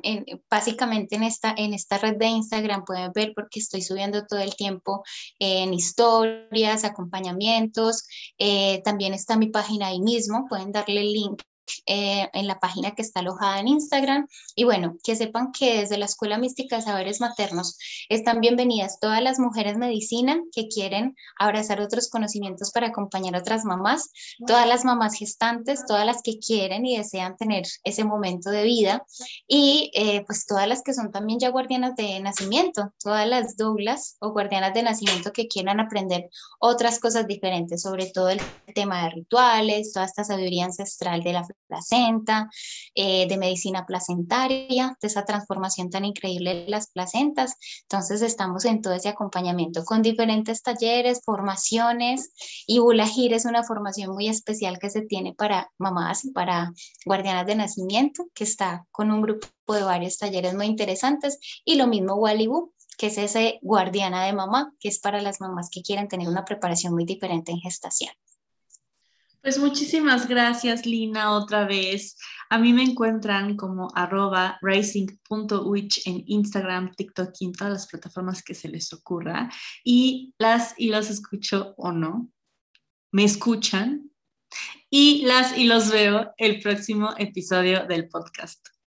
básicamente 0.50 1.16
en 1.16 1.22
esta, 1.22 1.54
en 1.56 1.72
esta 1.72 1.96
red 1.98 2.16
de 2.16 2.26
Instagram 2.26 2.84
pueden 2.84 3.10
ver 3.12 3.32
porque 3.34 3.60
estoy 3.60 3.82
subiendo 3.82 4.26
todo 4.26 4.40
el 4.40 4.54
tiempo 4.54 5.02
en 5.38 5.72
historias, 5.72 6.84
acompañamientos. 6.84 8.06
Eh, 8.38 8.82
también 8.84 9.14
está 9.14 9.36
mi 9.36 9.48
página 9.48 9.88
ahí 9.88 10.00
mismo, 10.10 10.46
pueden 10.48 10.72
darle 10.72 11.00
el 11.02 11.12
link 11.12 11.42
eh, 11.86 12.28
en 12.32 12.46
la 12.46 12.58
página 12.58 12.92
que 12.92 13.02
está 13.02 13.20
alojada 13.20 13.60
en 13.60 13.68
Instagram. 13.68 14.26
Y 14.54 14.64
bueno, 14.64 14.96
que 15.04 15.16
sepan 15.16 15.52
que 15.52 15.80
desde 15.80 15.98
la 15.98 16.06
Escuela 16.06 16.38
Mística 16.38 16.76
de 16.76 16.82
Saberes 16.82 17.20
Maternos 17.20 17.78
están 18.08 18.40
bienvenidas 18.40 18.98
todas 19.00 19.22
las 19.22 19.38
mujeres 19.38 19.76
medicina 19.76 20.40
que 20.52 20.68
quieren 20.68 21.16
abrazar 21.38 21.80
otros 21.80 22.08
conocimientos 22.08 22.70
para 22.72 22.88
acompañar 22.88 23.36
a 23.36 23.40
otras 23.40 23.64
mamás, 23.64 24.10
todas 24.46 24.66
las 24.66 24.84
mamás 24.84 25.14
gestantes, 25.14 25.84
todas 25.86 26.06
las 26.06 26.22
que 26.22 26.38
quieren 26.38 26.86
y 26.86 26.96
desean 26.96 27.36
tener 27.36 27.64
ese 27.84 28.04
momento 28.04 28.50
de 28.50 28.64
vida 28.64 29.04
y 29.46 29.90
eh, 29.94 30.24
pues 30.26 30.46
todas 30.46 30.68
las 30.68 30.82
que 30.82 30.94
son 30.94 31.10
también 31.10 31.40
ya 31.40 31.50
guardianas 31.50 31.96
de 31.96 32.20
nacimiento, 32.20 32.92
todas 33.02 33.26
las 33.26 33.56
douglas 33.56 34.16
o 34.20 34.32
guardianas 34.32 34.74
de 34.74 34.82
nacimiento 34.82 35.32
que 35.32 35.48
quieran 35.48 35.80
aprender 35.80 36.30
otras 36.58 36.98
cosas 36.98 37.26
diferentes, 37.26 37.82
sobre 37.82 38.06
todo 38.06 38.30
el 38.30 38.40
tema 38.74 39.04
de 39.04 39.10
rituales, 39.10 39.92
toda 39.92 40.06
esta 40.06 40.24
sabiduría 40.24 40.64
ancestral 40.64 41.22
de 41.22 41.32
la 41.32 41.46
placenta, 41.70 42.50
eh, 42.94 43.26
de 43.28 43.38
medicina 43.38 43.86
placentaria, 43.86 44.98
de 45.00 45.08
esa 45.08 45.24
transformación 45.24 45.88
tan 45.88 46.04
increíble 46.04 46.54
de 46.54 46.68
las 46.68 46.90
placentas. 46.90 47.54
Entonces 47.82 48.20
estamos 48.20 48.64
en 48.66 48.82
todo 48.82 48.92
ese 48.92 49.08
acompañamiento 49.08 49.84
con 49.84 50.02
diferentes 50.02 50.62
talleres, 50.62 51.22
formaciones 51.24 52.32
y 52.66 52.80
Bulajir 52.80 53.32
es 53.32 53.44
una 53.44 53.62
formación 53.62 54.12
muy 54.12 54.28
especial 54.28 54.78
que 54.78 54.90
se 54.90 55.02
tiene 55.02 55.32
para 55.34 55.70
mamás 55.78 56.24
y 56.24 56.32
para 56.32 56.72
guardianas 57.06 57.46
de 57.46 57.54
nacimiento, 57.54 58.26
que 58.34 58.44
está 58.44 58.86
con 58.90 59.10
un 59.10 59.22
grupo 59.22 59.48
de 59.68 59.82
varios 59.82 60.18
talleres 60.18 60.54
muy 60.54 60.66
interesantes 60.66 61.38
y 61.64 61.76
lo 61.76 61.86
mismo 61.86 62.14
Walibu, 62.14 62.72
que 62.98 63.06
es 63.06 63.18
ese 63.18 63.58
guardiana 63.62 64.26
de 64.26 64.32
mamá, 64.32 64.74
que 64.78 64.88
es 64.88 64.98
para 64.98 65.22
las 65.22 65.40
mamás 65.40 65.70
que 65.70 65.82
quieren 65.82 66.08
tener 66.08 66.28
una 66.28 66.44
preparación 66.44 66.92
muy 66.92 67.04
diferente 67.04 67.52
en 67.52 67.60
gestación. 67.60 68.12
Pues 69.42 69.58
muchísimas 69.58 70.28
gracias, 70.28 70.84
Lina, 70.84 71.32
otra 71.32 71.64
vez. 71.64 72.18
A 72.50 72.58
mí 72.58 72.74
me 72.74 72.82
encuentran 72.82 73.56
como 73.56 73.88
arroba 73.94 74.58
rising.witch 74.60 76.06
en 76.06 76.22
Instagram, 76.26 76.92
TikTok 76.94 77.30
y 77.40 77.46
en 77.46 77.52
todas 77.52 77.72
las 77.72 77.86
plataformas 77.86 78.42
que 78.42 78.54
se 78.54 78.68
les 78.68 78.92
ocurra. 78.92 79.50
Y 79.82 80.34
las 80.38 80.74
y 80.76 80.90
los 80.90 81.08
escucho 81.08 81.74
o 81.78 81.90
no, 81.90 82.30
me 83.12 83.24
escuchan. 83.24 84.10
Y 84.90 85.24
las 85.24 85.56
y 85.56 85.64
los 85.64 85.90
veo 85.90 86.34
el 86.36 86.60
próximo 86.60 87.14
episodio 87.16 87.86
del 87.86 88.08
podcast. 88.08 88.79